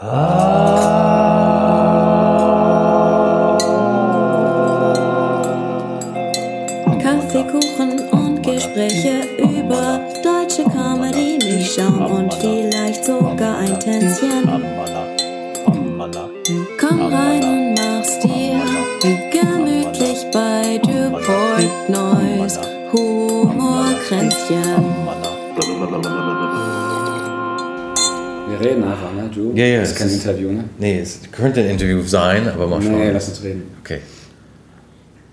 Ah. 0.00 0.47
Ja, 29.58 29.64
ja, 29.64 29.80
Das 29.80 29.90
ist 29.90 29.98
kein 29.98 30.08
Interview, 30.08 30.52
ne? 30.52 30.64
Nee, 30.78 31.00
es 31.00 31.18
könnte 31.32 31.58
ein 31.58 31.70
Interview 31.70 32.00
sein, 32.02 32.48
aber 32.48 32.68
mal 32.68 32.80
schauen. 32.80 32.96
Nee, 32.96 33.10
lass 33.10 33.28
uns 33.28 33.42
reden. 33.42 33.64
Okay. 33.80 33.98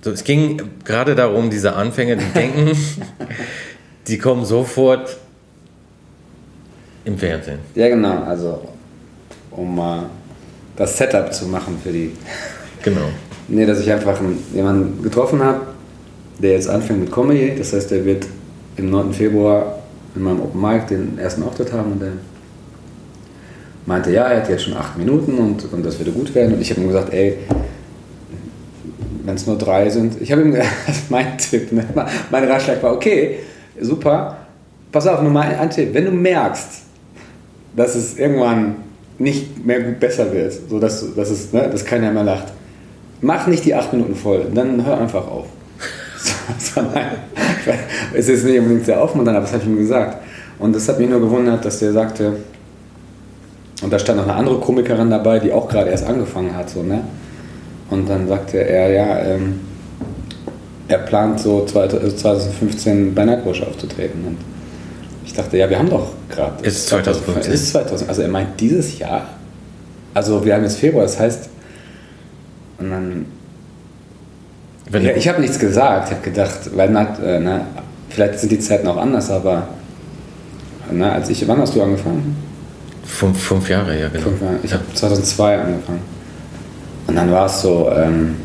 So, 0.03 0.09
es 0.09 0.23
ging 0.23 0.59
gerade 0.83 1.13
darum, 1.13 1.51
diese 1.51 1.75
Anfänger, 1.75 2.15
die 2.15 2.25
denken, 2.33 2.75
die 4.07 4.17
kommen 4.17 4.43
sofort 4.43 5.15
im 7.03 7.19
Fernsehen. 7.19 7.59
Ja, 7.75 7.87
genau. 7.87 8.23
Also, 8.23 8.67
um 9.51 9.75
mal 9.75 10.09
das 10.75 10.97
Setup 10.97 11.31
zu 11.31 11.45
machen 11.45 11.77
für 11.83 11.91
die. 11.91 12.11
Genau. 12.83 13.09
Nee, 13.47 13.65
dass 13.65 13.79
ich 13.79 13.91
einfach 13.91 14.19
jemanden 14.53 15.01
getroffen 15.01 15.41
habe, 15.41 15.61
der 16.37 16.51
jetzt 16.51 16.69
anfängt 16.69 16.99
mit 16.99 17.11
Comedy. 17.11 17.55
Das 17.57 17.73
heißt, 17.73 17.89
der 17.89 18.05
wird 18.05 18.27
im 18.77 18.91
9. 18.91 19.11
Februar 19.11 19.79
in 20.15 20.21
meinem 20.21 20.41
Open 20.41 20.61
Mic 20.61 20.85
den 20.87 21.17
ersten 21.17 21.41
Auftritt 21.41 21.73
haben 21.73 21.93
und 21.93 21.99
der 21.99 22.11
meinte, 23.85 24.11
ja, 24.11 24.27
er 24.27 24.41
hat 24.41 24.49
jetzt 24.49 24.63
schon 24.63 24.75
acht 24.75 24.97
Minuten 24.97 25.37
und, 25.37 25.71
und 25.71 25.85
das 25.85 25.99
würde 25.99 26.11
gut 26.11 26.33
werden. 26.33 26.55
Und 26.55 26.61
ich 26.61 26.69
habe 26.71 26.81
ihm 26.81 26.87
gesagt, 26.87 27.13
ey, 27.13 27.37
wenn 29.23 29.35
es 29.35 29.47
nur 29.47 29.57
drei 29.57 29.89
sind, 29.89 30.21
ich 30.21 30.31
habe 30.31 30.41
ihm 30.41 30.51
gesagt, 30.53 30.71
mein 31.09 31.37
Tipp, 31.37 31.71
ne? 31.71 31.85
mein 32.31 32.43
Ratschlag 32.45 32.81
war, 32.81 32.93
okay, 32.93 33.39
super, 33.79 34.37
pass 34.91 35.07
auf, 35.07 35.21
nur 35.21 35.31
mal 35.31 35.55
ein, 35.55 35.69
Tipp, 35.69 35.93
wenn 35.93 36.05
du 36.05 36.11
merkst, 36.11 36.83
dass 37.75 37.95
es 37.95 38.17
irgendwann 38.17 38.75
nicht 39.17 39.65
mehr 39.65 39.81
gut 39.81 39.99
besser 39.99 40.31
wird, 40.33 40.53
so 40.69 40.79
dass, 40.79 41.13
dass, 41.15 41.29
es, 41.29 41.53
ne, 41.53 41.69
dass 41.69 41.85
keiner 41.85 42.11
mehr 42.11 42.23
lacht, 42.23 42.53
mach 43.21 43.47
nicht 43.47 43.65
die 43.65 43.73
acht 43.73 43.93
Minuten 43.93 44.15
voll, 44.15 44.47
dann 44.53 44.85
hör 44.85 44.99
einfach 44.99 45.27
auf. 45.27 45.47
So, 46.57 46.81
so. 46.81 46.81
Es 48.15 48.29
ist 48.29 48.45
nicht 48.45 48.57
unbedingt 48.57 48.85
sehr 48.85 49.01
aufmunternd, 49.01 49.37
aber 49.37 49.45
das 49.45 49.53
habe 49.53 49.63
ich 49.63 49.69
ihm 49.69 49.77
gesagt. 49.77 50.23
Und 50.57 50.75
das 50.75 50.87
hat 50.87 50.99
mich 50.99 51.09
nur 51.09 51.19
gewundert, 51.19 51.63
dass 51.65 51.79
der 51.79 51.91
sagte, 51.91 52.37
und 53.81 53.91
da 53.91 53.99
stand 53.99 54.17
noch 54.17 54.27
eine 54.27 54.35
andere 54.35 54.59
Komikerin 54.59 55.09
dabei, 55.09 55.39
die 55.39 55.51
auch 55.51 55.67
gerade 55.67 55.89
erst 55.89 56.05
angefangen 56.05 56.55
hat, 56.55 56.69
so, 56.69 56.81
ne? 56.81 57.01
Und 57.89 58.09
dann 58.09 58.27
sagte 58.27 58.57
er, 58.57 58.91
ja, 58.91 59.19
ähm, 59.19 59.59
er 60.87 60.99
plant 60.99 61.39
so 61.39 61.65
2015 61.65 63.13
bei 63.13 63.25
Nightwatch 63.25 63.61
aufzutreten. 63.63 64.25
Und 64.25 64.37
ich 65.25 65.33
dachte, 65.33 65.57
ja, 65.57 65.69
wir 65.69 65.77
haben 65.77 65.89
doch 65.89 66.11
gerade. 66.29 66.63
Es 66.63 66.77
ist 66.77 66.89
2015. 66.89 67.53
Es 67.53 67.61
ist 67.61 67.71
2000. 67.71 68.09
Also 68.09 68.21
er 68.21 68.27
meint 68.27 68.59
dieses 68.59 68.97
Jahr. 68.97 69.27
Also 70.13 70.43
wir 70.45 70.55
haben 70.55 70.63
jetzt 70.63 70.77
Februar, 70.77 71.03
das 71.03 71.19
heißt. 71.19 71.49
Und 72.79 72.89
dann. 72.89 73.25
Wenn 74.89 75.03
ja, 75.03 75.15
ich 75.15 75.27
habe 75.27 75.41
nichts 75.41 75.59
gesagt. 75.59 76.09
Ich 76.09 76.15
habe 76.15 76.23
gedacht, 76.23 76.75
weil 76.75 76.89
äh, 76.89 77.39
na, 77.39 77.61
vielleicht 78.09 78.39
sind 78.39 78.51
die 78.51 78.59
Zeiten 78.59 78.87
auch 78.87 78.97
anders, 78.97 79.29
aber. 79.29 79.67
Na, 80.91 81.13
als 81.13 81.29
ich, 81.29 81.47
wann 81.47 81.57
hast 81.59 81.75
du 81.75 81.81
angefangen? 81.81 82.35
Fünf, 83.05 83.39
fünf 83.39 83.69
Jahre, 83.69 83.99
ja, 83.99 84.09
genau. 84.09 84.23
Fünf 84.23 84.41
Jahre. 84.41 84.55
Ich 84.63 84.73
habe 84.73 84.83
2002 84.93 85.59
angefangen. 85.59 86.01
Und 87.07 87.15
dann 87.15 87.31
war 87.31 87.45
es 87.45 87.61
so, 87.61 87.91
ähm, 87.95 88.35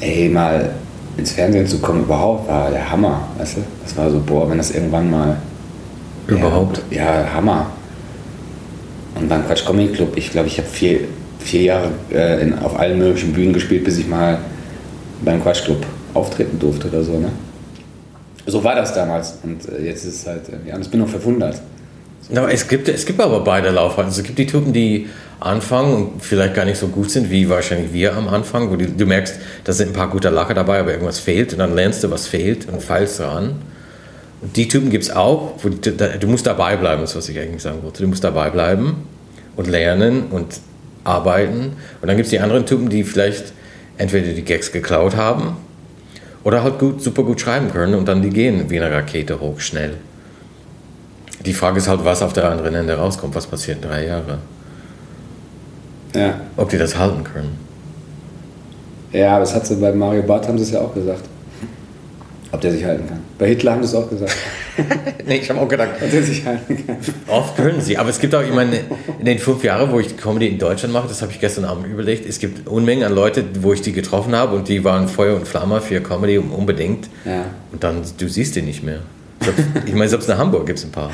ey, 0.00 0.28
mal 0.28 0.70
ins 1.16 1.32
Fernsehen 1.32 1.66
zu 1.66 1.78
kommen 1.78 2.04
überhaupt, 2.04 2.48
war 2.48 2.70
der 2.70 2.90
Hammer, 2.90 3.28
weißt 3.38 3.58
du? 3.58 3.60
Das 3.82 3.96
war 3.96 4.10
so, 4.10 4.20
boah, 4.20 4.48
wenn 4.50 4.58
das 4.58 4.70
irgendwann 4.70 5.10
mal... 5.10 5.36
Überhaupt? 6.26 6.82
Ja, 6.90 7.22
ja 7.22 7.34
Hammer. 7.34 7.66
Und 9.14 9.28
beim 9.28 9.46
Quatsch 9.46 9.64
Comedy 9.66 9.92
Club, 9.92 10.16
ich 10.16 10.30
glaube, 10.30 10.48
ich 10.48 10.58
habe 10.58 10.68
vier, 10.68 11.00
vier 11.40 11.62
Jahre 11.62 11.90
äh, 12.10 12.42
in, 12.42 12.58
auf 12.58 12.78
allen 12.78 12.98
möglichen 12.98 13.32
Bühnen 13.32 13.52
gespielt, 13.52 13.84
bis 13.84 13.98
ich 13.98 14.06
mal 14.06 14.38
beim 15.24 15.42
Quatsch 15.42 15.64
Club 15.64 15.84
auftreten 16.14 16.58
durfte 16.58 16.88
oder 16.88 17.02
so, 17.02 17.18
ne? 17.18 17.28
So 18.46 18.62
war 18.64 18.74
das 18.74 18.94
damals. 18.94 19.38
Und 19.42 19.68
äh, 19.68 19.84
jetzt 19.84 20.04
ist 20.04 20.20
es 20.20 20.26
halt, 20.26 20.42
ja, 20.66 20.74
und 20.74 20.82
ich 20.82 20.90
bin 20.90 21.00
noch 21.00 21.08
verwundert. 21.08 21.60
Aber 22.30 22.52
es 22.52 22.68
gibt, 22.68 22.88
es 22.88 23.04
gibt 23.04 23.20
aber 23.20 23.40
beide 23.40 23.70
Laufweiten. 23.70 24.06
Also 24.06 24.20
es 24.20 24.26
gibt 24.26 24.38
die 24.38 24.46
Typen, 24.46 24.72
die 24.72 25.08
anfangen 25.40 25.94
und 25.94 26.24
vielleicht 26.24 26.54
gar 26.54 26.64
nicht 26.64 26.78
so 26.78 26.88
gut 26.88 27.10
sind, 27.10 27.30
wie 27.30 27.48
wahrscheinlich 27.48 27.92
wir 27.92 28.14
am 28.16 28.28
Anfang, 28.28 28.70
wo 28.70 28.76
die, 28.76 28.86
du 28.86 29.06
merkst, 29.06 29.36
da 29.64 29.72
sind 29.72 29.90
ein 29.90 29.92
paar 29.92 30.08
gute 30.08 30.30
Lacher 30.30 30.54
dabei, 30.54 30.80
aber 30.80 30.92
irgendwas 30.92 31.18
fehlt 31.18 31.52
und 31.52 31.58
dann 31.58 31.74
lernst 31.74 32.04
du, 32.04 32.10
was 32.10 32.28
fehlt 32.28 32.68
und 32.68 32.82
feilst 32.82 33.18
dran. 33.18 33.56
Und 34.40 34.56
die 34.56 34.68
Typen 34.68 34.90
gibt 34.90 35.04
es 35.04 35.10
auch, 35.10 35.54
wo 35.62 35.68
die, 35.68 35.96
da, 35.96 36.08
du 36.08 36.26
musst 36.28 36.46
dabei 36.46 36.76
bleiben, 36.76 37.02
ist 37.02 37.16
was 37.16 37.28
ich 37.28 37.38
eigentlich 37.38 37.62
sagen 37.62 37.82
wollte. 37.82 38.02
Du 38.02 38.08
musst 38.08 38.24
dabei 38.24 38.50
bleiben 38.50 39.06
und 39.56 39.68
lernen 39.68 40.26
und 40.30 40.60
arbeiten. 41.04 41.72
Und 42.00 42.08
dann 42.08 42.16
gibt 42.16 42.26
es 42.26 42.30
die 42.30 42.40
anderen 42.40 42.66
Typen, 42.66 42.88
die 42.88 43.04
vielleicht 43.04 43.52
entweder 43.98 44.32
die 44.32 44.42
Gags 44.42 44.72
geklaut 44.72 45.16
haben 45.16 45.56
oder 46.44 46.62
halt 46.62 46.78
gut, 46.78 47.02
super 47.02 47.22
gut 47.22 47.40
schreiben 47.40 47.70
können 47.70 47.94
und 47.94 48.06
dann 48.06 48.22
die 48.22 48.30
gehen 48.30 48.70
wie 48.70 48.80
eine 48.80 48.94
Rakete 48.94 49.40
hoch, 49.40 49.60
schnell. 49.60 49.94
Die 51.44 51.54
Frage 51.54 51.78
ist 51.78 51.88
halt, 51.88 52.04
was 52.04 52.22
auf 52.22 52.32
der 52.32 52.50
anderen 52.50 52.74
Ende 52.74 52.94
rauskommt. 52.94 53.34
Was 53.34 53.46
passiert 53.46 53.82
in 53.82 53.88
drei 53.88 54.06
Jahren? 54.06 54.38
Ja. 56.14 56.40
Ob 56.56 56.68
die 56.68 56.78
das 56.78 56.96
halten 56.96 57.24
können. 57.24 57.56
Ja, 59.12 59.32
aber 59.32 59.40
das 59.40 59.54
hat 59.54 59.66
sie 59.66 59.76
bei 59.76 59.92
Mario 59.92 60.22
Barth 60.22 60.48
haben 60.48 60.58
sie 60.58 60.64
es 60.64 60.70
ja 60.70 60.80
auch 60.80 60.94
gesagt. 60.94 61.22
Ob 62.52 62.60
der 62.60 62.72
sich 62.72 62.84
halten 62.84 63.08
kann. 63.08 63.20
Bei 63.38 63.48
Hitler 63.48 63.72
haben 63.72 63.82
sie 63.82 63.88
es 63.88 63.94
auch 63.94 64.08
gesagt. 64.08 64.34
Nee, 65.26 65.36
ich 65.36 65.50
habe 65.50 65.60
auch 65.60 65.68
gedacht, 65.68 65.90
Ob 66.02 66.10
der 66.10 66.22
sich 66.22 66.44
halten 66.46 66.84
kann. 66.86 66.96
oft 67.28 67.56
können 67.56 67.80
sie. 67.82 67.98
Aber 67.98 68.08
es 68.08 68.18
gibt 68.18 68.34
auch, 68.34 68.42
ich 68.42 68.52
meine, 68.54 68.80
in 69.18 69.24
den 69.26 69.38
fünf 69.38 69.62
Jahren, 69.62 69.92
wo 69.92 70.00
ich 70.00 70.16
Comedy 70.16 70.48
in 70.48 70.58
Deutschland 70.58 70.94
mache, 70.94 71.06
das 71.08 71.20
habe 71.20 71.30
ich 71.30 71.38
gestern 71.40 71.66
Abend 71.66 71.86
überlegt, 71.86 72.26
es 72.26 72.38
gibt 72.38 72.66
Unmengen 72.66 73.04
an 73.04 73.14
Leute, 73.14 73.44
wo 73.60 73.74
ich 73.74 73.82
die 73.82 73.92
getroffen 73.92 74.34
habe 74.34 74.56
und 74.56 74.68
die 74.68 74.82
waren 74.82 75.08
Feuer 75.08 75.36
und 75.36 75.46
Flamme 75.46 75.80
für 75.82 76.00
Comedy 76.00 76.38
unbedingt. 76.38 77.08
Ja. 77.26 77.44
Und 77.70 77.84
dann, 77.84 78.02
du 78.16 78.28
siehst 78.28 78.56
die 78.56 78.62
nicht 78.62 78.82
mehr. 78.82 79.00
Ich 79.86 79.92
meine, 79.94 80.08
selbst 80.08 80.28
in 80.28 80.36
Hamburg 80.38 80.66
gibt 80.66 80.78
es 80.78 80.84
ein 80.84 80.90
paar. 80.92 81.10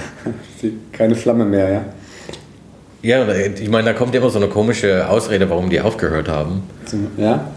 Keine 0.92 1.14
Flamme 1.14 1.44
mehr, 1.44 1.70
ja. 1.72 1.84
Ja, 3.00 3.22
und, 3.22 3.60
ich 3.60 3.68
meine, 3.68 3.84
da 3.84 3.92
kommt 3.92 4.14
immer 4.14 4.28
so 4.28 4.38
eine 4.38 4.48
komische 4.48 5.08
Ausrede, 5.08 5.48
warum 5.48 5.70
die 5.70 5.80
aufgehört 5.80 6.28
haben. 6.28 6.62
Ja? 7.16 7.48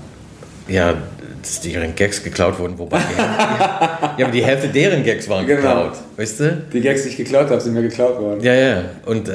Ja, 0.68 0.94
dass 1.42 1.62
deren 1.62 1.96
Gags 1.96 2.24
geklaut 2.24 2.60
wurden, 2.60 2.78
wobei 2.78 3.00
die 3.00 3.16
Hälfte, 3.18 3.24
ja, 4.20 4.26
aber 4.26 4.32
die 4.32 4.44
Hälfte 4.46 4.68
deren 4.68 5.04
Gags 5.04 5.28
waren 5.28 5.48
Genau. 5.48 5.60
geklaut, 5.62 5.94
weißt 6.16 6.40
du? 6.40 6.64
Die 6.72 6.82
Gags, 6.82 7.02
die 7.04 7.10
ich 7.10 7.18
geklaut 7.18 7.50
habe, 7.50 7.60
sind 7.60 7.74
mir 7.74 7.82
geklaut 7.82 8.20
worden. 8.22 8.42
Ja, 8.44 8.54
ja. 8.54 8.82
Und, 9.08 9.28
äh, 9.28 9.32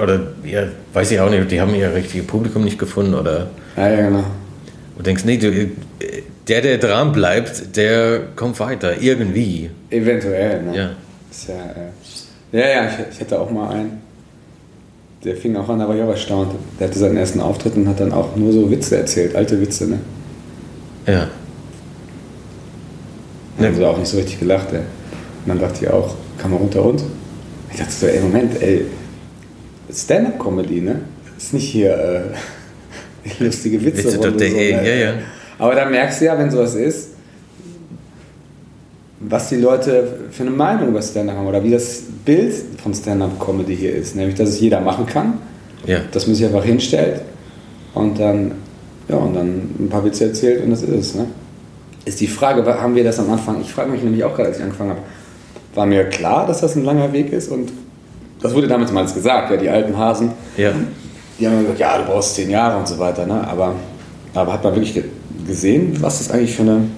oder, 0.00 0.20
ja, 0.44 0.62
weiß 0.92 1.10
ich 1.10 1.18
auch 1.18 1.28
nicht, 1.30 1.50
die 1.50 1.60
haben 1.60 1.74
ihr 1.74 1.92
richtiges 1.92 2.26
Publikum 2.28 2.62
nicht 2.62 2.78
gefunden 2.78 3.14
oder 3.14 3.48
Ja, 3.76 3.88
ja, 3.88 4.02
genau. 4.08 4.22
du 4.96 5.02
denkst, 5.02 5.24
nee, 5.24 5.36
du, 5.36 5.48
äh, 5.48 5.68
der, 6.48 6.60
der 6.60 6.78
dran 6.78 7.12
bleibt, 7.12 7.76
der 7.76 8.20
kommt 8.36 8.60
weiter, 8.60 9.00
irgendwie. 9.00 9.70
Eventuell, 9.90 10.62
ne? 10.62 10.76
Ja. 10.76 10.90
Ist 11.30 11.48
ja, 11.48 11.54
äh, 11.54 12.58
ja, 12.58 12.68
ja, 12.68 12.88
ich, 12.88 13.14
ich 13.14 13.20
hatte 13.20 13.40
auch 13.40 13.50
mal 13.50 13.70
einen. 13.70 14.02
Der 15.24 15.36
fing 15.36 15.56
auch 15.56 15.68
an, 15.68 15.78
da 15.78 15.88
war 15.88 15.96
ich 15.96 16.02
auch 16.02 16.10
erstaunt. 16.10 16.54
Der 16.78 16.88
hatte 16.88 16.98
seinen 16.98 17.16
ersten 17.16 17.40
Auftritt 17.40 17.76
und 17.76 17.88
hat 17.88 17.98
dann 17.98 18.12
auch 18.12 18.36
nur 18.36 18.52
so 18.52 18.70
Witze 18.70 18.98
erzählt, 18.98 19.34
alte 19.34 19.60
Witze, 19.60 19.88
ne? 19.88 19.98
Ja. 21.06 21.28
Da 23.58 23.66
haben 23.66 23.74
sie 23.74 23.84
auch 23.84 23.96
nicht 23.96 24.08
so 24.08 24.18
richtig 24.18 24.40
gelacht, 24.40 24.72
ey. 24.72 24.80
Und 24.80 25.48
dann 25.48 25.58
dachte 25.60 25.84
ich 25.84 25.90
auch, 25.90 26.14
kann 26.38 26.50
man 26.50 26.60
runter 26.60 26.84
und? 26.84 27.02
Ich 27.70 27.78
dachte 27.78 27.92
so, 27.92 28.06
ey, 28.06 28.20
Moment, 28.20 28.60
ey, 28.62 28.86
Stand-Up-Comedy, 29.90 30.80
ne? 30.82 31.00
Ist 31.38 31.54
nicht 31.54 31.70
hier 31.70 31.96
äh, 31.96 33.42
lustige 33.42 33.82
Witze. 33.82 34.04
Witze.de, 34.04 34.50
so, 34.50 34.56
ne? 34.76 34.88
ja, 34.88 34.94
ja. 34.94 35.14
Aber 35.58 35.74
da 35.74 35.84
merkst 35.84 36.20
du 36.20 36.24
ja, 36.26 36.38
wenn 36.38 36.50
sowas 36.50 36.74
ist, 36.74 37.10
was 39.20 39.48
die 39.48 39.56
Leute 39.56 40.06
für 40.30 40.42
eine 40.42 40.50
Meinung 40.50 40.88
über 40.88 41.00
Stand-Up 41.00 41.36
haben 41.36 41.46
oder 41.46 41.62
wie 41.62 41.70
das 41.70 42.02
Bild 42.24 42.52
von 42.82 42.92
Stand-Up-Comedy 42.92 43.76
hier 43.76 43.94
ist. 43.94 44.16
Nämlich, 44.16 44.34
dass 44.36 44.50
es 44.50 44.60
jeder 44.60 44.80
machen 44.80 45.06
kann, 45.06 45.34
Ja. 45.86 46.00
dass 46.12 46.26
man 46.26 46.36
sich 46.36 46.44
einfach 46.44 46.64
hinstellt 46.64 47.20
und 47.94 48.18
dann, 48.18 48.52
ja, 49.08 49.16
und 49.16 49.34
dann 49.34 49.70
ein 49.78 49.88
paar 49.88 50.04
Witze 50.04 50.26
erzählt 50.26 50.64
und 50.64 50.70
das 50.70 50.82
ist 50.82 50.90
es. 50.90 51.14
Ne? 51.14 51.26
Ist 52.04 52.20
die 52.20 52.26
Frage, 52.26 52.64
haben 52.80 52.94
wir 52.94 53.04
das 53.04 53.18
am 53.18 53.30
Anfang, 53.30 53.60
ich 53.62 53.72
frage 53.72 53.90
mich 53.90 54.02
nämlich 54.02 54.22
auch 54.24 54.34
gerade, 54.34 54.48
als 54.48 54.58
ich 54.58 54.62
angefangen 54.64 54.90
habe, 54.90 55.00
war 55.74 55.86
mir 55.86 56.04
klar, 56.04 56.46
dass 56.46 56.60
das 56.60 56.76
ein 56.76 56.84
langer 56.84 57.12
Weg 57.12 57.32
ist 57.32 57.50
und 57.50 57.72
das 58.42 58.52
wurde 58.54 58.66
damals 58.68 58.92
mal 58.92 59.04
gesagt, 59.06 59.50
ja, 59.50 59.56
die 59.56 59.68
alten 59.70 59.96
Hasen, 59.96 60.32
Ja. 60.58 60.72
die 61.40 61.46
haben 61.46 61.60
gesagt, 61.60 61.78
ja, 61.78 61.96
du 61.98 62.04
brauchst 62.04 62.34
zehn 62.34 62.50
Jahre 62.50 62.78
und 62.78 62.86
so 62.86 62.98
weiter, 62.98 63.24
ne? 63.26 63.46
aber, 63.48 63.74
aber 64.34 64.52
hat 64.52 64.62
man 64.64 64.74
wirklich 64.74 65.02
gesehen, 65.46 66.00
was 66.00 66.18
das 66.18 66.30
eigentlich 66.30 66.54
für 66.54 66.62
eine 66.62 66.88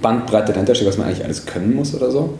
Bandbreite 0.00 0.52
dahinter 0.52 0.74
steht, 0.74 0.88
was 0.88 0.98
man 0.98 1.08
eigentlich 1.08 1.24
alles 1.24 1.46
können 1.46 1.74
muss 1.74 1.94
oder 1.94 2.10
so? 2.10 2.38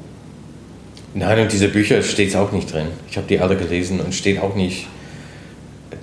Nein, 1.14 1.40
und 1.40 1.52
diese 1.52 1.68
Bücher 1.68 2.02
steht 2.02 2.34
auch 2.36 2.52
nicht 2.52 2.72
drin. 2.72 2.86
Ich 3.10 3.16
habe 3.16 3.26
die 3.26 3.40
alle 3.40 3.56
gelesen 3.56 4.00
und 4.00 4.14
steht 4.14 4.40
auch 4.40 4.54
nicht. 4.54 4.86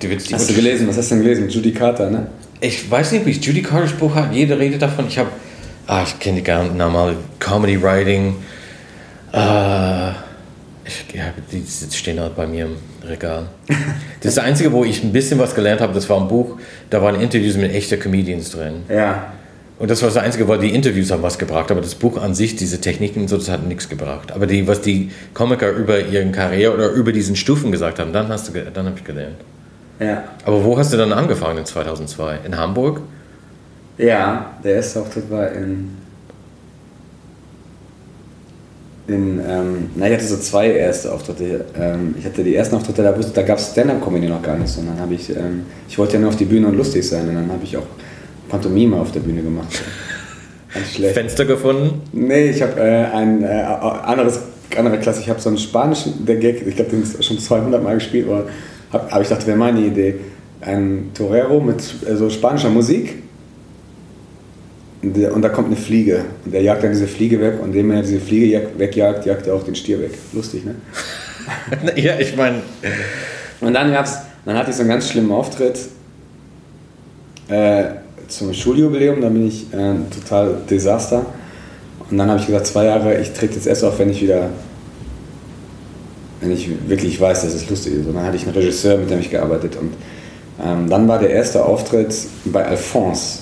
Du 0.00 0.08
Hast 0.10 0.50
du 0.50 0.54
gelesen? 0.54 0.86
Was 0.86 0.98
hast 0.98 1.10
du 1.10 1.14
denn 1.16 1.24
gelesen? 1.24 1.48
Judy 1.48 1.72
Carter, 1.72 2.10
ne? 2.10 2.26
Ich 2.60 2.90
weiß 2.90 3.12
nicht, 3.12 3.24
wie 3.24 3.30
es 3.30 3.44
Judy 3.44 3.62
Carter's 3.62 3.92
Buch 3.92 4.14
hat. 4.14 4.34
Jeder 4.34 4.58
redet 4.58 4.82
davon. 4.82 5.06
Ich 5.08 5.18
habe, 5.18 5.30
ah, 5.86 6.02
ich 6.06 6.18
kenne 6.18 6.36
die 6.36 6.44
gar 6.44 6.62
nicht 6.62 6.76
normal 6.76 7.16
Comedy 7.38 7.82
Writing. 7.82 8.36
Äh, 9.32 10.07
ich, 10.88 11.14
ja, 11.14 11.32
die 11.52 11.64
stehen 11.94 12.18
halt 12.20 12.34
bei 12.34 12.46
mir 12.46 12.66
im 12.66 12.76
Regal. 13.06 13.46
Das 14.22 14.38
Einzige, 14.38 14.72
wo 14.72 14.84
ich 14.84 15.04
ein 15.04 15.12
bisschen 15.12 15.38
was 15.38 15.54
gelernt 15.54 15.80
habe, 15.80 15.92
das 15.92 16.08
war 16.08 16.20
ein 16.20 16.28
Buch, 16.28 16.58
da 16.90 17.00
waren 17.02 17.20
Interviews 17.20 17.56
mit 17.56 17.72
echten 17.72 18.00
Comedians 18.00 18.50
drin. 18.50 18.82
Ja. 18.88 19.32
Und 19.78 19.90
das 19.90 20.02
war 20.02 20.08
das 20.08 20.16
Einzige, 20.16 20.48
weil 20.48 20.58
die 20.58 20.74
Interviews 20.74 21.12
haben 21.12 21.22
was 21.22 21.38
gebracht, 21.38 21.70
aber 21.70 21.80
das 21.80 21.94
Buch 21.94 22.20
an 22.20 22.34
sich, 22.34 22.56
diese 22.56 22.80
Techniken 22.80 23.20
und 23.20 23.28
so, 23.28 23.36
das 23.36 23.48
hat 23.48 23.64
nichts 23.64 23.88
gebracht. 23.88 24.32
Aber 24.32 24.46
die, 24.46 24.66
was 24.66 24.80
die 24.80 25.12
Komiker 25.34 25.70
über 25.70 26.00
ihren 26.00 26.32
Karriere 26.32 26.74
oder 26.74 26.90
über 26.90 27.12
diesen 27.12 27.36
Stufen 27.36 27.70
gesagt 27.70 28.00
haben, 28.00 28.12
dann 28.12 28.28
hast 28.28 28.48
du, 28.48 28.52
dann 28.52 28.86
habe 28.86 28.96
ich 28.98 29.04
gelernt. 29.04 29.36
Ja. 30.00 30.24
Aber 30.44 30.64
wo 30.64 30.76
hast 30.76 30.92
du 30.92 30.96
dann 30.96 31.12
angefangen 31.12 31.58
in 31.58 31.66
2002? 31.66 32.38
In 32.44 32.56
Hamburg? 32.56 33.02
Ja, 33.98 34.52
der 34.64 34.74
erste 34.74 35.00
Auftritt 35.00 35.30
war 35.30 35.50
in. 35.52 35.97
In 39.08 39.40
ähm, 39.40 39.90
na, 39.96 40.06
ich 40.06 40.12
hatte 40.14 40.24
so 40.24 40.36
zwei 40.36 40.70
erste 40.70 41.12
Auftritte. 41.12 41.64
Ähm, 41.78 42.14
ich 42.18 42.24
hatte 42.24 42.44
die 42.44 42.54
ersten 42.54 42.76
Auftritte, 42.76 43.02
da, 43.02 43.16
wusste- 43.16 43.32
da 43.34 43.42
gab 43.42 43.58
es 43.58 43.70
Stand-Up-Comedy 43.72 44.28
noch 44.28 44.42
gar 44.42 44.56
nicht, 44.56 44.68
sondern 44.68 45.00
habe 45.00 45.14
ich. 45.14 45.30
Ähm, 45.30 45.62
ich 45.88 45.98
wollte 45.98 46.14
ja 46.14 46.20
nur 46.20 46.28
auf 46.28 46.36
die 46.36 46.44
Bühne 46.44 46.66
und 46.68 46.76
lustig 46.76 47.08
sein 47.08 47.28
und 47.28 47.34
dann 47.34 47.50
habe 47.50 47.64
ich 47.64 47.76
auch 47.76 47.86
Pantomime 48.48 48.96
auf 48.96 49.10
der 49.12 49.20
Bühne 49.20 49.42
gemacht. 49.42 49.68
Ganz 50.74 50.88
schlecht. 50.94 51.14
Fenster 51.14 51.46
gefunden? 51.46 52.02
Nee, 52.12 52.50
ich 52.50 52.60
habe 52.62 52.78
äh, 52.80 53.04
ein 53.06 53.42
äh, 53.42 53.46
anderes, 53.46 54.40
andere 54.76 54.98
Klasse. 54.98 55.20
Ich 55.22 55.30
habe 55.30 55.40
so 55.40 55.48
einen 55.48 55.58
spanischen, 55.58 56.26
der 56.26 56.36
Gag, 56.36 56.66
ich 56.66 56.76
glaube, 56.76 56.90
den 56.90 57.02
ist 57.02 57.24
schon 57.24 57.38
200 57.38 57.82
Mal 57.82 57.94
gespielt 57.94 58.26
worden. 58.26 58.48
Hab, 58.92 59.10
aber 59.12 59.22
ich 59.22 59.28
dachte, 59.28 59.46
wäre 59.46 59.56
meine 59.56 59.80
Idee. 59.80 60.16
Ein 60.60 61.10
Torero 61.14 61.60
mit 61.60 61.82
äh, 62.06 62.14
so 62.16 62.28
spanischer 62.28 62.68
Musik. 62.70 63.22
Und, 65.00 65.42
da 65.42 65.48
kommt 65.48 65.68
eine 65.68 65.76
Fliege. 65.76 66.24
Und 66.44 66.52
der 66.52 66.62
jagt 66.62 66.82
dann 66.82 66.90
diese 66.90 67.06
Fliege 67.06 67.40
weg. 67.40 67.54
Und 67.60 67.68
indem 67.68 67.90
er 67.92 68.02
diese 68.02 68.20
Fliege 68.20 68.46
jag, 68.46 68.78
wegjagt, 68.78 69.26
jagt 69.26 69.46
er 69.46 69.54
auch 69.54 69.62
den 69.62 69.74
Stier 69.74 70.00
weg. 70.00 70.12
Lustig, 70.32 70.64
ne? 70.64 70.74
ja, 71.96 72.18
ich 72.18 72.36
meine, 72.36 72.62
Und 73.60 73.74
dann 73.74 73.92
gab's, 73.92 74.18
dann 74.44 74.56
hatte 74.56 74.70
ich 74.70 74.76
so 74.76 74.82
einen 74.82 74.90
ganz 74.90 75.08
schlimmen 75.08 75.32
Auftritt 75.32 75.78
äh, 77.48 77.84
zum 78.28 78.52
Schuljubiläum, 78.52 79.20
da 79.20 79.28
bin 79.28 79.46
ich 79.48 79.72
äh, 79.72 79.94
total 80.14 80.58
Desaster. 80.68 81.26
Und 82.10 82.18
dann 82.18 82.28
habe 82.28 82.40
ich 82.40 82.46
gesagt, 82.46 82.66
zwei 82.66 82.84
Jahre, 82.84 83.20
ich 83.20 83.32
trete 83.32 83.54
jetzt 83.54 83.66
erst 83.66 83.84
auf, 83.84 83.98
wenn 83.98 84.10
ich 84.10 84.22
wieder, 84.22 84.50
wenn 86.40 86.50
ich 86.50 86.70
wirklich 86.88 87.20
weiß, 87.20 87.42
dass 87.42 87.54
es 87.54 87.68
lustig 87.68 87.94
ist. 87.94 88.06
Und 88.06 88.14
dann 88.14 88.24
hatte 88.24 88.36
ich 88.36 88.44
einen 88.44 88.54
Regisseur, 88.54 88.96
mit 88.98 89.10
dem 89.10 89.20
ich 89.20 89.30
gearbeitet. 89.30 89.76
Und 89.76 89.94
ähm, 90.64 90.88
dann 90.88 91.08
war 91.08 91.18
der 91.18 91.30
erste 91.30 91.64
Auftritt 91.64 92.14
bei 92.46 92.64
Alphonse, 92.64 93.40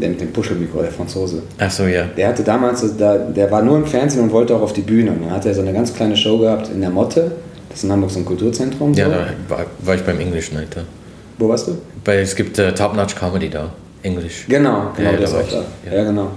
der 0.00 0.10
mit 0.10 0.20
dem 0.20 0.32
Puschelmikro, 0.32 0.80
der 0.82 0.90
Franzose. 0.92 1.42
ach 1.58 1.70
so, 1.70 1.84
ja. 1.84 2.04
Der 2.16 2.28
hatte 2.28 2.42
damals, 2.42 2.80
so- 2.80 2.88
da, 2.96 3.16
der 3.18 3.50
war 3.50 3.62
nur 3.62 3.76
im 3.78 3.86
Fernsehen 3.86 4.22
und 4.22 4.32
wollte 4.32 4.54
auch 4.56 4.62
auf 4.62 4.72
die 4.72 4.80
Bühne. 4.82 5.10
Und 5.12 5.22
dann 5.22 5.30
hat 5.30 5.46
er 5.46 5.54
so 5.54 5.60
eine 5.60 5.72
ganz 5.72 5.92
kleine 5.94 6.16
Show 6.16 6.38
gehabt 6.38 6.68
in 6.72 6.80
der 6.80 6.90
Motte. 6.90 7.32
Das 7.68 7.78
ist 7.78 7.84
in 7.84 7.92
Hamburg 7.92 8.10
so 8.10 8.18
ein 8.20 8.24
Kulturzentrum. 8.24 8.94
Ja, 8.94 9.06
so. 9.06 9.10
da 9.12 9.26
war, 9.48 9.66
war 9.80 9.94
ich 9.94 10.02
beim 10.02 10.18
English 10.20 10.52
Night 10.52 10.68
da. 10.74 10.80
Wo 11.38 11.48
warst 11.48 11.68
du? 11.68 11.78
Weil 12.04 12.20
es 12.20 12.34
gibt 12.34 12.58
äh, 12.58 12.72
Top 12.74 12.94
Notch 12.96 13.14
Comedy 13.14 13.48
da, 13.50 13.70
Englisch. 14.02 14.46
Genau, 14.48 14.90
genau, 14.96 15.10
Ja, 15.12 15.16
das 15.18 15.30
da 15.32 15.38
auch 15.38 15.42
ich, 15.42 15.50
da. 15.52 15.62
ja. 15.90 15.96
Ja. 15.98 16.04
genau. 16.04 16.28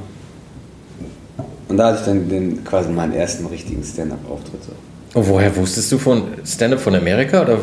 Und 1.67 1.77
da 1.77 1.87
hatte 1.87 1.99
ich 1.99 2.05
dann 2.05 2.27
den, 2.29 2.63
quasi 2.63 2.89
meinen 2.89 3.13
ersten 3.13 3.45
richtigen 3.45 3.81
Stand-up-Auftritt. 3.83 4.61
So. 4.63 5.19
Und 5.19 5.27
woher 5.29 5.55
wusstest 5.55 5.91
du 5.91 5.97
von 5.97 6.23
Stand-Up 6.45 6.79
von 6.79 6.95
Amerika 6.95 7.41
oder 7.41 7.59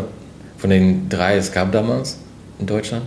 von 0.56 0.70
den 0.70 1.08
drei 1.08 1.36
es 1.36 1.52
gab 1.52 1.70
damals 1.72 2.16
in 2.58 2.66
Deutschland? 2.66 3.02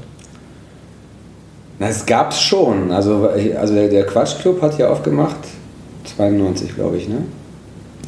Na, 1.82 1.90
es 1.90 2.06
gab's 2.06 2.40
schon. 2.40 2.92
Also, 2.92 3.28
also 3.60 3.74
der, 3.74 3.88
der 3.88 4.06
Quatschclub 4.06 4.62
hat 4.62 4.78
ja 4.78 4.90
aufgemacht, 4.90 5.38
92 6.16 6.76
glaube 6.76 6.98
ich, 6.98 7.10
ne? 7.10 7.24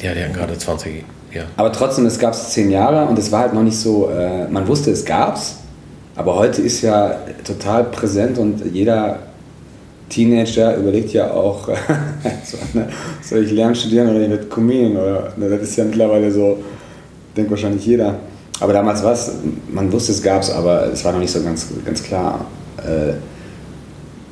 Ja, 0.00 0.14
die 0.14 0.22
hatten 0.22 0.32
gerade 0.32 0.56
20, 0.56 1.02
ja. 1.32 1.42
Aber 1.56 1.72
trotzdem, 1.72 2.06
es 2.06 2.16
gab's 2.20 2.52
zehn 2.52 2.70
Jahre 2.70 3.04
und 3.08 3.18
es 3.18 3.32
war 3.32 3.40
halt 3.40 3.52
noch 3.52 3.64
nicht 3.64 3.76
so, 3.76 4.08
äh, 4.10 4.46
man 4.46 4.68
wusste, 4.68 4.92
es 4.92 5.04
gab's, 5.04 5.56
aber 6.14 6.36
heute 6.36 6.62
ist 6.62 6.82
ja 6.82 7.16
total 7.42 7.82
präsent 7.82 8.38
und 8.38 8.62
jeder 8.72 9.18
Teenager 10.08 10.76
überlegt 10.76 11.12
ja 11.12 11.32
auch, 11.32 11.66
so, 12.44 12.56
ne, 12.74 12.88
soll 13.22 13.42
ich 13.42 13.50
lernen, 13.50 13.74
studieren 13.74 14.08
oder 14.08 14.20
ich 14.20 14.30
werde 14.30 14.46
Comedian 14.46 14.92
oder 14.92 15.32
ne, 15.36 15.48
das 15.48 15.62
ist 15.62 15.74
ja 15.74 15.82
mittlerweile 15.82 16.30
so, 16.30 16.58
denkt 17.36 17.50
wahrscheinlich 17.50 17.84
jeder. 17.84 18.14
Aber 18.60 18.72
damals 18.72 19.02
war 19.02 19.14
es, 19.14 19.32
man 19.68 19.92
wusste, 19.92 20.12
es 20.12 20.22
gab's, 20.22 20.48
aber 20.48 20.92
es 20.92 21.04
war 21.04 21.10
noch 21.10 21.18
nicht 21.18 21.32
so 21.32 21.42
ganz, 21.42 21.66
ganz 21.84 22.04
klar. 22.04 22.46
Äh, 22.78 23.14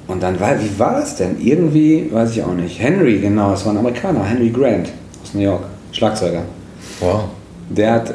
und 0.09 0.23
dann 0.23 0.39
war, 0.41 0.59
wie 0.61 0.79
war 0.79 0.95
das 1.01 1.17
denn? 1.17 1.37
Irgendwie, 1.41 2.09
weiß 2.11 2.33
ich 2.33 2.43
auch 2.43 2.55
nicht. 2.55 2.81
Henry, 2.81 3.19
genau, 3.19 3.53
es 3.55 3.65
war 3.65 3.73
ein 3.73 3.79
Amerikaner, 3.79 4.25
Henry 4.25 4.51
Grant 4.51 4.89
aus 5.23 5.35
New 5.35 5.43
York, 5.43 5.65
Schlagzeuger. 5.93 6.43
Wow. 7.01 7.25
Der 7.71 7.93
hat, 7.93 8.15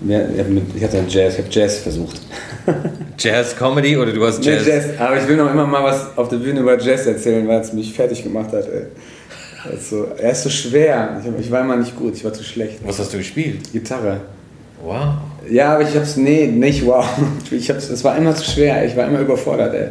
mir- 0.00 0.28
ich 0.74 0.82
hatte 0.82 1.04
Jazz, 1.08 1.34
ich 1.34 1.38
habe 1.40 1.48
Jazz 1.50 1.76
versucht. 1.78 2.20
Jazz 3.18 3.54
Comedy 3.56 3.96
oder 3.96 4.12
du 4.12 4.26
hast 4.26 4.40
Nee, 4.40 4.46
Jazz? 4.52 4.66
Jazz. 4.66 4.84
Aber 4.98 5.16
ich 5.16 5.28
will 5.28 5.36
noch 5.36 5.50
immer 5.50 5.66
mal 5.66 5.84
was 5.84 6.16
auf 6.16 6.28
der 6.28 6.38
Bühne 6.38 6.60
über 6.60 6.78
Jazz 6.80 7.06
erzählen, 7.06 7.46
weil 7.46 7.60
es 7.60 7.72
mich 7.72 7.92
fertig 7.92 8.22
gemacht 8.22 8.52
hat. 8.52 8.64
Ey. 8.66 8.86
Also, 9.72 10.06
er 10.18 10.32
ist 10.32 10.42
so 10.42 10.48
schwer. 10.50 11.20
Ich, 11.22 11.44
ich 11.46 11.50
war 11.50 11.60
immer 11.60 11.76
nicht 11.76 11.96
gut, 11.96 12.14
ich 12.14 12.24
war 12.24 12.32
zu 12.32 12.42
schlecht. 12.42 12.78
Was 12.84 12.98
hast 12.98 13.12
du 13.12 13.18
gespielt? 13.18 13.72
Gitarre. 13.72 14.20
Wow. 14.82 15.14
Ja, 15.50 15.74
aber 15.74 15.82
ich 15.82 15.94
hab's, 15.96 16.16
nee, 16.16 16.46
nicht 16.46 16.84
wow. 16.86 17.04
Ich 17.50 17.68
hab's, 17.70 17.88
es 17.88 18.02
war 18.04 18.16
immer 18.16 18.34
zu 18.34 18.44
schwer, 18.50 18.84
ich 18.84 18.96
war 18.96 19.06
immer 19.06 19.20
überfordert, 19.20 19.74
ey. 19.74 19.88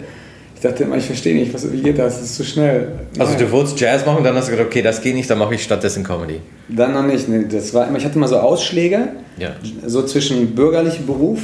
Ich 0.58 0.64
dachte 0.64 0.84
immer, 0.86 0.98
ich 0.98 1.06
verstehe 1.06 1.36
nicht, 1.36 1.54
was, 1.54 1.72
wie 1.72 1.82
geht 1.84 2.00
das? 2.00 2.16
Das 2.16 2.24
ist 2.24 2.36
zu 2.36 2.44
schnell. 2.44 2.88
Also 3.20 3.34
Nein. 3.34 3.42
du 3.44 3.52
wolltest 3.52 3.80
Jazz 3.80 4.04
machen, 4.08 4.24
dann 4.24 4.36
hast 4.36 4.48
du 4.48 4.52
gedacht, 4.54 4.68
okay, 4.70 4.82
das 4.82 5.00
geht 5.00 5.14
nicht, 5.14 5.30
dann 5.30 5.38
mache 5.38 5.54
ich 5.54 5.62
stattdessen 5.62 6.04
Comedy. 6.04 6.42
Dann 6.68 6.94
noch 6.94 7.06
nicht. 7.06 7.30
Nee, 7.30 7.46
das 7.48 7.76
war 7.76 7.88
immer, 7.88 8.00
ich 8.00 8.06
hatte 8.06 8.16
immer 8.16 8.28
so 8.28 8.38
Ausschläge, 8.38 9.10
Ja. 9.38 9.52
so 9.86 10.02
zwischen 10.02 10.56
bürgerlichem 10.56 11.06
Beruf 11.06 11.42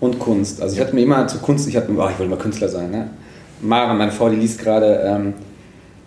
und 0.00 0.18
Kunst. 0.18 0.60
Also 0.60 0.74
ich 0.74 0.80
hatte 0.80 0.92
mir 0.92 1.02
immer 1.02 1.24
zu 1.28 1.38
Kunst, 1.38 1.68
ich 1.68 1.76
hatte 1.76 1.88
oh, 1.92 2.08
ich 2.10 2.18
wollte 2.18 2.26
mal 2.30 2.36
Künstler 2.36 2.68
sein. 2.68 2.90
Ne? 2.90 3.10
Mara, 3.62 3.94
meine 3.94 4.10
Frau, 4.10 4.28
die 4.28 4.34
liest 4.36 4.58
gerade 4.58 5.04
ähm, 5.06 5.34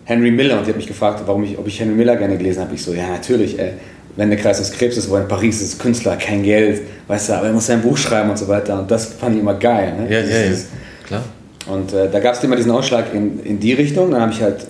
Henry 0.04 0.30
Miller 0.30 0.58
und 0.58 0.66
die 0.66 0.70
hat 0.70 0.76
mich 0.76 0.86
gefragt, 0.86 1.22
warum 1.24 1.44
ich, 1.44 1.56
ob 1.56 1.66
ich 1.66 1.80
Henry 1.80 1.94
Miller 1.94 2.16
gerne 2.16 2.36
gelesen 2.36 2.60
habe. 2.60 2.74
Ich 2.74 2.82
so, 2.82 2.92
ja 2.92 3.08
natürlich, 3.08 3.58
ey. 3.58 3.72
Wenn 4.14 4.28
der 4.28 4.38
Kreis 4.38 4.58
des 4.58 4.72
Krebs 4.72 4.98
ist, 4.98 5.08
wo 5.08 5.16
in 5.16 5.26
Paris 5.26 5.62
ist, 5.62 5.80
Künstler, 5.80 6.16
kein 6.16 6.42
Geld, 6.42 6.82
weißt 7.08 7.30
du, 7.30 7.32
aber 7.32 7.46
er 7.46 7.54
muss 7.54 7.64
sein 7.64 7.80
Buch 7.80 7.96
schreiben 7.96 8.28
und 8.28 8.36
so 8.38 8.46
weiter. 8.46 8.78
Und 8.78 8.90
das 8.90 9.06
fand 9.06 9.36
ich 9.36 9.40
immer 9.40 9.54
geil. 9.54 9.94
Ne? 9.98 10.12
Ja, 10.12 10.20
ja, 10.20 10.50
ja. 10.50 10.56
Klar. 11.06 11.22
Und 11.66 11.92
äh, 11.92 12.10
da 12.10 12.20
gab 12.20 12.34
es 12.34 12.42
immer 12.44 12.56
diesen 12.56 12.70
Ausschlag 12.72 13.12
in, 13.14 13.40
in 13.44 13.60
die 13.60 13.72
Richtung. 13.72 14.10
Dann 14.10 14.20
habe 14.22 14.32
ich 14.32 14.42
halt 14.42 14.66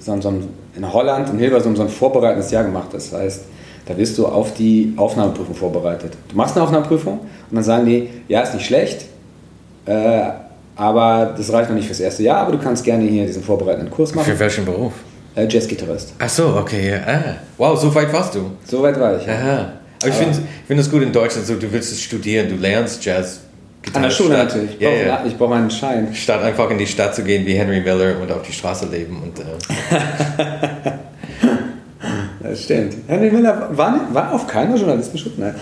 so, 0.00 0.20
so 0.20 0.28
in 0.76 0.92
Holland, 0.92 1.30
in 1.30 1.38
Hilversum, 1.38 1.74
so 1.76 1.82
ein 1.82 1.88
vorbereitendes 1.88 2.50
Jahr 2.50 2.64
gemacht. 2.64 2.88
Das 2.92 3.12
heißt, 3.12 3.42
da 3.86 3.96
wirst 3.96 4.16
du 4.18 4.26
auf 4.26 4.54
die 4.54 4.92
Aufnahmeprüfung 4.96 5.54
vorbereitet. 5.54 6.12
Du 6.28 6.36
machst 6.36 6.56
eine 6.56 6.64
Aufnahmeprüfung 6.64 7.18
und 7.20 7.54
dann 7.54 7.64
sagen 7.64 7.86
die, 7.86 8.08
ja, 8.28 8.40
ist 8.42 8.54
nicht 8.54 8.66
schlecht, 8.66 9.06
äh, 9.86 10.22
aber 10.76 11.34
das 11.36 11.52
reicht 11.52 11.70
noch 11.70 11.76
nicht 11.76 11.86
fürs 11.86 12.00
erste 12.00 12.22
Jahr, 12.22 12.38
aber 12.42 12.52
du 12.52 12.58
kannst 12.58 12.84
gerne 12.84 13.04
hier 13.04 13.26
diesen 13.26 13.42
vorbereitenden 13.42 13.90
Kurs 13.90 14.14
machen. 14.14 14.30
Für 14.30 14.38
welchen 14.38 14.64
Beruf? 14.64 14.92
Äh, 15.34 15.46
Jazzgitarrist. 15.48 16.14
Ach 16.18 16.28
so, 16.28 16.48
okay, 16.56 16.90
ja. 16.90 16.98
Ah. 17.06 17.36
Wow, 17.56 17.78
so 17.80 17.94
weit 17.94 18.12
warst 18.12 18.34
du. 18.34 18.50
So 18.66 18.82
weit 18.82 18.98
war 18.98 19.16
ich. 19.20 19.28
Aha. 19.28 19.58
Aber 19.58 19.68
ich 20.00 20.06
Aber- 20.06 20.12
finde 20.14 20.38
ich 20.38 20.66
find 20.66 20.80
es 20.80 20.90
gut 20.90 21.02
in 21.02 21.12
Deutschland, 21.12 21.46
so 21.46 21.54
du 21.54 21.70
willst 21.72 21.92
es 21.92 22.00
studieren, 22.02 22.48
du 22.48 22.56
lernst 22.56 23.04
Jazz. 23.04 23.40
An 23.92 24.02
der 24.02 24.10
Schule 24.10 24.34
statt, 24.34 24.48
natürlich. 24.48 24.70
Ich 24.72 24.78
brauche 24.78 25.06
ja. 25.06 25.24
ich 25.26 25.36
brauche 25.36 25.54
einen 25.54 25.70
Schein. 25.70 26.14
Statt 26.14 26.42
einfach 26.42 26.70
in 26.70 26.78
die 26.78 26.86
Stadt 26.86 27.14
zu 27.14 27.22
gehen 27.22 27.46
wie 27.46 27.54
Henry 27.54 27.80
Miller 27.80 28.20
und 28.20 28.30
auf 28.30 28.42
die 28.42 28.52
Straße 28.52 28.86
leben. 28.86 29.22
Und, 29.22 29.38
äh, 29.38 29.44
Das 32.48 32.62
stimmt. 32.62 32.94
Henry 33.08 33.30
Miller 33.30 33.70
war, 33.76 34.08
war 34.12 34.32
auf 34.32 34.46
keiner 34.46 34.76
Journalistenschule. 34.76 35.34
Nein. 35.36 35.54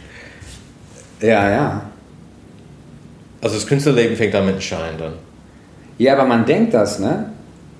ja, 1.20 1.50
ja. 1.50 1.82
also 3.40 3.56
das 3.56 3.66
Künstlerleben 3.66 4.16
fängt 4.16 4.34
an 4.34 4.44
mit 4.44 4.54
einem 4.54 4.62
Schein 4.62 4.94
dann. 4.98 5.14
Ja, 5.98 6.14
aber 6.14 6.26
man 6.26 6.46
denkt 6.46 6.74
das, 6.74 6.98
ne? 6.98 7.32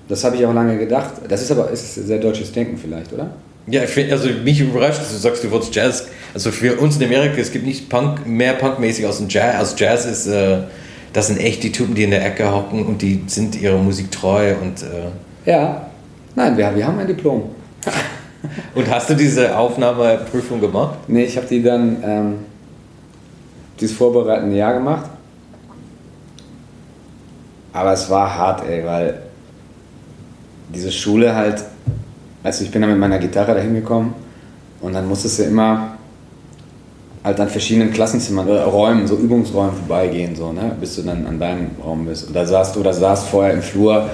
Das 0.07 0.23
habe 0.23 0.35
ich 0.35 0.45
auch 0.45 0.53
lange 0.53 0.77
gedacht. 0.77 1.13
Das 1.27 1.41
ist 1.41 1.51
aber 1.51 1.69
ist 1.71 1.95
sehr 1.95 2.19
deutsches 2.19 2.51
Denken 2.51 2.77
vielleicht, 2.77 3.13
oder? 3.13 3.31
Ja, 3.67 3.83
ich 3.83 3.89
find, 3.89 4.11
also 4.11 4.27
mich 4.43 4.59
überrascht, 4.59 4.99
dass 4.99 5.11
du 5.11 5.17
sagst, 5.17 5.43
du 5.43 5.51
wolltest 5.51 5.73
Jazz. 5.73 6.07
Also 6.33 6.51
für 6.51 6.79
uns 6.79 6.97
in 6.97 7.03
Amerika, 7.03 7.37
es 7.37 7.51
gibt 7.51 7.65
nicht 7.65 7.89
Punk, 7.89 8.25
mehr 8.25 8.53
Punkmäßig 8.53 9.05
als 9.05 9.19
ein 9.19 9.27
Jazz. 9.29 9.55
Also 9.55 9.75
Jazz 9.77 10.05
ist, 10.05 10.27
äh, 10.27 10.59
das 11.13 11.27
sind 11.27 11.37
echt 11.39 11.63
die 11.63 11.71
Typen, 11.71 11.93
die 11.95 12.03
in 12.03 12.11
der 12.11 12.25
Ecke 12.25 12.53
hocken 12.53 12.85
und 12.85 13.01
die 13.01 13.23
sind 13.27 13.59
ihrer 13.59 13.77
Musik 13.77 14.11
treu. 14.11 14.55
Und, 14.61 14.83
äh, 14.83 15.49
Ja. 15.49 15.87
Nein, 16.35 16.57
wir, 16.57 16.73
wir 16.73 16.87
haben 16.87 16.97
ein 16.99 17.07
Diplom. 17.07 17.43
und 18.75 18.89
hast 18.89 19.09
du 19.09 19.15
diese 19.15 19.57
Aufnahmeprüfung 19.57 20.61
gemacht? 20.61 20.97
Nee, 21.07 21.25
ich 21.25 21.35
habe 21.35 21.47
die 21.47 21.61
dann 21.61 21.97
ähm, 22.03 22.33
dieses 23.79 23.97
vorbereitende 23.97 24.55
Jahr 24.55 24.73
gemacht. 24.73 25.09
Aber 27.73 27.93
es 27.93 28.09
war 28.09 28.37
hart, 28.37 28.67
ey, 28.69 28.85
weil 28.85 29.21
diese 30.73 30.91
Schule 30.91 31.35
halt 31.35 31.63
Also 32.43 32.63
ich 32.63 32.71
bin 32.71 32.81
dann 32.81 32.91
mit 32.91 32.99
meiner 32.99 33.19
Gitarre 33.19 33.53
dahin 33.53 33.73
gekommen 33.73 34.15
und 34.81 34.93
dann 34.93 35.07
musstest 35.07 35.39
du 35.39 35.43
immer 35.43 35.97
halt 37.23 37.39
an 37.39 37.49
verschiedenen 37.49 37.91
Klassenzimmern 37.91 38.47
oder 38.47 38.63
Räumen, 38.65 39.07
so 39.07 39.15
Übungsräumen 39.15 39.75
vorbeigehen, 39.75 40.35
so, 40.35 40.51
ne? 40.51 40.75
bis 40.79 40.95
du 40.95 41.03
dann 41.03 41.25
an 41.27 41.39
deinem 41.39 41.67
Raum 41.83 42.05
bist. 42.05 42.27
Und 42.27 42.35
da 42.35 42.45
saßt 42.45 42.75
du 42.75 42.79
oder 42.79 42.93
saßt 42.93 43.27
vorher 43.27 43.53
im 43.53 43.61
Flur 43.61 44.09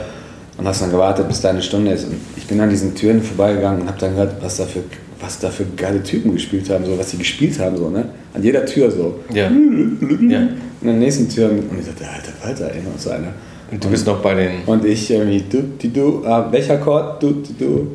und 0.58 0.68
hast 0.68 0.82
dann 0.82 0.92
gewartet, 0.92 1.28
bis 1.28 1.42
deine 1.42 1.62
Stunde 1.62 1.92
ist. 1.92 2.06
Und 2.06 2.16
ich 2.36 2.46
bin 2.46 2.60
an 2.60 2.70
diesen 2.70 2.96
Türen 2.96 3.22
vorbeigegangen 3.22 3.82
und 3.82 3.88
habe 3.88 4.00
dann 4.00 4.12
gehört, 4.12 4.36
was 4.42 4.58
da, 4.58 4.66
für, 4.66 4.84
was 5.22 5.40
da 5.40 5.50
für 5.50 5.66
geile 5.78 6.04
Typen 6.04 6.34
gespielt 6.34 6.70
haben, 6.70 6.86
so, 6.86 6.98
was 6.98 7.12
sie 7.12 7.18
gespielt 7.18 7.58
haben, 7.60 7.78
so, 7.78 7.90
ne? 7.90 8.10
An 8.34 8.44
jeder 8.44 8.66
Tür 8.66 8.92
so. 8.92 9.20
Ja. 9.34 9.46
ja. 9.50 9.50
Und 9.50 10.90
an 10.90 10.94
der 10.94 10.94
nächsten 10.94 11.30
Tür, 11.30 11.50
und 11.50 11.80
ich 11.80 11.86
dachte, 11.86 12.06
alter 12.08 12.34
Walter, 12.44 12.76
ey, 12.76 12.82
noch 12.82 13.00
so 13.00 13.12
einer. 13.12 13.34
Und 13.72 13.84
du 13.84 13.90
bist 13.90 14.06
noch 14.06 14.22
bei 14.22 14.34
den. 14.34 14.64
Und 14.66 14.86
ich 14.86 15.10
irgendwie, 15.10 15.44
du, 15.50 15.64
du, 15.80 15.88
du, 15.88 16.26
ah, 16.26 16.48
welcher 16.52 16.76
Akkord? 16.76 17.22
Du, 17.24 17.32
du, 17.32 17.54
du. 17.58 17.88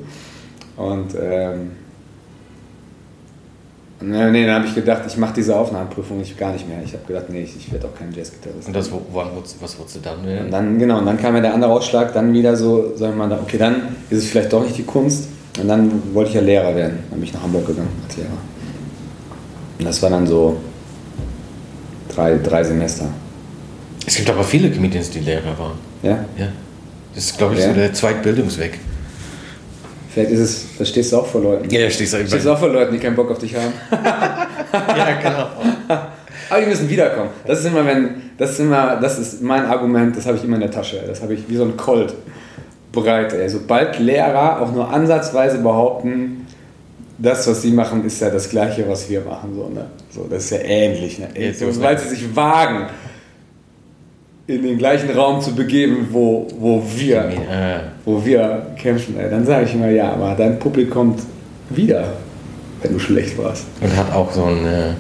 Und, 0.83 1.15
ähm, 1.21 1.82
Nee, 4.05 4.31
nee, 4.31 4.47
dann 4.47 4.57
habe 4.57 4.67
ich 4.67 4.75
gedacht, 4.75 5.03
ich 5.07 5.17
mache 5.17 5.35
diese 5.35 5.57
Aufnahmeprüfung 5.57 6.19
nicht, 6.19 6.37
gar 6.39 6.53
nicht 6.53 6.69
mehr. 6.69 6.79
Ich 6.85 6.93
habe 6.93 7.05
gedacht, 7.07 7.27
nee, 7.29 7.43
ich, 7.43 7.57
ich 7.57 7.73
werde 7.73 7.87
auch 7.87 7.95
kein 7.97 8.13
Jazzgitarrist. 8.13 8.67
Und 8.67 8.75
das, 8.77 8.91
wo, 8.91 9.01
wann, 9.13 9.29
was 9.61 9.79
wolltest 9.79 9.97
du 9.97 10.01
dann 10.01 10.25
werden? 10.27 10.47
Und 10.47 10.51
dann, 10.51 10.79
genau, 10.79 10.99
und 10.99 11.07
dann 11.07 11.19
kam 11.19 11.35
ja 11.37 11.41
der 11.41 11.55
andere 11.55 11.71
Ausschlag, 11.71 12.13
dann 12.13 12.33
wieder 12.33 12.57
so, 12.57 12.97
sagen 12.97 13.17
wir 13.17 13.27
mal, 13.27 13.39
okay, 13.41 13.59
dann 13.59 13.97
ist 14.11 14.19
es 14.19 14.27
vielleicht 14.27 14.53
doch 14.53 14.63
nicht 14.65 14.77
die 14.77 14.83
Kunst. 14.85 15.29
Und 15.61 15.69
dann 15.69 16.15
wollte 16.15 16.31
ich 16.31 16.35
ja 16.37 16.41
Lehrer 16.41 16.75
werden. 16.75 16.99
Dann 17.11 17.19
bin 17.21 17.29
ich 17.29 17.35
nach 17.35 17.43
Hamburg 17.43 17.67
gegangen 17.67 17.91
als 18.07 18.17
Lehrer. 18.17 18.29
Und 19.79 19.85
das 19.85 20.03
war 20.03 20.11
dann 20.11 20.27
so 20.27 20.57
drei, 22.15 22.39
drei 22.39 22.65
Semester. 22.65 23.07
Es 24.07 24.17
gibt 24.17 24.29
aber 24.31 24.43
viele 24.43 24.71
Comedians, 24.71 25.11
die 25.11 25.21
Lehrer 25.21 25.57
waren. 25.59 25.79
Ja? 26.03 26.25
Ja. 26.37 26.49
Das 27.15 27.25
ist, 27.25 27.39
glaube 27.39 27.55
ich, 27.55 27.61
Ja. 27.61 27.69
so 27.69 27.75
der 27.75 27.93
Zweitbildungsweg. 27.93 28.79
Vielleicht 30.13 30.31
ist 30.31 30.41
es, 30.41 30.67
da 30.79 30.85
stehst 30.85 31.13
du 31.13 31.19
auch 31.19 31.27
vor 31.27 31.41
Leuten. 31.41 31.71
Ja, 31.71 31.83
da 31.83 31.91
stehst 31.91 32.13
du 32.13 32.19
Da 32.19 32.27
stehst 32.27 32.45
du 32.45 32.53
auch 32.53 32.59
vor 32.59 32.69
Leuten, 32.69 32.93
die 32.93 32.99
keinen 32.99 33.17
Bock 33.17 33.31
auf 33.31 33.39
dich 33.39 33.55
haben. 33.55 33.73
Ja, 34.73 35.21
genau. 35.21 35.49
Aber 36.49 36.61
die 36.61 36.67
müssen 36.67 36.89
wiederkommen. 36.89 37.29
Das 37.47 37.61
ist 37.61 37.67
immer, 37.67 37.85
wenn, 37.85 38.23
das 38.39 38.53
ist 38.53 38.61
immer, 38.61 38.97
das 38.97 39.19
ist 39.19 39.43
mein 39.43 39.67
Argument, 39.67 40.17
das 40.17 40.25
habe 40.25 40.39
ich 40.39 40.45
immer 40.45 40.55
in 40.55 40.63
der 40.63 40.71
Tasche. 40.71 41.03
Das 41.07 41.21
habe 41.21 41.35
ich 41.35 41.47
wie 41.47 41.57
so 41.57 41.65
ein 41.65 41.77
Colt 41.77 42.15
bereit. 42.91 43.35
Ey. 43.35 43.49
Sobald 43.49 43.99
Lehrer 43.99 44.63
auch 44.63 44.73
nur 44.73 44.91
ansatzweise 44.91 45.59
behaupten, 45.59 46.47
das, 47.19 47.47
was 47.47 47.63
sie 47.63 47.71
machen, 47.71 48.05
ist 48.05 48.21
ja 48.21 48.31
das 48.31 48.49
Gleiche, 48.49 48.89
was 48.89 49.09
wir 49.09 49.21
machen. 49.21 49.55
So, 49.55 49.69
ne? 49.69 49.87
so, 50.11 50.27
das 50.29 50.45
ist 50.45 50.51
ja 50.51 50.59
ähnlich. 50.59 51.19
Ne? 51.19 51.55
So, 51.55 51.71
Sobald 51.71 52.01
sie 52.01 52.09
sich 52.09 52.35
wagen, 52.35 52.87
in 54.47 54.63
den 54.63 54.77
gleichen 54.79 55.11
Raum 55.11 55.41
zu 55.41 55.55
begeben, 55.55 56.09
wo, 56.11 56.47
wo, 56.59 56.83
wir, 56.97 57.19
Äh, 57.21 57.81
wo 58.05 58.25
wir 58.25 58.67
kämpfen, 58.77 59.17
ey, 59.19 59.31
dann 59.31 59.47
sage 59.47 59.67
ich 59.67 59.75
immer, 59.75 59.89
ja, 59.91 60.13
aber 60.13 60.35
dein 60.37 60.59
Publikum 60.59 60.93
kommt 60.93 61.21
wieder, 61.71 62.05
wenn 62.83 62.93
du 62.93 62.99
schlecht 62.99 63.39
warst. 63.39 63.65
und 63.81 63.97
hat 63.97 64.13
auch 64.13 64.31
so 64.33 64.45
ein 64.45 64.67
äh, 64.67 64.93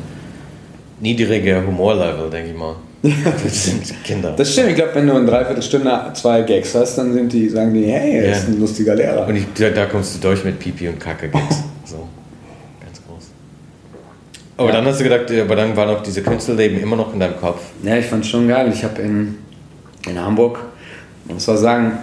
niedriger 1.00 1.66
Humorlevel, 1.66 2.30
denke 2.30 2.50
ich 2.52 2.56
mal. 2.56 2.76
Das 3.42 3.64
sind 3.64 3.82
Kinder. 4.04 4.32
Das 4.36 4.52
stimmt, 4.52 4.68
ich 4.70 4.74
glaube, 4.76 4.94
wenn 4.94 5.08
du 5.08 5.16
in 5.16 5.26
dreiviertel 5.26 5.60
Stunde 5.62 5.90
zwei 6.14 6.42
Gags 6.42 6.72
hast, 6.76 6.96
dann 6.98 7.12
sind 7.12 7.32
die, 7.32 7.48
sagen 7.48 7.74
die, 7.74 7.86
hey, 7.86 8.18
er 8.18 8.30
ist 8.32 8.44
Ja. 8.46 8.54
ein 8.54 8.60
lustiger 8.60 8.94
Lehrer. 8.94 9.26
Und 9.26 9.34
ich, 9.34 9.44
da, 9.58 9.70
da 9.70 9.86
kommst 9.86 10.14
du 10.14 10.20
durch 10.28 10.44
mit 10.44 10.58
Pipi 10.60 10.88
und 10.88 11.00
ganz 11.00 11.18
groß. 11.20 11.62
Aber 14.62 14.70
Ja. 14.72 14.76
dann 14.80 14.86
hast 14.86 15.00
du 15.00 15.04
gedacht, 15.04 15.30
ja, 15.30 15.42
aber 15.42 15.56
dann 15.56 15.76
war 15.76 15.86
noch 15.86 16.02
diese 16.02 16.22
Künstlerleben 16.22 16.80
immer 16.80 16.96
noch 16.96 17.12
in 17.12 17.20
deinem 17.20 17.38
Kopf. 17.40 17.60
Ja, 17.82 17.96
ich 17.96 18.06
fand 18.06 18.24
schon 18.26 18.48
geil. 18.48 18.70
Ich 18.72 18.82
habe 18.84 19.00
in, 19.02 19.38
in 20.08 20.18
Hamburg, 20.20 20.58
ich 21.26 21.34
muss 21.34 21.46
mal 21.46 21.56
sagen, 21.56 21.98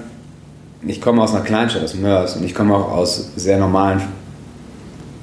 ich 0.86 1.02
komme 1.02 1.22
aus 1.22 1.34
einer 1.36 1.44
Kleinstadt, 1.44 1.84
aus 1.84 1.94
Mörs, 1.96 2.36
und 2.36 2.44
ich 2.46 2.56
komme 2.56 2.74
auch 2.76 2.92
aus 2.92 3.32
sehr 3.36 3.58
normalen, 3.58 4.02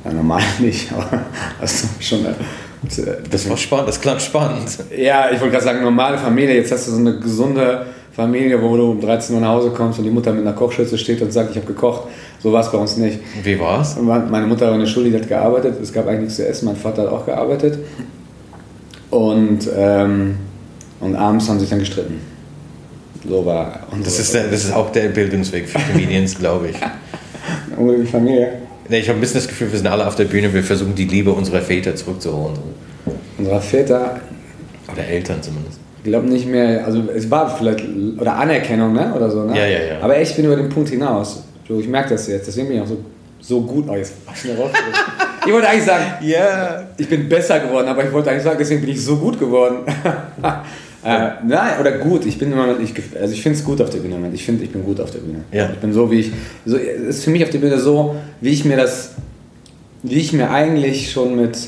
ja, 0.05 0.13
normal 0.13 0.43
nicht, 0.59 0.93
aber 0.93 1.23
aus 1.63 1.85
schon 2.01 2.21
eine, 2.27 2.35
Das 3.31 3.49
war 3.49 3.57
spannend, 3.57 3.89
das 3.89 4.01
klang 4.01 4.19
spannend. 4.21 4.69
Ja, 4.97 5.31
ich 5.31 5.41
wollte 5.41 5.53
gerade 5.53 5.65
sagen, 5.65 5.83
normale 5.83 6.19
Familie. 6.19 6.57
Jetzt 6.57 6.73
hast 6.73 6.87
du 6.89 6.93
so 6.93 6.99
eine 6.99 7.19
gesunde 7.19 7.87
Familie, 8.17 8.63
wo 8.63 8.75
du 8.79 8.93
um 8.93 9.01
13 9.01 9.35
Uhr 9.35 9.43
nach 9.43 9.51
Hause 9.51 9.71
kommst 9.71 9.99
und 9.99 10.07
die 10.07 10.11
Mutter 10.11 10.33
mit 10.33 10.41
einer 10.41 10.55
Kochschürze 10.55 10.97
steht 10.97 11.21
und 11.21 11.31
sagt, 11.35 11.51
ich 11.51 11.57
habe 11.57 11.67
gekocht. 11.67 12.09
So 12.43 12.51
war 12.51 12.63
es 12.63 12.73
bei 12.73 12.79
uns 12.79 12.97
nicht. 12.97 13.19
Wie 13.43 13.61
war's? 13.61 13.97
Meine 14.01 14.47
Mutter 14.47 14.69
war 14.69 14.75
in 14.75 14.81
der 14.81 14.87
Schule, 14.87 15.11
die 15.11 15.17
hat 15.17 15.29
gearbeitet. 15.29 15.79
Es 15.83 15.93
gab 15.93 16.07
eigentlich 16.07 16.21
nichts 16.21 16.37
zu 16.37 16.49
essen. 16.49 16.65
Mein 16.65 16.77
Vater 16.77 17.03
hat 17.03 17.11
auch 17.11 17.27
gearbeitet. 17.27 17.79
Und, 19.11 19.69
ähm, 19.77 20.37
und 21.01 21.15
abends 21.15 21.47
haben 21.49 21.57
sie 21.57 21.65
sich 21.65 21.71
dann 21.71 21.79
gestritten. 21.81 22.21
So 23.29 23.45
war 23.45 23.81
unsere 23.91 24.05
Das 24.05 24.19
ist, 24.19 24.33
der, 24.33 24.45
das 24.49 24.65
ist 24.65 24.73
auch 24.73 24.91
der 24.93 25.09
Bildungsweg 25.11 25.69
für 25.69 25.79
Comedians, 25.79 26.35
glaube 26.39 26.69
ich. 26.69 26.77
unsere 27.77 28.07
Familie. 28.07 28.53
Nee, 28.89 29.01
ich 29.01 29.09
habe 29.09 29.19
ein 29.19 29.21
bisschen 29.21 29.41
das 29.41 29.49
Gefühl, 29.49 29.71
wir 29.71 29.79
sind 29.79 29.89
alle 29.89 30.07
auf 30.07 30.15
der 30.15 30.25
Bühne, 30.25 30.55
wir 30.55 30.63
versuchen 30.63 30.95
die 30.95 31.05
Liebe 31.07 31.33
unserer 31.33 31.61
Väter 31.61 31.95
zurückzuholen. 31.97 32.57
Unserer 33.37 33.61
Väter, 33.61 34.21
Oder 34.91 35.05
Eltern 35.07 35.43
zumindest. 35.43 35.81
Ich 36.07 36.13
glaube 36.13 36.29
nicht 36.29 36.47
mehr, 36.47 36.87
also 36.87 37.03
es 37.13 37.29
war 37.29 37.51
vielleicht, 37.57 37.85
oder 38.21 38.37
Anerkennung, 38.37 38.93
ne? 38.93 39.13
Oder 39.13 39.29
so, 39.29 39.43
ne? 39.43 39.57
Ja, 39.57 39.67
ja, 39.67 39.79
ja. 39.79 40.01
Aber 40.01 40.21
ich 40.21 40.37
bin 40.37 40.45
über 40.45 40.55
den 40.55 40.69
Punkt 40.69 40.89
hinaus. 40.89 41.43
So, 41.67 41.81
ich 41.81 41.89
merke 41.89 42.11
das 42.11 42.29
jetzt, 42.29 42.47
deswegen 42.47 42.69
bin 42.69 42.77
ich 42.77 42.83
auch 42.85 42.87
so, 42.87 42.99
so 43.41 43.61
gut. 43.63 43.87
Oh, 43.89 43.97
jetzt 43.97 44.13
ich 44.33 45.53
wollte 45.53 45.69
eigentlich 45.69 45.85
sagen, 45.85 46.05
Ja. 46.23 46.85
ich 46.97 47.09
bin 47.09 47.29
besser 47.29 47.59
geworden, 47.59 47.89
aber 47.89 48.05
ich 48.05 48.13
wollte 48.13 48.31
eigentlich 48.31 48.45
sagen, 48.45 48.57
deswegen 48.57 48.83
bin 48.83 48.91
ich 48.91 49.05
so 49.05 49.17
gut 49.17 49.37
geworden. 49.37 49.79
äh, 51.05 51.29
nein, 51.45 51.81
oder 51.81 51.99
gut, 51.99 52.25
ich 52.25 52.39
bin 52.39 52.53
immer, 52.53 52.79
ich, 52.79 52.95
also 53.21 53.35
ich 53.35 53.43
finde 53.43 53.59
es 53.59 53.65
gut 53.65 53.81
auf 53.81 53.91
der 53.91 53.99
Bühne. 53.99 54.15
Moment. 54.15 54.35
Ich 54.35 54.45
finde, 54.45 54.63
ich 54.63 54.71
bin 54.71 54.85
gut 54.85 55.01
auf 55.01 55.11
der 55.11 55.19
Bühne. 55.19 55.41
Ja. 55.51 55.71
Ich 55.73 55.79
bin 55.79 55.93
so, 55.93 56.09
wie 56.09 56.21
ich, 56.21 56.31
so, 56.65 56.77
es 56.77 57.17
ist 57.17 57.25
für 57.25 57.31
mich 57.31 57.43
auf 57.43 57.51
der 57.51 57.59
Bühne 57.59 57.81
so, 57.81 58.15
wie 58.41 58.51
ich 58.51 58.65
mir 58.65 58.77
das, 58.77 59.15
wie 60.05 60.19
ich 60.21 60.33
mir 60.33 60.53
eigentlich 60.53 61.11
schon 61.11 61.35
mit, 61.35 61.59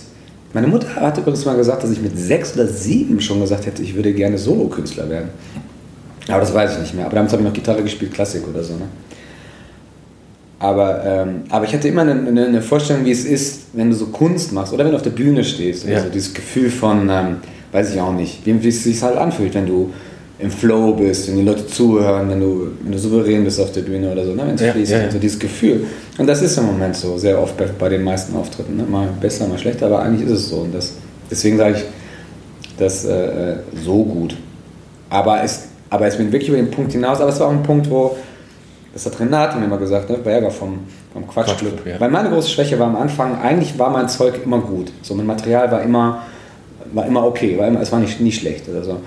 meine 0.52 0.66
Mutter 0.66 0.94
hat 0.96 1.18
übrigens 1.18 1.44
mal 1.44 1.56
gesagt, 1.56 1.82
dass 1.82 1.90
ich 1.90 2.00
mit 2.00 2.18
sechs 2.18 2.54
oder 2.54 2.66
sieben 2.66 3.20
schon 3.20 3.40
gesagt 3.40 3.66
hätte, 3.66 3.82
ich 3.82 3.94
würde 3.94 4.12
gerne 4.12 4.38
Solokünstler 4.38 5.08
werden. 5.08 5.28
Aber 6.28 6.40
das 6.40 6.54
weiß 6.54 6.74
ich 6.74 6.78
nicht 6.80 6.94
mehr. 6.94 7.06
Aber 7.06 7.14
damals 7.14 7.32
habe 7.32 7.42
ich 7.42 7.48
noch 7.48 7.54
Gitarre 7.54 7.82
gespielt, 7.82 8.12
Klassik 8.12 8.46
oder 8.48 8.62
so. 8.62 8.74
Ne? 8.74 8.88
Aber, 10.58 11.04
ähm, 11.04 11.42
aber 11.50 11.64
ich 11.64 11.72
hatte 11.72 11.88
immer 11.88 12.02
eine, 12.02 12.12
eine, 12.12 12.46
eine 12.46 12.62
Vorstellung, 12.62 13.04
wie 13.04 13.12
es 13.12 13.24
ist, 13.24 13.66
wenn 13.74 13.90
du 13.90 13.96
so 13.96 14.06
Kunst 14.06 14.52
machst 14.52 14.72
oder 14.72 14.84
wenn 14.84 14.90
du 14.90 14.96
auf 14.96 15.02
der 15.02 15.10
Bühne 15.10 15.44
stehst. 15.44 15.86
Ja. 15.86 15.96
Also 15.96 16.08
dieses 16.08 16.34
Gefühl 16.34 16.70
von, 16.70 17.08
ähm, 17.08 17.36
weiß 17.72 17.94
ich 17.94 18.00
auch 18.00 18.12
nicht, 18.12 18.44
wie, 18.44 18.62
wie 18.62 18.68
es 18.68 18.82
sich 18.82 19.02
halt 19.02 19.16
anfühlt, 19.16 19.54
wenn 19.54 19.66
du 19.66 19.92
im 20.40 20.50
Flow 20.50 20.92
bist, 20.92 21.28
wenn 21.28 21.36
die 21.36 21.42
Leute 21.42 21.66
zuhören, 21.66 22.28
wenn 22.30 22.40
du, 22.40 22.68
wenn 22.82 22.92
du 22.92 22.98
souverän 22.98 23.42
bist 23.44 23.60
auf 23.60 23.72
der 23.72 23.80
Bühne 23.80 24.12
oder 24.12 24.24
so, 24.24 24.34
ne? 24.34 24.42
wenn 24.46 24.54
es 24.54 24.60
Ja, 24.60 24.72
fließt. 24.72 24.92
ja, 24.92 24.98
ja. 24.98 25.04
Also 25.06 25.18
dieses 25.18 25.38
Gefühl. 25.38 25.86
Und 26.16 26.26
das 26.28 26.42
ist 26.42 26.56
im 26.58 26.66
Moment 26.66 26.94
so, 26.96 27.18
sehr 27.18 27.40
oft 27.42 27.56
bei, 27.56 27.66
bei 27.76 27.88
den 27.88 28.04
meisten 28.04 28.36
Auftritten. 28.36 28.76
Ne? 28.76 28.84
Mal 28.84 29.08
besser, 29.20 29.48
mal 29.48 29.58
schlechter, 29.58 29.86
aber 29.86 30.00
eigentlich 30.02 30.26
ist 30.28 30.32
es 30.32 30.48
so. 30.50 30.58
Und 30.58 30.74
das, 30.74 30.92
deswegen 31.28 31.56
sage 31.58 31.76
ich 31.78 31.84
das 32.78 33.04
äh, 33.04 33.52
äh, 33.52 33.56
so 33.84 34.04
gut. 34.04 34.36
Aber 35.10 35.42
es, 35.42 35.64
aber 35.90 36.06
es 36.06 36.16
bin 36.16 36.30
wirklich 36.30 36.48
über 36.50 36.58
den 36.58 36.70
Punkt 36.70 36.92
hinaus. 36.92 37.20
Aber 37.20 37.30
es 37.30 37.40
war 37.40 37.48
auch 37.48 37.52
ein 37.52 37.64
Punkt, 37.64 37.90
wo, 37.90 38.16
das 38.92 39.06
hat 39.06 39.18
Renate 39.18 39.58
mir 39.58 39.64
immer 39.64 39.78
gesagt, 39.78 40.08
ne, 40.08 40.18
Berger 40.18 40.52
vom, 40.52 40.80
vom 41.12 41.26
Quatschclub. 41.26 41.84
Ja. 41.84 41.98
Weil 41.98 42.10
meine 42.10 42.28
große 42.30 42.48
Schwäche 42.50 42.78
war 42.78 42.86
am 42.86 42.96
Anfang, 42.96 43.40
eigentlich 43.40 43.76
war 43.76 43.90
mein 43.90 44.08
Zeug 44.08 44.34
immer 44.44 44.58
gut. 44.60 44.92
So, 45.02 45.16
mein 45.16 45.26
Material 45.26 45.68
war 45.72 45.82
immer, 45.82 46.22
war 46.92 47.06
immer 47.06 47.26
okay, 47.26 47.58
war 47.58 47.66
immer, 47.66 47.80
es 47.80 47.90
war 47.90 47.98
nicht, 47.98 48.20
nie 48.20 48.30
schlecht 48.32 48.68
oder 48.68 48.84
so. 48.84 48.98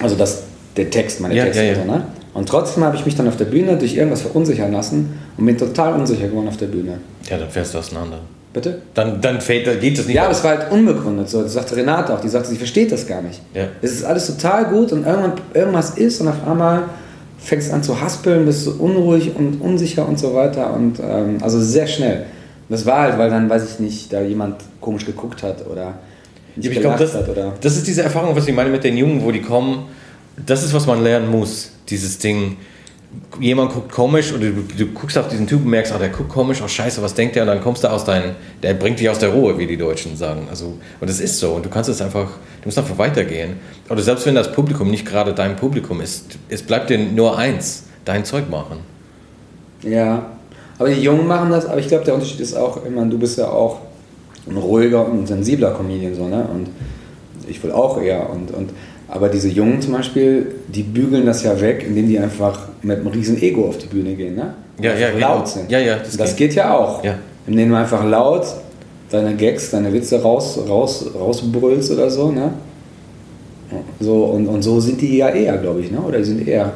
Also 0.00 0.16
das, 0.16 0.44
der 0.76 0.90
Text, 0.90 1.20
meine 1.20 1.34
Ja, 1.34 1.44
Texte. 1.44 1.62
ja, 1.62 1.72
ja. 1.72 1.74
So, 1.76 1.84
ne? 1.84 2.02
Und 2.34 2.48
trotzdem 2.48 2.84
habe 2.84 2.96
ich 2.96 3.04
mich 3.06 3.14
dann 3.14 3.26
auf 3.28 3.36
der 3.36 3.46
Bühne 3.46 3.76
durch 3.78 3.96
irgendwas 3.96 4.20
verunsichern 4.22 4.72
lassen 4.72 5.18
und 5.38 5.46
bin 5.46 5.56
total 5.56 5.94
unsicher 5.94 6.28
geworden 6.28 6.48
auf 6.48 6.56
der 6.58 6.66
Bühne. 6.66 6.98
Ja, 7.30 7.38
dann 7.38 7.48
fährst 7.48 7.72
du 7.74 7.78
auseinander. 7.78 8.18
Bitte? 8.52 8.78
Dann, 8.94 9.20
dann 9.20 9.40
fällt, 9.40 9.66
dann 9.66 9.78
geht 9.80 9.98
das 9.98 10.06
nicht 10.06 10.16
Ja, 10.16 10.24
aber 10.24 10.32
es 10.32 10.42
war 10.44 10.56
halt 10.58 10.70
unbegründet. 10.70 11.28
So, 11.28 11.42
das 11.42 11.52
sagte 11.54 11.76
Renate 11.76 12.14
auch. 12.14 12.20
Die 12.20 12.28
sagte, 12.28 12.48
sie 12.48 12.56
versteht 12.56 12.90
das 12.92 13.06
gar 13.06 13.22
nicht. 13.22 13.40
Ja. 13.54 13.64
Es 13.82 13.92
ist 13.92 14.04
alles 14.04 14.26
total 14.26 14.66
gut 14.66 14.92
und 14.92 15.04
irgendwann 15.06 15.32
irgendwas 15.54 15.90
ist 15.90 16.20
und 16.20 16.28
auf 16.28 16.46
einmal 16.46 16.84
fängst 17.38 17.70
du 17.70 17.74
an 17.74 17.82
zu 17.82 18.00
haspeln, 18.00 18.44
bist 18.46 18.66
du 18.66 18.72
unruhig 18.72 19.32
und 19.36 19.60
unsicher 19.60 20.06
und 20.08 20.18
so 20.18 20.34
weiter. 20.34 20.72
Und 20.74 20.98
ähm, 21.00 21.38
also 21.42 21.60
sehr 21.60 21.86
schnell. 21.86 22.24
Das 22.68 22.84
war 22.86 23.00
halt, 23.02 23.18
weil 23.18 23.30
dann, 23.30 23.48
weiß 23.48 23.64
ich 23.72 23.78
nicht, 23.78 24.12
da 24.12 24.20
jemand 24.22 24.56
komisch 24.80 25.04
geguckt 25.06 25.42
hat 25.42 25.66
oder 25.70 25.94
Ja, 26.56 26.70
ich 26.70 26.80
glaube, 26.80 26.98
das, 26.98 27.14
hat 27.14 27.28
oder. 27.28 27.52
das 27.60 27.76
ist 27.76 27.86
diese 27.86 28.02
Erfahrung, 28.02 28.34
was 28.34 28.46
ich 28.48 28.54
meine 28.54 28.70
mit 28.70 28.84
den 28.84 28.96
Jungen, 28.96 29.22
wo 29.22 29.30
die 29.30 29.42
kommen. 29.42 29.84
Das 30.44 30.62
ist, 30.62 30.74
was 30.74 30.86
man 30.86 31.02
lernen 31.02 31.30
muss. 31.30 31.70
Dieses 31.88 32.18
Ding. 32.18 32.56
Jemand 33.40 33.72
guckt 33.72 33.90
komisch 33.90 34.32
oder 34.32 34.50
du, 34.50 34.62
du 34.62 34.86
guckst 34.88 35.16
auf 35.16 35.28
diesen 35.28 35.46
Typen, 35.46 35.70
merkst, 35.70 35.92
oh, 35.94 35.98
der 35.98 36.10
guckt 36.10 36.28
komisch, 36.28 36.60
oh 36.62 36.68
scheiße, 36.68 37.00
was 37.00 37.14
denkt 37.14 37.34
der? 37.36 37.44
Und 37.44 37.48
dann 37.48 37.62
kommst 37.62 37.82
du 37.82 37.88
aus 37.88 38.04
deinem, 38.04 38.34
der 38.62 38.74
bringt 38.74 39.00
dich 39.00 39.08
aus 39.08 39.18
der 39.18 39.30
Ruhe, 39.30 39.56
wie 39.56 39.66
die 39.66 39.78
Deutschen 39.78 40.16
sagen. 40.16 40.48
Also, 40.50 40.74
und 41.00 41.08
das 41.08 41.20
ist 41.20 41.38
so. 41.38 41.52
Und 41.52 41.64
du 41.64 41.70
kannst 41.70 41.88
es 41.88 42.02
einfach, 42.02 42.26
du 42.26 42.66
musst 42.66 42.76
einfach 42.76 42.98
weitergehen. 42.98 43.56
Oder 43.88 44.02
selbst 44.02 44.26
wenn 44.26 44.34
das 44.34 44.52
Publikum 44.52 44.90
nicht 44.90 45.06
gerade 45.06 45.32
dein 45.32 45.56
Publikum 45.56 46.00
ist, 46.02 46.36
es 46.50 46.62
bleibt 46.62 46.90
dir 46.90 46.98
nur 46.98 47.38
eins, 47.38 47.84
dein 48.04 48.24
Zeug 48.24 48.50
machen. 48.50 48.80
Ja, 49.82 50.26
aber 50.78 50.90
die 50.90 51.00
Jungen 51.00 51.26
machen 51.26 51.50
das, 51.50 51.64
aber 51.66 51.78
ich 51.78 51.88
glaube, 51.88 52.04
der 52.04 52.14
Unterschied 52.14 52.40
ist 52.40 52.54
auch, 52.54 52.84
ich 52.84 52.90
meine, 52.90 53.08
du 53.08 53.18
bist 53.18 53.38
ja 53.38 53.48
auch 53.48 53.78
ein 54.48 54.56
ruhiger 54.56 55.06
und 55.06 55.26
sensibler 55.26 55.72
Comedian, 55.72 56.14
so, 56.14 56.28
ne? 56.28 56.46
Und 56.52 56.68
ich 57.48 57.62
will 57.62 57.72
auch 57.72 58.00
eher. 58.00 58.28
Und, 58.30 58.50
und, 58.50 58.70
aber 59.08 59.28
diese 59.28 59.48
Jungen 59.48 59.80
zum 59.80 59.92
Beispiel, 59.92 60.54
die 60.68 60.82
bügeln 60.82 61.26
das 61.26 61.42
ja 61.42 61.60
weg, 61.60 61.84
indem 61.86 62.08
die 62.08 62.18
einfach 62.18 62.68
mit 62.82 62.98
einem 62.98 63.06
riesen 63.08 63.40
Ego 63.40 63.68
auf 63.68 63.78
die 63.78 63.86
Bühne 63.86 64.14
gehen, 64.14 64.34
ne? 64.34 64.54
Ja, 64.80 64.94
ja, 64.94 65.10
genau. 65.10 65.36
laut 65.36 65.48
sind. 65.48 65.70
Ja, 65.70 65.78
ja, 65.78 65.96
das, 65.96 66.16
das 66.16 66.36
geht. 66.36 66.48
geht. 66.50 66.56
ja 66.56 66.76
auch. 66.76 67.02
Ja. 67.02 67.14
Indem 67.46 67.70
du 67.70 67.76
einfach 67.76 68.04
laut 68.04 68.44
deine 69.10 69.34
Gags, 69.36 69.70
deine 69.70 69.92
Witze 69.92 70.20
raus, 70.20 70.58
raus, 70.68 71.06
rausbrüllst 71.14 71.92
oder 71.92 72.10
so, 72.10 72.30
ne? 72.30 72.52
So, 74.00 74.24
und, 74.26 74.46
und 74.46 74.62
so 74.62 74.80
sind 74.80 75.00
die 75.00 75.16
ja 75.18 75.28
eher, 75.28 75.56
glaube 75.58 75.80
ich, 75.80 75.90
ne? 75.90 76.00
Oder 76.00 76.18
die 76.18 76.24
sind 76.24 76.46
eher. 76.46 76.72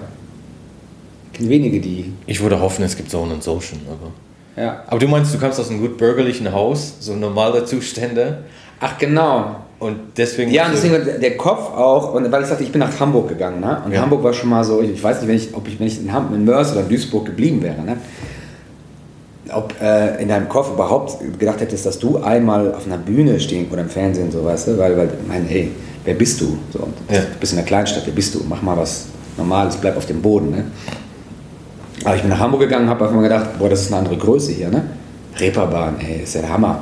Wenige, 1.39 1.81
die. 1.81 2.13
Ich 2.27 2.41
würde 2.43 2.61
hoffen, 2.61 2.85
es 2.85 2.97
gibt 2.97 3.11
so 3.11 3.21
und 3.21 3.43
so 3.43 3.61
schon. 3.61 3.79
Aber, 3.89 4.63
Ja. 4.63 4.83
aber 4.87 4.99
du 4.99 5.09
meinst, 5.09 5.33
du 5.33 5.39
kommst 5.39 5.59
aus 5.59 5.71
einem 5.71 5.81
gut 5.81 5.97
bürgerlichen 5.97 6.53
Haus, 6.53 6.95
so 7.01 7.15
normale 7.15 7.65
Zustände. 7.65 8.45
Ach, 8.81 8.99
genau. 8.99 9.57
Und 9.81 9.97
deswegen. 10.19 10.51
Ja, 10.53 10.67
und 10.67 10.75
deswegen 10.75 10.93
war 10.93 11.01
der 11.01 11.37
Kopf 11.39 11.75
auch, 11.75 12.13
und 12.13 12.31
weil 12.31 12.43
ich 12.43 12.49
sagte, 12.49 12.63
ich 12.65 12.71
bin 12.71 12.81
nach 12.81 13.01
Hamburg 13.01 13.29
gegangen, 13.29 13.61
ne? 13.61 13.81
Und 13.85 13.93
Ja. 13.93 14.03
Hamburg 14.03 14.23
war 14.23 14.33
schon 14.35 14.51
mal 14.51 14.63
so, 14.63 14.83
ich 14.83 15.03
weiß 15.03 15.21
nicht, 15.23 15.29
wenn 15.29 15.37
ich, 15.37 15.55
ob 15.55 15.67
ich, 15.67 15.81
wenn 15.81 15.87
ich 15.87 16.01
in, 16.01 16.13
Ham 16.13 16.35
in 16.35 16.45
Mörs 16.45 16.73
oder 16.73 16.83
Duisburg 16.83 17.25
geblieben 17.25 17.63
wäre, 17.63 17.81
ne? 17.81 17.97
Ob 19.53 19.75
äh, 19.81 20.23
in 20.23 20.29
deinem 20.29 20.49
Kopf 20.49 20.71
überhaupt 20.71 21.17
gedacht 21.39 21.61
hättest, 21.61 21.87
dass 21.87 21.99
du 21.99 22.19
einmal 22.19 22.75
auf 22.75 22.87
einer 22.87 22.99
Bühne 22.99 23.41
stehen 23.41 23.69
oder 23.73 23.81
im 23.81 23.89
Fernsehen, 23.89 24.31
so 24.31 24.45
weißt 24.45 24.69
du, 24.69 24.79
weil, 24.79 24.97
weil, 24.97 25.09
ich 25.21 25.27
meine, 25.27 25.51
ey, 25.51 25.71
wer 26.05 26.15
bist 26.15 26.41
du? 26.43 26.59
So, 26.73 26.81
und 26.81 26.95
Ja. 27.11 27.21
Du 27.23 27.39
bist 27.41 27.53
in 27.53 27.57
der 27.57 27.65
Kleinstadt, 27.67 28.03
wer 28.05 28.13
bist 28.15 28.35
du? 28.35 28.43
Mach 28.49 28.61
mal 28.63 28.77
was 28.77 29.07
Normales, 29.39 29.77
bleib 29.77 29.97
auf 29.97 30.05
dem 30.07 30.21
Boden, 30.21 30.51
ne? 30.51 30.65
Aber 32.05 32.17
ich 32.17 32.21
bin 32.23 32.31
nach 32.31 32.39
Hamburg 32.39 32.61
gegangen 32.61 32.85
und 32.85 32.91
habe 32.91 33.05
einfach 33.05 33.17
mal 33.17 33.23
gedacht, 33.23 33.59
boah, 33.59 33.69
das 33.69 33.81
ist 33.83 33.89
eine 33.89 33.97
andere 33.99 34.17
Größe 34.19 34.53
hier, 34.53 34.69
ne? 34.69 34.85
Reeperbahn, 35.39 35.97
ey, 36.01 36.23
ist 36.23 36.35
ja 36.35 36.43
der 36.43 36.51
Hammer. 36.53 36.81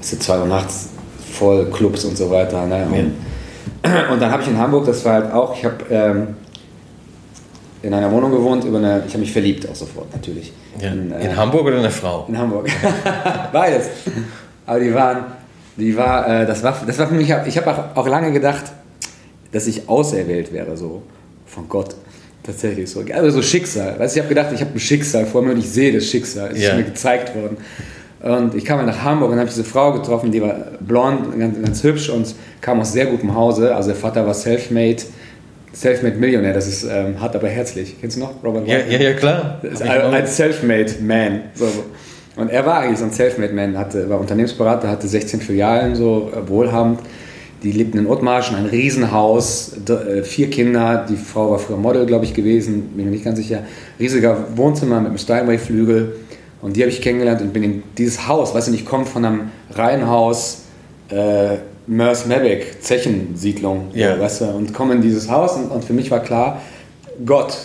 Es 0.00 0.10
sind 0.10 0.22
zwei 0.22 0.38
Uhr 0.38 0.46
nachts 0.46 0.89
voll 1.30 1.66
Clubs 1.70 2.04
und 2.04 2.16
so 2.16 2.30
weiter, 2.30 2.66
ne? 2.66 2.86
Und, 2.86 3.12
und 4.12 4.20
dann 4.20 4.30
habe 4.30 4.42
ich 4.42 4.48
in 4.48 4.58
Hamburg, 4.58 4.86
das 4.86 5.04
war 5.04 5.14
halt 5.14 5.32
auch, 5.32 5.56
ich 5.56 5.64
habe 5.64 5.76
ähm, 5.90 6.26
in 7.82 7.94
einer 7.94 8.10
Wohnung 8.12 8.30
gewohnt, 8.30 8.64
über 8.64 8.78
eine, 8.78 9.02
ich 9.06 9.12
habe 9.12 9.20
mich 9.20 9.32
verliebt 9.32 9.68
auch 9.68 9.74
sofort, 9.74 10.12
natürlich. 10.12 10.52
Ja. 10.80 10.88
In, 10.90 11.12
äh, 11.12 11.24
In 11.24 11.36
Hamburg 11.36 11.66
oder 11.66 11.78
eine 11.78 11.90
Frau? 11.90 12.26
in 12.28 12.36
Hamburg. 12.36 12.68
Beides. 13.52 13.86
Aber 14.66 14.80
die 14.80 14.92
waren, 14.94 15.24
die 15.76 15.96
war, 15.96 16.42
äh, 16.42 16.46
das 16.46 16.62
war, 16.62 16.76
das 16.86 16.98
war 16.98 17.06
für 17.08 17.14
mich, 17.14 17.28
ich 17.46 17.56
habe 17.58 17.70
auch, 17.70 17.96
auch 17.96 18.06
lange 18.08 18.32
gedacht, 18.32 18.64
dass 19.52 19.66
ich 19.66 19.88
auserwählt 19.88 20.52
wäre, 20.52 20.76
so 20.76 21.02
von 21.46 21.68
Gott. 21.68 21.94
Tatsächlich 22.42 22.88
so. 22.90 23.02
Also 23.12 23.30
so 23.30 23.42
Schicksal. 23.42 23.98
Weißt, 23.98 24.16
ich 24.16 24.22
habe 24.22 24.28
gedacht, 24.28 24.48
ich 24.54 24.60
habe 24.60 24.72
ein 24.72 24.80
Schicksal 24.80 25.26
vor 25.26 25.42
mir 25.42 25.52
und 25.52 25.58
ich 25.58 25.68
sehe 25.68 25.92
das 25.92 26.04
Schicksal. 26.06 26.52
Es 26.52 26.62
Ja. 26.62 26.70
ist 26.70 26.76
mir 26.76 26.84
gezeigt 26.84 27.34
worden. 27.34 27.58
Und 28.20 28.54
ich 28.54 28.66
kam 28.66 28.76
dann 28.76 28.86
nach 28.86 29.02
Hamburg 29.02 29.32
und 29.32 29.38
habe 29.38 29.48
diese 29.48 29.64
Frau 29.64 29.92
getroffen, 29.92 30.30
die 30.30 30.42
war 30.42 30.54
blond, 30.80 31.38
ganz, 31.38 31.60
ganz 31.62 31.82
hübsch 31.82 32.10
und 32.10 32.34
kam 32.60 32.80
aus 32.80 32.92
sehr 32.92 33.06
gutem 33.06 33.34
Hause. 33.34 33.74
Also 33.74 33.90
der 33.90 33.96
Vater 33.96 34.26
war 34.26 34.34
self-made, 34.34 35.02
self-made 35.72 36.16
Millionär. 36.16 36.52
Das 36.52 36.68
ist 36.68 36.84
ähm, 36.84 37.18
hart, 37.18 37.34
aber 37.34 37.48
herzlich. 37.48 37.96
Kennst 37.98 38.18
du 38.18 38.20
noch 38.20 38.34
Robert 38.44 38.68
Ja, 38.68 38.78
ja, 38.78 38.98
ja, 38.98 39.12
klar. 39.14 39.60
Ist 39.62 39.82
ein, 39.82 40.26
self-made 40.26 40.96
Man. 41.00 41.40
So. 41.54 41.66
Und 42.36 42.50
er 42.50 42.66
war 42.66 42.80
eigentlich 42.80 42.98
so 42.98 43.04
ein 43.04 43.12
self-made 43.12 43.54
Man, 43.54 43.78
hatte, 43.78 44.08
war 44.10 44.20
Unternehmensberater, 44.20 44.88
hatte 44.88 45.08
16 45.08 45.40
Filialen, 45.40 45.94
so 45.94 46.30
äh, 46.34 46.46
wohlhabend. 46.46 47.00
Die 47.62 47.72
lebten 47.72 47.98
in 47.98 48.06
Ottmarschen, 48.06 48.56
ein 48.56 48.66
Riesenhaus, 48.66 49.76
äh, 49.88 50.22
vier 50.22 50.50
Kinder. 50.50 51.06
Die 51.08 51.16
Frau 51.16 51.50
war 51.50 51.58
früher 51.58 51.76
Model, 51.78 52.04
glaube 52.04 52.26
ich, 52.26 52.34
gewesen, 52.34 52.90
bin 52.96 53.06
mir 53.06 53.10
nicht 53.10 53.24
ganz 53.24 53.38
sicher. 53.38 53.64
Riesiger 53.98 54.36
Wohnzimmer 54.56 54.98
mit 54.98 55.08
einem 55.08 55.18
Steinway-Flügel. 55.18 56.16
Und 56.62 56.76
die 56.76 56.82
habe 56.82 56.90
ich 56.90 57.00
kennengelernt 57.00 57.40
und 57.40 57.52
bin 57.52 57.62
in 57.62 57.82
dieses 57.96 58.26
Haus, 58.28 58.54
weißt 58.54 58.68
du, 58.68 58.72
ich 58.74 58.84
komme 58.84 59.06
von 59.06 59.24
einem 59.24 59.50
Reihenhaus, 59.72 60.62
äh, 61.10 61.56
Mörs 61.86 62.26
Mebeck, 62.26 62.82
Zechensiedlung, 62.82 63.88
Ja. 63.94 64.18
weißt 64.20 64.42
du, 64.42 64.44
und 64.46 64.72
komme 64.74 64.94
in 64.94 65.00
dieses 65.02 65.28
Haus 65.30 65.54
und, 65.56 65.70
und 65.70 65.84
für 65.84 65.92
mich 65.94 66.10
war 66.10 66.20
klar, 66.20 66.60
Gott, 67.24 67.56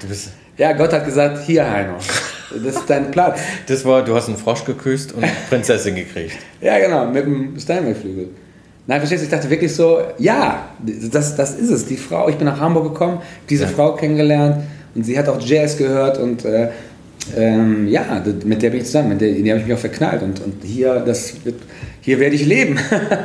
Du 0.00 0.08
bist, 0.08 0.30
ja, 0.58 0.72
Gott 0.72 0.92
hat 0.92 1.04
gesagt, 1.04 1.44
hier 1.46 1.68
Heino, 1.70 1.94
das 2.64 2.76
ist 2.76 2.84
dein 2.90 3.10
Platz. 3.10 3.40
das 3.66 3.84
war, 3.84 4.04
du 4.04 4.14
hast 4.14 4.28
einen 4.28 4.36
Frosch 4.36 4.64
geküsst 4.64 5.12
und 5.12 5.24
Prinzessin 5.48 5.94
gekriegt. 5.94 6.36
Ja, 6.60 6.78
genau, 6.78 7.06
mit 7.06 7.24
dem 7.24 7.58
Steinway-Flügel. 7.58 8.28
Nein, 8.86 8.98
verstehst 9.00 9.22
du, 9.22 9.24
ich 9.26 9.30
dachte 9.30 9.48
wirklich 9.48 9.74
so, 9.74 10.00
ja, 10.18 10.68
das, 11.10 11.36
das 11.36 11.54
ist 11.54 11.70
es, 11.70 11.86
die 11.86 11.96
Frau, 11.96 12.28
ich 12.28 12.36
bin 12.36 12.46
nach 12.46 12.60
Hamburg 12.60 12.92
gekommen, 12.92 13.20
diese 13.48 13.64
Ja. 13.64 13.70
Frau 13.70 13.92
kennengelernt 13.94 14.64
und 14.94 15.04
sie 15.04 15.18
hat 15.18 15.28
auch 15.28 15.40
Jazz 15.40 15.78
gehört 15.78 16.18
und 16.18 16.44
äh, 16.44 16.68
ähm, 17.36 17.88
ja, 17.88 18.22
mit 18.44 18.62
der 18.62 18.70
bin 18.70 18.80
ich 18.80 18.86
zusammen, 18.86 19.10
mit 19.10 19.20
der, 19.20 19.28
in 19.28 19.44
die 19.44 19.50
habe 19.50 19.60
ich 19.60 19.66
mich 19.66 19.74
auch 19.74 19.80
verknallt 19.80 20.22
und, 20.22 20.40
und 20.40 20.62
hier, 20.64 21.00
das 21.00 21.34
wird, 21.44 21.56
hier 22.00 22.18
werde 22.18 22.34
ich 22.36 22.44
leben. 22.46 22.78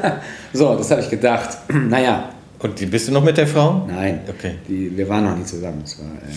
so, 0.54 0.76
das 0.76 0.90
habe 0.92 1.02
ich 1.02 1.10
gedacht. 1.10 1.58
naja, 1.90 2.30
Und 2.60 2.92
bist 2.92 3.08
du 3.08 3.12
noch 3.12 3.24
mit 3.24 3.38
der 3.38 3.48
Frau? 3.48 3.86
nein, 3.88 4.20
Okay. 4.30 4.54
die, 4.68 4.96
wir 4.96 5.08
waren 5.10 5.24
noch 5.26 5.38
nie 5.38 5.44
zusammen. 5.46 5.84
War, 5.98 6.06
äh, 6.30 6.34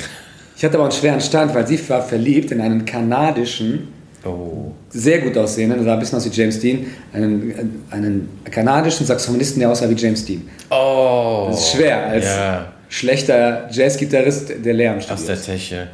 ich 0.56 0.64
hatte 0.64 0.74
aber 0.76 0.84
einen 0.84 0.92
schweren 0.92 1.20
Stand, 1.20 1.54
weil 1.54 1.66
sie 1.66 1.78
war 1.88 2.02
verliebt 2.02 2.50
in 2.52 2.60
einen 2.60 2.84
kanadischen, 2.84 3.88
Oh. 4.24 4.70
sehr 4.90 5.18
gut 5.18 5.36
aussehenden, 5.36 5.82
sah 5.84 5.94
ein 5.94 5.98
bisschen 5.98 6.16
aus 6.18 6.24
wie 6.26 6.30
James 6.40 6.60
Dean, 6.60 6.86
einen, 7.12 7.82
einen 7.90 8.28
kanadischen 8.48 9.04
Saxophonisten, 9.04 9.58
der 9.58 9.68
aussah 9.68 9.90
wie 9.90 9.94
James 9.94 10.24
Dean. 10.24 10.42
Oh. 10.70 11.48
Das 11.50 11.58
ist 11.58 11.72
schwer 11.72 12.06
als 12.06 12.24
Ja, 12.26 12.72
schlechter 12.88 13.68
Jazzgitarrist, 13.72 14.52
der 14.64 14.74
Lärm 14.74 14.98
aus 14.98 15.06
der 15.08 15.16
studiert. 15.16 15.38
Zeche. 15.42 15.88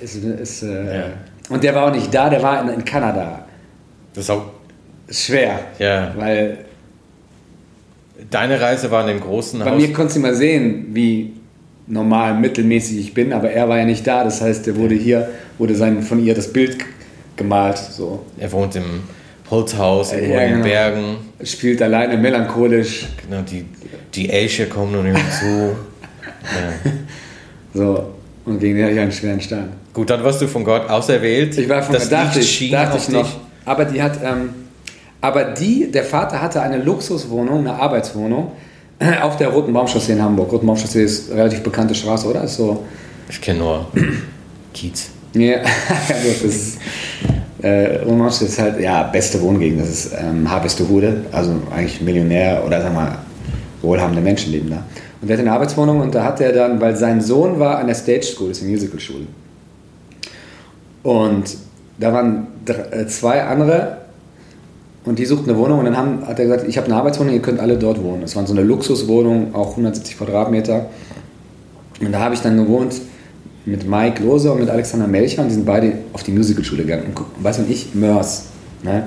Ist, 0.00 0.16
ist, 0.16 0.62
äh, 0.62 0.98
Ja. 0.98 1.04
Und 1.50 1.62
der 1.62 1.74
war 1.74 1.86
auch 1.88 1.94
nicht 1.94 2.12
da, 2.14 2.30
der 2.30 2.42
war 2.42 2.62
in, 2.62 2.68
in 2.70 2.84
Kanada. 2.84 3.44
Das 4.14 4.24
ist 4.24 4.30
auch, 4.30 4.44
Ist 5.06 5.24
schwer, 5.26 5.58
ja. 5.78 6.12
weil 6.16 6.58
Deine 8.30 8.60
Reise 8.60 8.90
war 8.90 9.02
in 9.02 9.08
dem 9.08 9.20
großen 9.20 9.58
bei 9.60 9.70
Haus. 9.70 9.80
mir 9.80 9.92
konntest 9.92 10.16
du 10.16 10.20
mal 10.20 10.34
sehen, 10.34 10.86
wie 10.92 11.32
normal, 11.86 12.34
mittelmäßig 12.38 12.98
ich 12.98 13.12
bin, 13.14 13.32
aber 13.32 13.50
er 13.50 13.68
war 13.68 13.76
ja 13.78 13.84
nicht 13.84 14.06
da. 14.06 14.24
Das 14.24 14.40
heißt, 14.40 14.66
der 14.66 14.76
wurde 14.76 14.94
hier, 14.94 15.28
wurde 15.58 15.74
sein, 15.74 16.00
von 16.02 16.24
ihr 16.24 16.34
das 16.34 16.50
Bild 16.52 16.78
gemalt. 17.36 17.76
So. 17.76 18.24
Er 18.38 18.50
wohnt 18.52 18.76
im 18.76 19.02
Holzhaus, 19.50 20.12
Ja, 20.12 20.18
irgendwo 20.18 20.34
in 20.38 20.40
den 20.40 20.52
genau. 20.54 20.64
Bergen. 20.64 21.04
Spielt 21.42 21.82
alleine 21.82 22.16
melancholisch. 22.16 23.08
Genau, 23.28 23.42
die, 23.42 23.66
die 24.14 24.30
Elche 24.30 24.66
kommen 24.68 24.92
noch 24.92 25.02
nicht 25.02 25.18
hinzu. 25.18 25.72
ja. 26.42 26.90
So. 27.74 28.13
Und 28.44 28.58
gegen 28.58 28.76
den 28.76 28.84
hatte 28.84 28.94
ich 28.94 29.00
einen 29.00 29.12
schweren 29.12 29.40
Stand. 29.40 29.72
Gut, 29.92 30.10
dann 30.10 30.22
warst 30.22 30.42
du 30.42 30.46
von 30.46 30.64
Gott 30.64 30.88
auserwählt. 30.88 31.56
Ich 31.56 31.68
war 31.68 31.82
von 31.82 31.94
das 31.94 32.08
dachte 32.08 32.40
ich, 32.40 32.70
dachte 32.70 32.98
ich 32.98 33.08
noch. 33.08 33.22
dich. 33.22 33.36
Aber 33.64 33.84
die 33.86 34.02
hat, 34.02 34.18
ähm, 34.22 34.50
aber 35.20 35.44
die, 35.44 35.90
der 35.90 36.04
Vater 36.04 36.42
hatte 36.42 36.60
eine 36.60 36.78
Luxuswohnung, 36.78 37.60
eine 37.60 37.74
Arbeitswohnung 37.74 38.52
auf 39.22 39.36
der 39.36 39.48
Roten 39.48 39.72
Baumchaussee 39.72 40.12
in 40.12 40.22
Hamburg. 40.22 40.52
Roten 40.52 40.66
Baumchaussee 40.66 41.02
ist 41.02 41.30
eine 41.30 41.40
relativ 41.40 41.62
bekannte 41.62 41.94
Straße, 41.94 42.26
oder? 42.28 42.44
Ist 42.44 42.56
so. 42.56 42.84
Ich 43.28 43.40
kenne 43.40 43.60
nur 43.60 43.86
Kiez. 44.72 45.10
Ja, 45.34 45.58
das 46.08 46.42
ist. 46.42 46.78
Äh, 47.62 47.98
Roten 47.98 48.18
Baumchaussee 48.18 48.44
ist 48.44 48.58
halt, 48.58 48.80
ja, 48.80 49.04
beste 49.04 49.40
Wohngegend. 49.40 49.80
Das 49.80 49.88
ist 49.88 50.12
ähm, 50.18 50.50
Harvestehude, 50.50 51.22
also 51.32 51.54
eigentlich 51.74 52.00
Millionär 52.00 52.62
oder 52.64 52.82
sag 52.82 52.94
mal, 52.94 53.18
wohlhabende 53.80 54.20
Menschen 54.20 54.52
leben 54.52 54.70
da. 54.70 54.84
Und 55.24 55.28
der 55.28 55.38
hatte 55.38 55.46
eine 55.46 55.52
Arbeitswohnung 55.52 56.00
und 56.02 56.14
da 56.14 56.22
hat 56.22 56.38
er 56.42 56.52
dann, 56.52 56.82
weil 56.82 56.94
sein 56.96 57.22
Sohn 57.22 57.58
war 57.58 57.78
an 57.78 57.86
der 57.86 57.94
Stage 57.94 58.24
School, 58.24 58.48
das 58.48 58.58
ist 58.58 58.64
eine 58.64 58.72
Musicalschule. 58.72 59.24
Und 61.02 61.56
da 61.98 62.12
waren 62.12 62.46
äh, 62.66 63.06
zwei 63.06 63.42
andere 63.42 63.96
und 65.06 65.18
die 65.18 65.24
suchten 65.24 65.48
eine 65.48 65.58
Wohnung 65.58 65.78
und 65.78 65.86
dann 65.86 65.96
haben, 65.96 66.26
hat 66.26 66.38
er 66.38 66.44
gesagt, 66.44 66.68
ich 66.68 66.76
habe 66.76 66.88
eine 66.88 66.96
Arbeitswohnung, 66.96 67.32
ihr 67.32 67.40
könnt 67.40 67.58
alle 67.58 67.78
dort 67.78 68.02
wohnen. 68.02 68.20
Das 68.20 68.36
war 68.36 68.46
so 68.46 68.52
eine 68.52 68.64
Luxuswohnung, 68.64 69.54
auch 69.54 69.70
170 69.70 70.18
Quadratmeter. 70.18 70.90
Und 72.02 72.12
da 72.12 72.20
habe 72.20 72.34
ich 72.34 72.42
dann 72.42 72.58
gewohnt 72.58 73.00
mit 73.64 73.88
Mike 73.88 74.22
Lose 74.22 74.52
und 74.52 74.60
mit 74.60 74.68
Alexander 74.68 75.06
Melcher 75.06 75.40
und 75.40 75.48
die 75.48 75.54
sind 75.54 75.64
beide 75.64 75.94
auf 76.12 76.22
die 76.22 76.32
Musicalschule 76.32 76.82
gegangen. 76.82 77.14
Und 77.14 77.42
weißt 77.42 77.60
du, 77.60 77.62
und 77.62 77.70
ich, 77.70 77.94
Mörs. 77.94 78.48
Ne? 78.82 79.04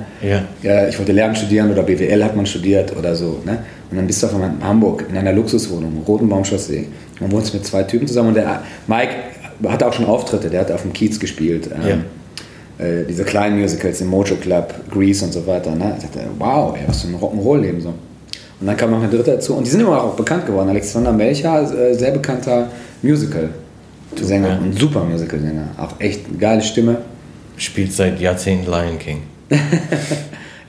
Ja. 0.63 0.87
Ich 0.87 0.97
wollte 0.97 1.11
Lehramt 1.11 1.37
studieren 1.37 1.71
oder 1.71 1.83
BWL 1.83 2.23
hat 2.23 2.35
man 2.35 2.47
studiert 2.47 2.97
oder 2.97 3.15
so. 3.15 3.39
Ne? 3.45 3.59
Und 3.89 3.97
dann 3.97 4.07
bist 4.07 4.21
du 4.21 4.27
auf 4.27 4.33
einmal 4.33 4.49
in 4.49 4.63
Hamburg 4.63 5.05
in 5.09 5.17
einer 5.17 5.31
Luxuswohnung, 5.33 6.03
Rotenbaumchaussee. 6.07 6.87
Man 7.21 7.31
wohnt 7.31 7.53
mit 7.53 7.65
zwei 7.65 7.83
Typen 7.83 8.07
zusammen 8.07 8.29
und 8.29 8.35
der 8.35 8.61
Mike 8.87 9.11
hatte 9.67 9.87
auch 9.87 9.93
schon 9.93 10.05
Auftritte, 10.05 10.49
der 10.49 10.61
hat 10.61 10.71
auf 10.71 10.81
dem 10.83 10.93
Kiez 10.93 11.19
gespielt. 11.19 11.69
Ähm, 11.73 12.03
äh, 12.77 13.05
diese 13.07 13.23
kleinen 13.23 13.59
Musicals 13.59 14.01
im 14.01 14.07
Mojo 14.07 14.35
Club, 14.35 14.73
Grease 14.91 15.25
und 15.25 15.31
so 15.33 15.47
weiter. 15.47 15.73
Ne? 15.73 15.95
Ich 15.97 16.03
dachte, 16.03 16.19
wow, 16.37 16.75
ey, 16.77 16.83
was 16.87 17.01
für 17.01 17.07
ein 17.07 17.15
Rock'n'Roll-Leben 17.15 17.81
so. 17.81 17.89
Und 18.59 18.65
dann 18.67 18.75
kam 18.75 18.91
noch 18.91 19.01
ein 19.01 19.09
dritter 19.09 19.33
dazu 19.35 19.55
und 19.55 19.65
die 19.65 19.71
sind 19.71 19.81
immer 19.81 20.03
auch 20.03 20.15
bekannt 20.15 20.45
geworden. 20.45 20.69
Alexander 20.69 21.11
Melcher, 21.11 21.61
äh, 21.73 21.93
sehr 21.93 22.11
bekannter 22.11 22.67
Musical-Sänger 23.01 24.47
Ja. 24.49 24.57
und 24.57 24.77
super 24.77 25.03
Musical-Sänger. 25.03 25.69
Auch 25.77 25.99
echt 25.99 26.27
eine 26.27 26.37
geile 26.37 26.61
Stimme. 26.61 26.97
Spielt 27.55 27.93
seit 27.93 28.19
Jahrzehnten 28.19 28.69
Lion 28.69 28.99
King. 28.99 29.21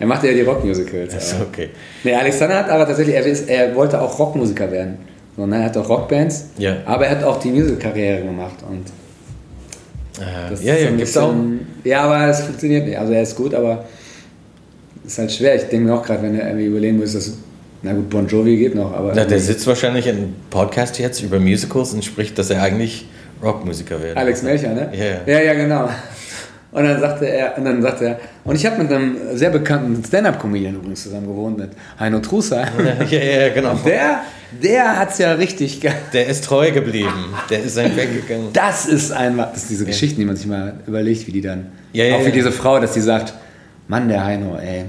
Er 0.00 0.06
macht 0.06 0.22
ja 0.24 0.32
die 0.32 0.42
Rockmusicals. 0.42 1.14
Das 1.14 1.32
ist 1.32 1.40
okay. 1.40 1.70
Nee, 2.04 2.14
Alexander 2.14 2.58
hat 2.60 2.70
aber 2.70 2.86
tatsächlich, 2.86 3.16
er, 3.16 3.26
ist, 3.26 3.48
er 3.48 3.74
wollte 3.74 4.00
auch 4.00 4.18
Rockmusiker 4.18 4.70
werden. 4.70 4.98
So, 5.36 5.46
ne? 5.46 5.56
Er 5.56 5.64
hat 5.64 5.76
auch 5.76 5.88
Rockbands, 5.88 6.46
Ja. 6.58 6.76
aber 6.84 7.06
er 7.06 7.12
hat 7.18 7.24
auch 7.24 7.38
die 7.40 7.48
Musical-Karriere 7.50 8.22
gemacht. 8.22 8.56
Und 8.68 8.86
Äh, 10.20 10.50
das 10.50 10.62
ja, 10.64 10.74
ja, 10.74 10.90
gibt's 10.90 11.16
auch. 11.16 11.32
Ja, 11.84 12.02
aber 12.02 12.28
es 12.28 12.40
funktioniert 12.40 12.86
nicht. 12.86 12.98
Also 12.98 13.12
er 13.12 13.22
ist 13.22 13.36
gut, 13.36 13.54
aber 13.54 13.84
es 15.06 15.12
ist 15.12 15.18
halt 15.18 15.32
schwer. 15.32 15.54
Ich 15.56 15.62
denke 15.64 15.86
mir 15.86 15.94
auch 15.94 16.02
gerade, 16.04 16.22
wenn 16.22 16.38
er 16.38 16.46
irgendwie 16.48 16.66
überlegen 16.66 16.98
muss, 16.98 17.12
dass, 17.12 17.32
na 17.82 17.92
gut, 17.92 18.10
Bon 18.10 18.26
Jovi 18.26 18.56
geht 18.56 18.74
noch, 18.74 18.92
aber 18.92 19.12
Na, 19.14 19.24
der 19.24 19.38
sitzt 19.38 19.66
wahrscheinlich 19.66 20.06
in 20.08 20.16
einem 20.16 20.34
Podcast 20.50 20.98
jetzt 20.98 21.22
über 21.22 21.38
Musicals 21.38 21.92
und 21.92 22.04
spricht, 22.04 22.36
dass 22.38 22.50
er 22.50 22.62
eigentlich 22.62 23.06
Rockmusiker 23.42 24.02
werden. 24.02 24.18
Alex 24.18 24.42
Melcher, 24.42 24.74
ne? 24.74 24.90
Ja, 24.92 25.04
ja. 25.04 25.16
Ja, 25.26 25.40
ja, 25.44 25.54
genau. 25.54 25.88
Und 26.70 26.84
dann 26.84 27.00
sagte 27.00 27.26
er, 27.26 27.56
und 27.56 27.64
dann 27.64 27.80
sagte 27.80 28.04
er, 28.04 28.20
und 28.44 28.54
ich 28.54 28.66
habe 28.66 28.82
mit 28.82 28.92
einem 28.92 29.16
sehr 29.32 29.48
bekannten 29.48 30.04
Stand-Up-Comedian 30.04 30.74
übrigens 30.74 31.02
zusammen 31.02 31.26
gewohnt, 31.26 31.58
mit 31.58 31.70
Heino 31.98 32.20
Trusa. 32.20 32.60
ja, 33.10 33.18
ja, 33.18 33.48
genau. 33.54 33.70
Und 33.70 33.86
der, 33.86 34.20
der 34.62 34.98
hat's 34.98 35.16
ja 35.16 35.32
richtig 35.32 35.80
ge 35.80 35.90
Der 36.12 36.26
ist 36.26 36.44
treu 36.44 36.70
geblieben. 36.70 37.34
Der 37.48 37.62
ist 37.62 37.74
sein 37.74 37.96
Weg 37.96 38.26
gegangen. 38.26 38.48
Das 38.52 38.84
ist 38.84 39.12
einmal, 39.12 39.48
das 39.52 39.62
sind 39.62 39.70
diese 39.70 39.86
Geschichten, 39.86 40.20
die 40.20 40.26
man 40.26 40.36
sich 40.36 40.46
mal 40.46 40.74
überlegt, 40.86 41.26
wie 41.26 41.32
die 41.32 41.40
dann, 41.40 41.68
Ja, 41.94 42.04
ja, 42.04 42.16
auch 42.16 42.20
wie 42.20 42.24
ja. 42.26 42.30
diese 42.32 42.52
Frau, 42.52 42.78
dass 42.78 42.92
die 42.92 43.00
sagt, 43.00 43.32
Mann, 43.86 44.08
der 44.08 44.22
Heino, 44.22 44.58
ey, 44.58 44.84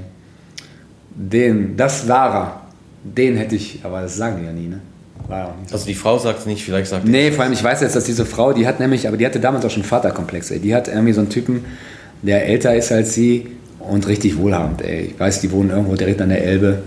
den, 1.15 1.78
das 1.78 2.08
war 2.10 2.36
er, 2.36 2.62
den 3.04 3.38
hätte 3.38 3.56
ich, 3.56 3.80
aber 3.84 4.02
das 4.02 4.18
sagen 4.18 4.38
die 4.42 4.46
ja 4.46 4.52
nie, 4.52 4.68
ne? 4.68 4.82
Ja 5.30 5.54
so. 5.68 5.74
Also 5.74 5.86
die 5.86 5.94
Frau 5.96 6.18
sagt 6.18 6.39
es 6.39 6.46
nicht, 6.46 6.63
vielleicht 6.63 6.89
sagt 6.89 7.06
Nee, 7.06 7.32
vor 7.32 7.44
allem, 7.44 7.54
ich 7.54 7.63
weiß 7.63 7.82
jetzt, 7.82 7.96
dass 7.96 8.04
diese 8.04 8.26
Frau, 8.26 8.54
die 8.54 8.68
hat 8.68 8.80
nämlich, 8.80 9.08
aber 9.08 9.18
die 9.18 9.26
hatte 9.26 9.39
damals 9.39 9.65
auch 9.65 9.70
schon 9.70 9.84
Vaterkomplexe. 9.84 10.60
Die 10.60 10.74
hat 10.74 10.88
irgendwie 10.88 11.13
so 11.13 11.22
einen 11.22 11.30
Typen, 11.30 11.65
der 12.22 12.46
älter 12.46 12.76
ist 12.76 12.92
als 12.92 13.13
sie 13.13 13.48
und 13.80 14.08
richtig 14.08 14.38
wohlhabend, 14.38 14.82
ey. 14.82 15.13
Ich 15.13 15.20
weiß, 15.20 15.42
die 15.42 15.52
wohnen 15.52 15.70
irgendwo 15.70 15.96
direkt 15.96 16.22
an 16.22 16.30
der 16.30 16.44
Elbe. 16.44 16.82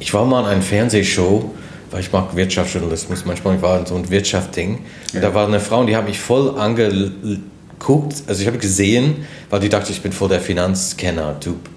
Ich 0.00 0.12
war 0.12 0.24
mal 0.24 0.40
in 0.40 0.46
einer 0.46 0.62
Fernsehshow, 0.62 1.50
weil 1.90 2.00
ich 2.00 2.12
mag 2.12 2.34
Wirtschaftsjournalismus 2.34 3.24
manchmal, 3.24 3.56
ich 3.56 3.62
war 3.62 3.78
in 3.78 3.86
so 3.86 3.94
ein 3.94 4.10
Wirtschaftsding. 4.10 4.78
Und 5.14 5.22
da 5.22 5.34
war 5.34 5.46
eine 5.46 5.60
Frau 5.60 5.80
und 5.80 5.86
die 5.86 5.96
hat 5.96 6.06
mich 6.06 6.18
voll 6.18 6.58
angeguckt. 6.58 8.22
Also 8.26 8.40
ich 8.40 8.46
habe 8.46 8.58
gesehen, 8.58 9.26
weil 9.50 9.60
die 9.60 9.68
dachte, 9.68 9.92
ich 9.92 10.02
bin 10.02 10.12
voll 10.12 10.28
der 10.28 10.40
Finanzkenner-Typ. 10.40 11.68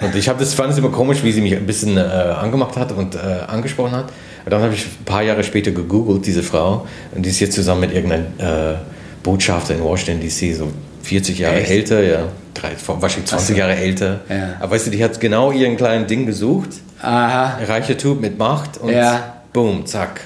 Und 0.00 0.14
ich 0.14 0.28
habe 0.28 0.38
das 0.40 0.54
fand 0.54 0.72
es 0.72 0.78
immer 0.78 0.90
komisch, 0.90 1.22
wie 1.22 1.32
sie 1.32 1.40
mich 1.40 1.56
ein 1.56 1.66
bisschen 1.66 1.96
äh, 1.96 2.00
angemacht 2.00 2.76
hat 2.76 2.92
und 2.92 3.14
äh, 3.14 3.18
angesprochen 3.46 3.92
hat. 3.92 4.12
Dann 4.48 4.62
habe 4.62 4.74
ich 4.74 4.86
ein 4.86 5.04
paar 5.04 5.22
Jahre 5.22 5.42
später 5.42 5.72
gegoogelt, 5.72 6.24
diese 6.24 6.42
Frau. 6.42 6.86
Und 7.14 7.26
die 7.26 7.30
ist 7.30 7.40
jetzt 7.40 7.54
zusammen 7.54 7.80
mit 7.82 7.92
irgendeinem 7.92 8.26
äh, 8.38 8.74
Botschafter 9.22 9.74
in 9.74 9.82
Washington 9.82 10.20
DC, 10.24 10.54
so 10.56 10.70
40 11.02 11.38
Jahre 11.38 11.56
Echt? 11.60 11.70
älter, 11.70 12.02
ja. 12.02 12.20
Drei, 12.54 12.70
wahrscheinlich 12.86 13.28
20 13.28 13.32
Ach 13.32 13.40
so. 13.40 13.54
Jahre 13.58 13.74
älter. 13.74 14.20
Ja. 14.28 14.54
Aber 14.60 14.72
weißt 14.72 14.86
du, 14.86 14.90
die 14.92 15.02
hat 15.02 15.18
genau 15.20 15.50
ihren 15.50 15.76
kleinen 15.76 16.06
Ding 16.06 16.26
gesucht. 16.26 16.70
Aha, 17.02 17.58
reicher 17.66 17.98
Typ 17.98 18.20
mit 18.20 18.38
Macht 18.38 18.78
und 18.78 18.90
Ja. 18.90 19.34
boom, 19.52 19.84
zack. 19.84 20.20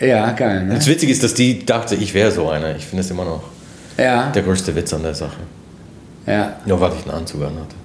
ja, 0.00 0.32
geil, 0.32 0.64
ne? 0.64 0.74
Das 0.74 0.86
Witzige 0.86 1.12
ist, 1.12 1.22
dass 1.22 1.34
die 1.34 1.64
dachte, 1.64 1.94
ich 1.94 2.12
wäre 2.14 2.30
so 2.32 2.48
einer. 2.48 2.74
Ich 2.74 2.84
finde 2.86 3.04
es 3.04 3.10
immer 3.10 3.24
noch 3.24 3.42
Ja, 3.96 4.30
der 4.32 4.42
größte 4.42 4.74
Witz 4.74 4.92
an 4.92 5.02
der 5.04 5.14
Sache. 5.14 5.36
ja, 6.26 6.54
Nur 6.66 6.80
weil 6.80 6.92
ich 6.98 7.04
einen 7.06 7.18
Anzug 7.18 7.42
an 7.42 7.52
hatte. 7.54 7.76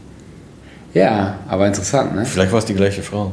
ja, 0.94 1.36
aber 1.48 1.68
interessant, 1.68 2.16
ne? 2.16 2.26
Vielleicht 2.26 2.52
war 2.52 2.60
es 2.60 2.66
die 2.66 2.74
gleiche 2.74 3.04
Frau. 3.04 3.32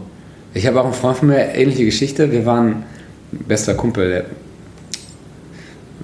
Ich 0.56 0.66
habe 0.66 0.80
auch 0.80 0.86
einen 0.86 0.94
Freund 0.94 1.18
von 1.18 1.28
mir, 1.28 1.54
ähnliche 1.54 1.84
Geschichte. 1.84 2.32
Wir 2.32 2.46
waren 2.46 2.84
bester 3.30 3.74
Kumpel. 3.74 4.24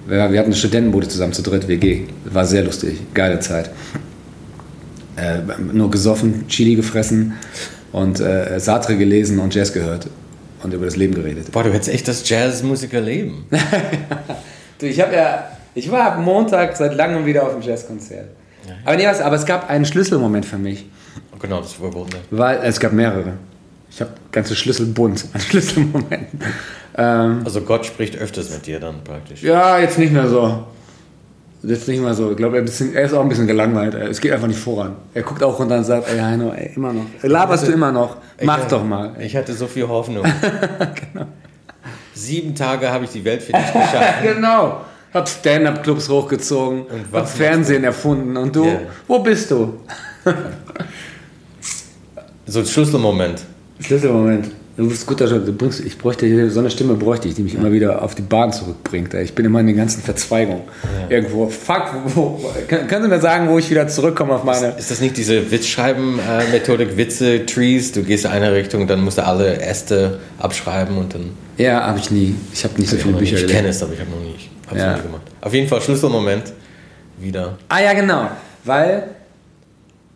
Wir, 0.05 0.21
hatten 0.21 0.37
eine 0.37 0.53
Studentenbude 0.53 1.07
zusammen 1.07 1.33
zu 1.33 1.41
dritt, 1.41 1.67
WG. 1.67 2.01
War 2.25 2.45
sehr 2.45 2.63
lustig, 2.63 2.99
geile 3.15 3.39
Zeit. 3.39 3.71
Äh, 5.15 5.39
nur 5.73 5.89
gesoffen, 5.89 6.47
Chili 6.49 6.75
gefressen 6.75 7.33
und 7.91 8.19
äh, 8.19 8.59
Sartre 8.59 8.95
gelesen 8.95 9.39
und 9.39 9.55
Jazz 9.55 9.73
gehört 9.73 10.07
und 10.61 10.71
über 10.71 10.85
das 10.85 10.97
Leben 10.97 11.15
geredet. 11.15 11.51
Boah, 11.51 11.63
du 11.63 11.73
hättest 11.73 11.89
echt 11.89 12.07
das 12.07 12.27
Jazzmusiker-Leben. 12.29 13.45
Du, 14.79 14.87
ich 14.87 14.99
habe 14.99 15.15
ja, 15.15 15.47
ich 15.75 15.89
war 15.91 16.13
am 16.13 16.25
Montag 16.25 16.75
seit 16.75 16.95
langem 16.95 17.25
wieder 17.25 17.43
auf 17.43 17.53
dem 17.53 17.61
Jazzkonzert. 17.61 18.25
Aber 18.83 18.97
nee, 18.97 19.05
was, 19.05 19.21
aber 19.21 19.35
es 19.35 19.45
gab 19.45 19.69
einen 19.69 19.85
Schlüsselmoment 19.85 20.45
für 20.45 20.57
mich, 20.57 20.87
genau, 21.39 21.61
das 21.61 21.73
Verbotene. 21.73 22.21
weil 22.31 22.59
es 22.63 22.79
gab 22.79 22.91
mehrere. 22.91 23.33
Ich 23.93 24.01
habe 24.01 24.11
ganze 24.31 24.55
Schlüsselbund 24.55 25.25
an 25.33 25.39
Schlüsselmomenten. 25.49 26.39
Ähm, 26.97 27.41
Also 27.45 27.61
Gott 27.61 27.85
spricht 27.85 28.15
öfters 28.17 28.49
mit 28.49 28.65
dir 28.65 28.79
dann 28.79 29.03
praktisch. 29.03 29.43
Ja, 29.43 29.77
jetzt 29.79 29.97
nicht 29.99 30.11
mehr 30.13 30.27
so. 30.27 30.65
Jetzt 31.61 31.87
nicht 31.87 32.01
mehr 32.01 32.13
so. 32.13 32.31
Ich 32.31 32.37
glaube, 32.37 32.57
er, 32.57 32.63
er 32.65 33.03
ist 33.05 33.13
auch 33.13 33.21
ein 33.21 33.29
bisschen 33.29 33.47
gelangweilt. 33.47 33.93
Es 33.93 34.19
geht 34.19 34.31
einfach 34.33 34.47
nicht 34.47 34.59
voran. 34.59 34.95
Er 35.13 35.21
guckt 35.21 35.41
auch 35.43 35.57
runter 35.59 35.77
und 35.77 35.83
sagt, 35.85 36.09
ey 36.09 36.19
Heino, 36.19 36.51
ey, 36.51 36.71
immer 36.75 36.91
noch. 36.91 37.05
Laberst 37.21 37.67
du 37.67 37.71
immer 37.71 37.91
noch? 37.91 38.17
Mach 38.41 38.67
doch 38.67 38.83
mal. 38.83 39.15
Ich 39.19 39.35
hatte 39.35 39.53
so 39.53 39.67
viel 39.67 39.87
Hoffnung. 39.87 40.25
Sieben 42.13 42.53
Tage 42.55 42.89
habe 42.91 43.05
ich 43.05 43.11
die 43.11 43.23
Welt 43.23 43.41
für 43.43 43.53
dich 43.53 43.65
geschafft. 43.73 44.23
genau. 44.23 44.81
Hab 45.13 45.29
Stand-Up-Clubs 45.29 46.09
hochgezogen, 46.09 46.81
Und 46.87 47.05
hab 47.13 47.29
Fernsehen 47.29 47.83
erfunden. 47.83 48.35
Und 48.35 48.55
du, 48.55 48.65
Ja. 48.65 48.79
wo 49.07 49.19
bist 49.19 49.51
du? 49.51 49.75
So 52.47 52.59
ein 52.59 52.65
Schlüsselmoment. 52.65 53.43
Schlüsselmoment. 53.83 54.49
Du 54.75 54.89
bist 54.89 55.05
guter 55.05 55.27
Job. 55.27 55.45
Du 55.45 55.53
bringst, 55.53 55.81
ich 55.81 55.97
bräuchte 55.99 56.25
hier- 56.25 56.49
so 56.49 56.59
eine 56.59 56.71
Stimme 56.71 56.95
bräuchte 56.95 57.27
ich, 57.27 57.35
die 57.35 57.43
mich 57.43 57.53
immer 57.53 57.71
wieder 57.71 58.01
auf 58.01 58.15
die 58.15 58.23
Bahn 58.23 58.51
zurückbringt. 58.51 59.13
Ich 59.13 59.35
bin 59.35 59.45
immer 59.45 59.59
in 59.59 59.67
den 59.67 59.77
ganzen 59.77 60.01
Verzweigungen. 60.01 60.63
Irgendwo. 61.09 61.47
Fuck, 61.47 61.91
wo, 62.15 62.41
kann, 62.67 62.87
können 62.87 63.03
Sie 63.03 63.09
mir 63.09 63.19
sagen, 63.21 63.49
wo 63.49 63.59
ich 63.59 63.69
wieder 63.69 63.87
zurückkomme 63.87 64.33
auf 64.33 64.43
meine. 64.43 64.69
Ist 64.79 64.89
das 64.89 64.99
nicht 64.99 65.15
diese 65.15 65.51
Witzschreiben-Methodik, 65.51 66.97
Witze, 66.97 67.45
Trees? 67.45 67.91
Du 67.91 68.01
gehst 68.01 68.25
in 68.25 68.31
eine 68.31 68.51
Richtung, 68.51 68.87
dann 68.87 69.01
musst 69.03 69.19
du 69.19 69.25
alle 69.25 69.61
Äste 69.61 70.19
abschreiben 70.39 70.97
und 70.97 71.13
dann. 71.13 71.29
Ja, 71.57 71.83
habe 71.85 71.99
ich 71.99 72.09
nie. 72.09 72.33
Ich 72.51 72.63
habe 72.63 72.79
nicht 72.79 72.89
so 72.89 72.97
viele 72.97 73.13
Bücher 73.15 73.35
ich 73.35 73.41
gelesen. 73.41 73.55
kenne 73.55 73.67
es, 73.69 73.83
aber 73.83 73.93
ich 73.93 73.99
habe 73.99 74.09
noch 74.09 74.21
nie, 74.21 74.35
hab's 74.67 74.79
Ja. 74.79 74.89
noch 74.91 74.97
nie 74.97 75.03
gemacht. 75.03 75.21
Auf 75.41 75.53
jeden 75.53 75.67
Fall 75.67 75.81
Schlüsselmoment. 75.81 76.51
Wieder. 77.19 77.59
Ah 77.69 77.79
ja, 77.79 77.93
genau. 77.93 78.27
Weil 78.65 79.03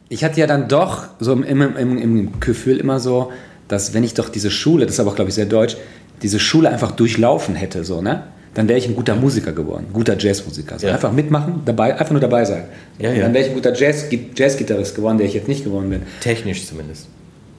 ich 0.09 0.23
hatte 0.23 0.39
ja 0.39 0.47
dann 0.47 0.67
doch 0.67 1.03
so 1.19 1.31
im, 1.33 1.43
im, 1.43 1.75
im, 1.77 1.97
im 1.99 2.39
Gefühl 2.39 2.77
immer 2.77 2.99
so, 2.99 3.31
dass 3.67 3.93
wenn 3.93 4.03
ich 4.03 4.13
doch 4.13 4.29
diese 4.29 4.51
Schule, 4.51 4.85
das 4.85 4.95
ist 4.95 4.99
aber 4.99 5.11
auch, 5.11 5.15
glaube 5.15 5.29
ich, 5.29 5.35
sehr 5.35 5.45
deutsch, 5.45 5.77
diese 6.21 6.39
Schule 6.39 6.69
einfach 6.69 6.91
durchlaufen 6.91 7.55
hätte, 7.55 7.83
so, 7.83 8.01
ne? 8.01 8.23
Dann 8.53 8.67
wäre 8.67 8.79
ich 8.79 8.87
ein 8.87 8.95
guter 8.95 9.15
Musiker 9.15 9.51
geworden, 9.51 9.85
ein 9.89 9.93
guter 9.93 10.17
Jazzmusiker. 10.17 10.79
So 10.79 10.87
Ja. 10.87 10.95
Einfach 10.95 11.11
mitmachen, 11.11 11.61
dabei, 11.63 11.95
einfach 11.95 12.11
nur 12.11 12.21
dabei 12.21 12.43
sein. 12.43 12.63
Ja, 12.97 13.11
ja. 13.11 13.21
Dann 13.21 13.33
wäre 13.33 13.43
ich 13.43 13.51
ein 13.51 13.55
guter 13.55 13.75
Jazz, 13.75 14.05
Jazzgitarrist 14.35 14.95
geworden, 14.95 15.19
der 15.19 15.27
ich 15.27 15.35
jetzt 15.35 15.47
nicht 15.47 15.63
geworden 15.63 15.91
bin. 15.91 16.01
Technisch 16.21 16.65
zumindest. 16.65 17.07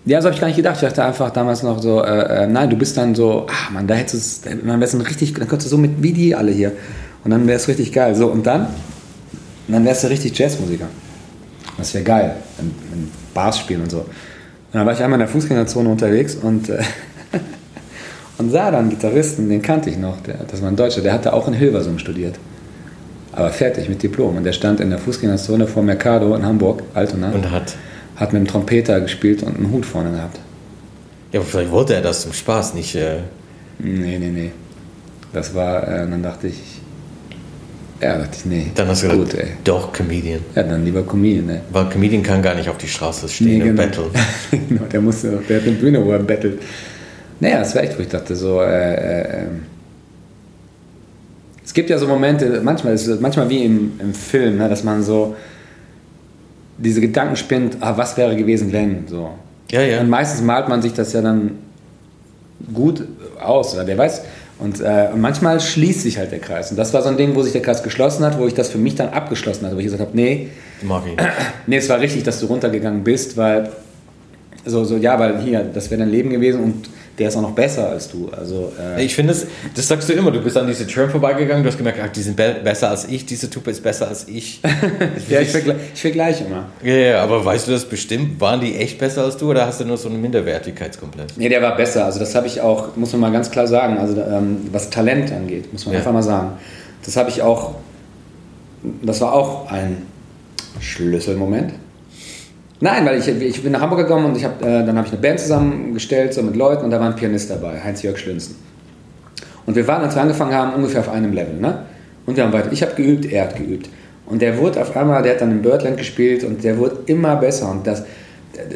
Ja, 0.06 0.20
so 0.20 0.26
habe 0.26 0.34
ich 0.34 0.40
gar 0.40 0.48
nicht 0.48 0.56
gedacht. 0.56 0.74
Ich 0.76 0.80
dachte 0.80 1.04
einfach 1.04 1.30
damals 1.30 1.62
noch 1.62 1.80
so, 1.80 2.02
äh, 2.02 2.44
äh, 2.44 2.46
nein, 2.48 2.68
du 2.68 2.76
bist 2.76 2.96
dann 2.96 3.14
so, 3.14 3.46
ah 3.48 3.70
man, 3.72 3.86
da 3.86 3.94
hättest 3.94 4.44
du 4.44 4.50
es, 4.50 4.60
dann 4.64 4.80
wär's 4.80 4.94
ein 4.94 5.02
richtig, 5.02 5.34
dann 5.34 5.46
könntest 5.46 5.66
du 5.66 5.76
so 5.76 5.78
mit 5.78 6.02
wie 6.02 6.12
die 6.12 6.34
alle 6.34 6.50
hier. 6.50 6.72
Und 7.22 7.30
dann 7.30 7.46
wäre 7.46 7.58
es 7.58 7.68
richtig 7.68 7.92
geil. 7.92 8.16
So, 8.16 8.26
und 8.26 8.44
dann, 8.46 8.62
und 8.62 9.74
dann 9.74 9.84
wärst 9.84 10.02
du 10.02 10.08
richtig 10.08 10.36
Jazzmusiker. 10.36 10.86
Das 11.76 11.94
wäre 11.94 12.02
geil. 12.02 12.36
In, 12.58 12.66
in 12.92 13.10
Bars 13.34 13.58
spielen 13.58 13.82
und 13.82 13.90
so. 13.90 14.04
Dann 14.72 14.86
war 14.86 14.92
ich 14.92 15.02
einmal 15.02 15.18
in 15.18 15.26
der 15.26 15.28
Fußgängerzone 15.28 15.88
unterwegs 15.88 16.34
und, 16.34 16.68
äh, 16.68 16.82
und 18.38 18.50
sah 18.50 18.70
dann 18.70 18.80
einen 18.80 18.90
Gitarristen, 18.90 19.48
den 19.48 19.62
kannte 19.62 19.90
ich 19.90 19.96
noch, 19.98 20.20
der, 20.20 20.36
das 20.50 20.60
war 20.62 20.68
ein 20.68 20.76
Deutscher, 20.76 21.00
der 21.00 21.12
hatte 21.12 21.32
auch 21.32 21.48
in 21.48 21.54
Hilversum 21.54 21.98
studiert. 21.98 22.38
Aber 23.32 23.50
fertig 23.50 23.88
mit 23.88 24.02
Diplom. 24.02 24.36
Und 24.36 24.44
der 24.44 24.52
stand 24.52 24.80
in 24.80 24.90
der 24.90 24.98
Fußgängerzone 24.98 25.66
vor 25.66 25.82
Mercado 25.82 26.34
in 26.34 26.44
Hamburg, 26.44 26.82
Altona, 26.94 27.30
Und 27.30 27.50
hat. 27.50 27.76
hat 28.16 28.32
mit 28.32 28.42
dem 28.42 28.48
Trompeter 28.48 29.00
gespielt 29.00 29.42
und 29.42 29.56
einen 29.56 29.70
Hut 29.70 29.86
vorne 29.86 30.10
gehabt. 30.10 30.38
Ja, 31.32 31.40
aber 31.40 31.48
vielleicht 31.48 31.70
wollte 31.70 31.94
er 31.94 32.00
das 32.02 32.22
zum 32.22 32.32
Spaß, 32.32 32.74
nicht. 32.74 32.94
Äh, 32.94 33.18
Nee, 33.80 34.18
nee, 34.18 34.30
nee. 34.30 34.50
Das 35.32 35.54
war, 35.54 35.86
äh, 35.86 36.08
dann 36.10 36.20
dachte 36.22 36.48
ich, 36.48 36.77
ja, 38.00 38.18
dachte 38.18 38.36
ich, 38.38 38.44
nee. 38.46 38.66
dann 38.74 38.88
hast 38.88 39.02
du 39.02 39.08
gut, 39.08 39.30
gesagt, 39.30 39.44
ey. 39.44 39.54
doch, 39.64 39.92
Comedian. 39.92 40.40
Ja, 40.54 40.62
dann 40.62 40.84
lieber 40.84 41.02
Comedian, 41.02 41.46
ne? 41.46 41.60
Weil 41.70 41.86
Comedian 41.86 42.22
kann 42.22 42.40
gar 42.42 42.54
nicht 42.54 42.68
auf 42.68 42.78
die 42.78 42.86
Straße 42.86 43.28
stehen 43.28 43.46
Nee, 43.46 43.70
und 43.70 43.76
genau. 43.76 43.82
betteln. 43.82 44.10
genau, 44.68 44.84
der 44.84 45.00
musste, 45.00 45.42
der 45.48 45.60
hat 45.60 45.66
eine 45.66 45.76
Bühne, 45.76 46.04
wo 46.04 46.12
er 46.12 46.20
bettelt. 46.20 46.60
Naja, 47.40 47.58
das 47.58 47.74
war 47.74 47.82
echt, 47.82 47.96
wo 47.98 48.02
ich 48.02 48.08
dachte, 48.08 48.34
so, 48.36 48.60
äh, 48.60 48.94
äh, 48.94 49.40
ähm, 49.40 49.62
es 51.64 51.74
gibt 51.74 51.90
ja 51.90 51.98
so 51.98 52.06
Momente, 52.06 52.60
manchmal 52.62 52.94
ist 52.94 53.20
manchmal 53.20 53.48
wie 53.50 53.64
im, 53.64 53.92
im 53.98 54.14
Film, 54.14 54.58
ne, 54.58 54.68
dass 54.68 54.84
man 54.84 55.02
so 55.02 55.36
diese 56.78 57.00
Gedanken 57.00 57.36
spinnt, 57.36 57.76
ah, 57.80 57.96
was 57.96 58.16
wäre 58.16 58.36
gewesen, 58.36 58.72
wenn, 58.72 59.06
so. 59.06 59.30
Ja, 59.70 59.82
ja. 59.82 60.00
Und 60.00 60.08
meistens 60.08 60.40
malt 60.40 60.68
man 60.68 60.80
sich 60.80 60.94
das 60.94 61.12
ja 61.12 61.20
dann 61.20 61.58
gut 62.72 63.04
aus, 63.40 63.74
oder 63.74 63.86
wer 63.86 63.98
weiß. 63.98 64.22
Und, 64.58 64.80
äh, 64.80 65.08
und 65.12 65.20
manchmal 65.20 65.60
schließt 65.60 66.02
sich 66.02 66.18
halt 66.18 66.32
der 66.32 66.40
Kreis. 66.40 66.70
Und 66.70 66.76
das 66.76 66.92
war 66.92 67.02
so 67.02 67.08
ein 67.08 67.16
Ding, 67.16 67.34
wo 67.36 67.42
sich 67.42 67.52
der 67.52 67.62
Kreis 67.62 67.82
geschlossen 67.82 68.24
hat, 68.24 68.38
wo 68.38 68.46
ich 68.46 68.54
das 68.54 68.70
für 68.70 68.78
mich 68.78 68.96
dann 68.96 69.10
abgeschlossen 69.10 69.64
hatte, 69.64 69.76
wo 69.76 69.78
ich 69.78 69.84
gesagt 69.84 70.02
habe, 70.02 70.16
nee, 70.16 70.48
Mag 70.82 71.02
ich 71.06 71.16
nicht. 71.16 71.28
nee, 71.66 71.76
es 71.76 71.88
war 71.88 72.00
richtig, 72.00 72.22
dass 72.24 72.40
du 72.40 72.46
runtergegangen 72.46 73.04
bist, 73.04 73.36
weil 73.36 73.70
so, 74.64 74.84
so 74.84 74.96
ja, 74.96 75.18
weil 75.18 75.40
hier, 75.40 75.62
das 75.62 75.90
wäre 75.90 76.00
dein 76.00 76.10
Leben 76.10 76.30
gewesen 76.30 76.62
und 76.62 76.90
der 77.18 77.28
ist 77.28 77.36
auch 77.36 77.42
noch 77.42 77.52
besser 77.52 77.88
als 77.88 78.08
du. 78.08 78.30
Also, 78.30 78.72
äh, 78.96 79.04
Ich 79.04 79.14
finde, 79.14 79.32
das, 79.32 79.46
das 79.74 79.88
sagst 79.88 80.08
du 80.08 80.12
immer. 80.12 80.30
Du 80.30 80.40
bist 80.40 80.56
an 80.56 80.66
diese 80.66 80.86
Türen 80.86 81.10
vorbeigegangen, 81.10 81.62
du 81.64 81.68
hast 81.68 81.76
gemerkt, 81.76 81.98
ach, 82.02 82.08
die 82.10 82.22
sind 82.22 82.36
be 82.36 82.56
besser 82.62 82.90
als 82.90 83.06
ich, 83.08 83.26
diese 83.26 83.50
Typ 83.50 83.66
ist 83.68 83.82
besser 83.82 84.08
als 84.08 84.28
ich. 84.28 84.60
ja, 85.28 85.40
ich, 85.40 85.48
vergle 85.50 85.76
ich 85.94 86.00
vergleiche 86.00 86.44
immer. 86.44 86.66
Ja, 86.82 86.94
ja, 86.94 87.22
aber 87.22 87.44
weißt 87.44 87.66
du 87.66 87.72
das 87.72 87.84
bestimmt? 87.84 88.40
Waren 88.40 88.60
die 88.60 88.76
echt 88.76 88.98
besser 88.98 89.24
als 89.24 89.36
du 89.36 89.50
oder 89.50 89.66
hast 89.66 89.80
du 89.80 89.84
nur 89.84 89.96
so 89.96 90.08
einen 90.08 90.20
Minderwertigkeitskomplex? 90.20 91.36
Nee, 91.36 91.48
der 91.48 91.60
war 91.62 91.76
besser. 91.76 92.04
Also 92.04 92.20
das 92.20 92.34
habe 92.34 92.46
ich 92.46 92.60
auch, 92.60 92.96
muss 92.96 93.12
man 93.12 93.20
mal 93.22 93.32
ganz 93.32 93.50
klar 93.50 93.66
sagen, 93.66 93.98
also 93.98 94.20
ähm, 94.20 94.68
was 94.72 94.90
Talent 94.90 95.32
angeht, 95.32 95.72
muss 95.72 95.84
man 95.86 95.94
Ja. 95.94 95.98
einfach 96.00 96.12
mal 96.12 96.22
sagen. 96.22 96.52
Das 97.04 97.16
habe 97.16 97.30
ich 97.30 97.42
auch, 97.42 97.74
das 99.02 99.20
war 99.20 99.32
auch 99.32 99.70
ein 99.70 100.02
Schlüsselmoment. 100.80 101.72
Nein, 102.80 103.04
weil 103.04 103.18
ich, 103.18 103.28
ich 103.28 103.62
bin 103.62 103.72
nach 103.72 103.80
Hamburg 103.80 104.00
gekommen 104.00 104.26
und 104.26 104.36
ich 104.36 104.44
hab, 104.44 104.62
äh, 104.62 104.84
dann 104.84 104.96
habe 104.96 105.06
ich 105.06 105.12
eine 105.12 105.20
Band 105.20 105.40
zusammengestellt, 105.40 106.32
so 106.32 106.42
mit 106.42 106.54
Leuten 106.54 106.84
und 106.84 106.90
da 106.90 107.00
war 107.00 107.08
ein 107.08 107.16
Pianist 107.16 107.50
dabei, 107.50 107.80
Heinz-Jörg 107.80 108.16
Schlünzen. 108.16 108.56
Und 109.66 109.74
wir 109.74 109.86
waren, 109.86 110.02
als 110.02 110.14
wir 110.14 110.22
angefangen 110.22 110.54
haben, 110.54 110.74
ungefähr 110.74 111.00
auf 111.00 111.10
einem 111.10 111.32
Level. 111.32 111.54
Ne? 111.54 111.80
Und 112.24 112.36
wir 112.36 112.44
haben 112.44 112.52
weiter. 112.52 112.72
Ich 112.72 112.82
habe 112.82 112.94
geübt, 112.94 113.26
er 113.26 113.44
hat 113.44 113.56
geübt. 113.56 113.88
Und 114.26 114.42
der 114.42 114.56
wurde 114.58 114.80
auf 114.80 114.96
einmal, 114.96 115.22
der 115.22 115.32
hat 115.32 115.40
dann 115.40 115.50
im 115.50 115.62
Birdland 115.62 115.96
gespielt 115.96 116.44
und 116.44 116.62
der 116.62 116.78
wurde 116.78 116.98
immer 117.06 117.36
besser. 117.36 117.70
Und 117.70 117.86
das, 117.86 118.04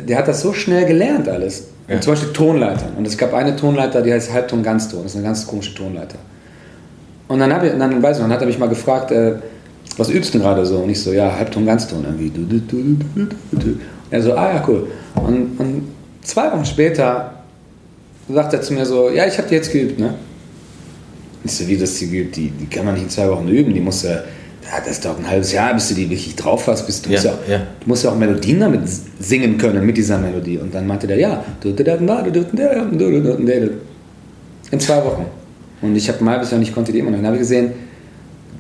der, 0.07 0.19
hat 0.19 0.29
das 0.29 0.41
so 0.41 0.53
schnell 0.53 0.85
gelernt 0.85 1.29
alles. 1.29 1.69
Ja. 1.89 1.95
Und 1.95 2.03
zum 2.03 2.13
Beispiel 2.13 2.33
Tonleiter. 2.33 2.87
Und 2.97 3.07
es 3.07 3.17
gab 3.17 3.33
eine 3.35 3.55
Tonleiter, 3.55 4.03
die 4.03 4.13
heißt 4.13 4.33
Halbton 4.33 4.63
Ganzton. 4.63 5.03
Das 5.03 5.13
ist 5.13 5.17
eine 5.17 5.27
ganz 5.27 5.47
komische 5.47 5.75
Tonleiter. 5.75 6.19
Und 7.29 7.39
dann, 7.39 7.53
hab 7.55 7.63
ich, 7.65 7.73
dann, 7.73 8.03
weiß 8.03 8.17
ich, 8.17 8.23
dann 8.23 8.33
hat 8.33 8.41
er 8.41 8.47
mich 8.47 8.59
mal 8.59 8.69
gefragt, 8.69 9.11
äh, 9.11 9.37
was 9.99 10.11
übst 10.11 10.33
du 10.33 10.39
denn 10.39 10.47
gerade 10.47 10.65
so? 10.65 10.79
Und 10.79 10.91
ich 10.91 11.01
so, 11.01 11.13
ja, 11.13 11.31
Halbton 11.31 11.67
Ganzton. 11.67 12.05
Irgendwie. 12.05 12.31
Du, 12.31 12.45
du, 12.45 12.61
du, 12.61 12.97
du, 13.15 13.27
du, 13.51 13.57
du. 13.57 13.81
Er 14.11 14.23
so, 14.23 14.33
ah 14.35 14.55
ja, 14.55 14.65
cool. 14.67 14.89
Und, 15.15 15.59
und 15.59 15.83
zwei 16.23 16.53
Wochen 16.53 16.65
später 16.65 17.33
sagt 18.29 18.53
er 18.53 18.63
zu 18.63 18.75
mir 18.75 18.87
so, 18.87 19.11
ja, 19.11 19.27
ich 19.27 19.37
habe 19.39 19.49
die 19.49 19.55
jetzt 19.55 19.73
geübt, 19.73 19.99
ne? 19.99 20.15
Ich 21.45 21.53
so, 21.53 21.67
wie 21.67 21.77
das 21.77 21.95
die 21.97 22.09
geübt? 22.09 22.37
Die, 22.37 22.51
die 22.51 22.67
kann 22.67 22.85
man 22.85 22.95
nicht 22.95 23.05
in 23.05 23.11
zwei 23.11 23.29
Wochen 23.29 23.49
üben, 23.49 23.75
die 23.75 23.81
muss 23.81 24.05
ja, 24.73 24.81
das 24.87 25.01
dauert 25.01 25.19
ein 25.19 25.29
halbes 25.29 25.53
Jahr, 25.53 25.75
bis 25.75 25.89
du 25.89 25.95
die 25.95 26.09
wirklich 26.09 26.35
drauf 26.37 26.67
hast, 26.67 26.87
bis 26.87 27.03
du, 27.03 27.11
Ja, 27.11 27.17
musst 27.17 27.25
ja, 27.25 27.39
ja. 27.49 27.59
du 27.81 27.89
musst 27.89 28.05
ja 28.05 28.11
auch 28.11 28.17
Melodien 28.17 28.61
damit 28.61 28.83
singen 29.19 29.59
können, 29.59 29.85
mit 29.85 29.97
dieser 29.97 30.19
Melodie. 30.19 30.59
Und 30.59 30.75
dann 30.75 30.87
meinte 30.87 31.07
der, 31.07 31.19
ja, 31.19 31.45
in 34.71 34.81
zwei 34.81 35.05
Wochen. 35.05 35.27
Und 35.83 35.97
ich 35.97 36.09
habe 36.09 36.25
Jahr 36.25 36.53
und 36.53 36.63
ich 36.63 36.73
konnte 36.73 36.93
die 36.93 37.01
immer 37.01 37.11
noch. 37.11 37.19
Dann 37.19 37.27
habe 37.27 37.37
ich 37.37 37.41
gesehen, 37.43 37.73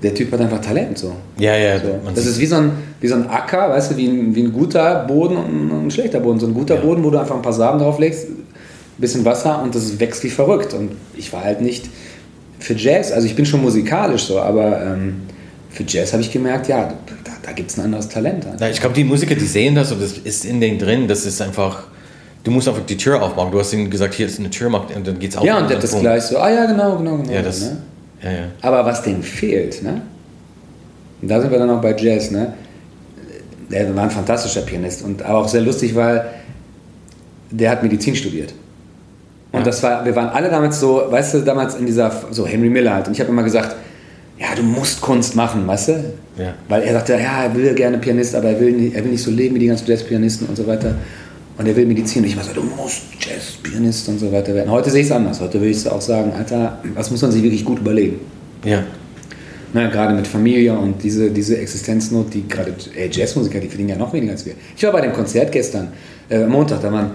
der 0.02 0.14
Typ 0.14 0.32
hat 0.32 0.40
einfach 0.40 0.60
Talent 0.60 0.98
so. 0.98 1.12
Ja, 1.38 1.56
ja, 1.56 1.78
So. 1.78 1.98
Das 2.14 2.26
ist 2.26 2.38
wie 2.40 2.46
so, 2.46 2.56
ein, 2.56 2.72
wie 3.00 3.08
so 3.08 3.14
ein 3.14 3.28
Acker, 3.28 3.70
weißt 3.70 3.92
du, 3.92 3.96
wie 3.96 4.08
ein, 4.08 4.34
wie 4.34 4.42
ein 4.42 4.52
guter 4.52 5.04
Boden 5.06 5.36
und 5.36 5.86
ein, 5.86 5.90
schlechter 5.90 6.20
Boden. 6.20 6.40
So 6.40 6.46
ein 6.46 6.54
guter 6.54 6.76
Ja. 6.76 6.80
Boden, 6.80 7.04
wo 7.04 7.10
du 7.10 7.18
einfach 7.18 7.36
ein 7.36 7.42
paar 7.42 7.52
Samen 7.52 7.78
drauflegst, 7.78 8.28
ein 8.28 8.44
bisschen 8.98 9.24
Wasser 9.24 9.62
und 9.62 9.74
das 9.74 10.00
wächst 10.00 10.24
wie 10.24 10.30
verrückt. 10.30 10.74
Und 10.74 10.92
ich 11.16 11.32
war 11.32 11.44
halt 11.44 11.60
nicht 11.60 11.88
für 12.58 12.74
Jazz, 12.74 13.12
also 13.12 13.26
ich 13.26 13.36
bin 13.36 13.46
schon 13.46 13.62
musikalisch 13.62 14.24
so, 14.24 14.40
aber 14.40 14.82
ähm, 14.82 15.22
für 15.70 15.84
Jazz 15.86 16.12
habe 16.12 16.22
ich 16.22 16.32
gemerkt, 16.32 16.68
ja, 16.68 16.88
da, 16.88 17.32
da 17.42 17.52
gibt 17.52 17.70
es 17.70 17.78
ein 17.78 17.84
anderes 17.84 18.08
Talent. 18.08 18.46
Na, 18.58 18.70
ich 18.70 18.80
glaube, 18.80 18.94
die 18.94 19.04
Musiker, 19.04 19.34
die 19.34 19.46
sehen 19.46 19.74
das 19.74 19.92
und 19.92 20.02
das 20.02 20.12
ist 20.18 20.44
in 20.44 20.60
denen 20.60 20.78
drin. 20.78 21.08
Das 21.08 21.24
ist 21.26 21.40
einfach, 21.40 21.84
du 22.44 22.50
musst 22.50 22.68
einfach 22.68 22.84
die 22.84 22.96
Tür 22.96 23.22
aufmachen. 23.22 23.50
Du 23.52 23.58
hast 23.58 23.72
ihnen 23.72 23.88
gesagt, 23.90 24.14
hier 24.14 24.26
ist 24.26 24.38
eine 24.38 24.50
Tür, 24.50 24.66
und 24.72 25.06
dann 25.06 25.18
geht's 25.18 25.36
auf. 25.36 25.44
Ja, 25.44 25.58
und 25.58 25.68
der 25.70 25.76
hat 25.76 25.82
das 25.84 25.90
Punkt. 25.90 26.04
gleich 26.04 26.22
so, 26.24 26.38
ah 26.38 26.50
ja, 26.50 26.66
genau, 26.66 26.96
genau, 26.96 27.16
genau. 27.16 27.32
Ja, 27.32 27.42
das, 27.42 27.60
ne? 27.62 27.76
Ja, 28.22 28.30
ja. 28.30 28.44
Aber 28.60 28.84
was 28.84 29.02
denen 29.02 29.22
fehlt, 29.22 29.82
ne? 29.82 30.02
Und 31.20 31.28
da 31.28 31.40
sind 31.40 31.50
wir 31.50 31.58
dann 31.58 31.70
auch 31.70 31.80
bei 31.80 31.96
Jazz, 31.96 32.30
ne? 32.30 32.54
Der 33.70 33.94
war 33.96 34.04
ein 34.04 34.10
fantastischer 34.10 34.62
Pianist 34.62 35.02
und 35.04 35.22
aber 35.22 35.38
auch 35.38 35.48
sehr 35.48 35.62
lustig, 35.62 35.94
weil 35.94 36.24
der 37.50 37.70
hat 37.70 37.82
Medizin 37.82 38.14
studiert. 38.14 38.52
Und 39.52 39.60
Ja. 39.60 39.64
das 39.64 39.82
war, 39.82 40.04
wir 40.04 40.14
waren 40.16 40.28
alle 40.28 40.48
damals 40.50 40.80
so, 40.80 41.02
weißt 41.08 41.34
du, 41.34 41.38
damals 41.40 41.74
in 41.74 41.86
dieser, 41.86 42.10
so 42.30 42.46
Henry 42.46 42.68
Miller 42.70 42.94
halt. 42.94 43.06
Und 43.06 43.12
ich 43.14 43.20
habe 43.20 43.30
immer 43.30 43.42
gesagt, 43.42 43.76
ja, 44.38 44.48
du 44.56 44.62
musst 44.62 45.00
Kunst 45.00 45.36
machen, 45.36 45.66
weißt 45.66 45.88
du? 45.88 45.92
Ja. 46.38 46.54
Weil 46.68 46.82
er 46.82 46.94
sagte, 46.94 47.12
ja, 47.14 47.44
er 47.44 47.54
will 47.54 47.74
gerne 47.74 47.98
Pianist, 47.98 48.34
aber 48.34 48.48
er 48.48 48.60
will, 48.60 48.72
nicht, 48.72 48.96
er 48.96 49.04
will 49.04 49.10
nicht 49.12 49.22
so 49.22 49.30
leben 49.30 49.54
wie 49.54 49.60
die 49.60 49.66
ganzen 49.66 49.86
Jazzpianisten 49.86 50.48
und 50.48 50.56
so 50.56 50.66
weiter. 50.66 50.94
Und 51.58 51.66
er 51.66 51.76
will 51.76 51.86
Medizin. 51.86 52.22
Und 52.22 52.28
ich 52.28 52.34
immer 52.34 52.42
so, 52.44 52.52
du 52.52 52.62
musst 52.62 53.02
Jazzpianist 53.20 54.08
und 54.08 54.18
so 54.18 54.32
weiter 54.32 54.54
werden. 54.54 54.70
Heute 54.70 54.90
sehe 54.90 55.00
ich 55.02 55.06
es 55.06 55.12
anders. 55.12 55.40
Heute 55.40 55.60
will 55.60 55.70
ich 55.70 55.88
auch 55.88 56.00
sagen, 56.00 56.32
Alter, 56.36 56.78
das 56.94 57.10
muss 57.10 57.22
man 57.22 57.30
sich 57.30 57.42
wirklich 57.42 57.64
gut 57.64 57.78
überlegen. 57.80 58.20
ja. 58.64 58.82
Ne, 59.74 59.88
gerade 59.88 60.12
mit 60.12 60.26
Familie 60.26 60.74
und 60.76 61.02
diese, 61.02 61.30
diese 61.30 61.56
Existenznot, 61.56 62.34
die 62.34 62.46
gerade 62.46 62.74
ey, 62.94 63.08
Jazzmusiker, 63.10 63.58
die 63.58 63.68
verdienen 63.68 63.88
ja 63.88 63.96
noch 63.96 64.12
weniger 64.12 64.32
als 64.32 64.44
wir. 64.44 64.52
Ich 64.76 64.82
war 64.82 64.92
bei 64.92 65.00
dem 65.00 65.14
Konzert 65.14 65.50
gestern, 65.50 65.88
äh, 66.28 66.44
Montag, 66.44 66.82
da 66.82 66.92
waren 66.92 67.12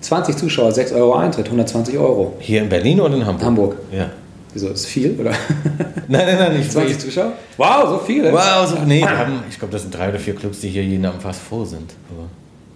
20 0.00 0.34
Zuschauer, 0.34 0.72
6 0.72 0.92
Euro 0.92 1.16
Eintritt, 1.16 1.44
120 1.44 1.98
Euro. 1.98 2.32
Hier 2.38 2.62
in 2.62 2.70
Berlin 2.70 2.98
oder 3.02 3.14
in 3.14 3.26
Hamburg? 3.26 3.44
Hamburg. 3.44 3.76
Ja. 3.92 4.08
Wieso, 4.54 4.68
ist 4.68 4.86
viel, 4.86 5.20
oder? 5.20 5.32
Nein, 6.08 6.26
nein, 6.26 6.38
nein, 6.38 6.56
nicht 6.56 6.72
20 6.72 6.98
Zuschauer? 6.98 7.34
Wow, 7.58 7.86
so 7.90 7.98
viele. 8.06 8.32
Wow, 8.32 8.66
so, 8.66 8.76
nee, 8.86 9.00
wir 9.00 9.18
haben, 9.18 9.40
ich 9.50 9.58
glaube, 9.58 9.72
das 9.72 9.82
sind 9.82 9.94
drei 9.94 10.08
oder 10.08 10.18
vier 10.18 10.34
Clubs, 10.34 10.60
die 10.60 10.70
hier 10.70 10.82
jeden 10.82 11.04
Abend 11.04 11.20
fast 11.20 11.40
voll 11.42 11.66
sind. 11.66 11.92
Aber, 12.10 12.28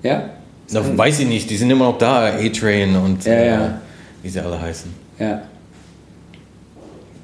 Ja? 0.06 0.28
Na, 0.72 0.98
weiß 0.98 1.20
ich 1.20 1.26
nicht, 1.28 1.50
die 1.50 1.56
sind 1.56 1.70
immer 1.70 1.86
noch 1.86 1.98
da, 1.98 2.26
A-Train 2.26 2.96
und 2.96 3.24
Ja, 3.24 3.32
äh, 3.32 3.46
ja. 3.48 3.80
wie 4.22 4.28
sie 4.28 4.40
alle 4.40 4.60
heißen. 4.60 4.90
Ja. 5.18 5.42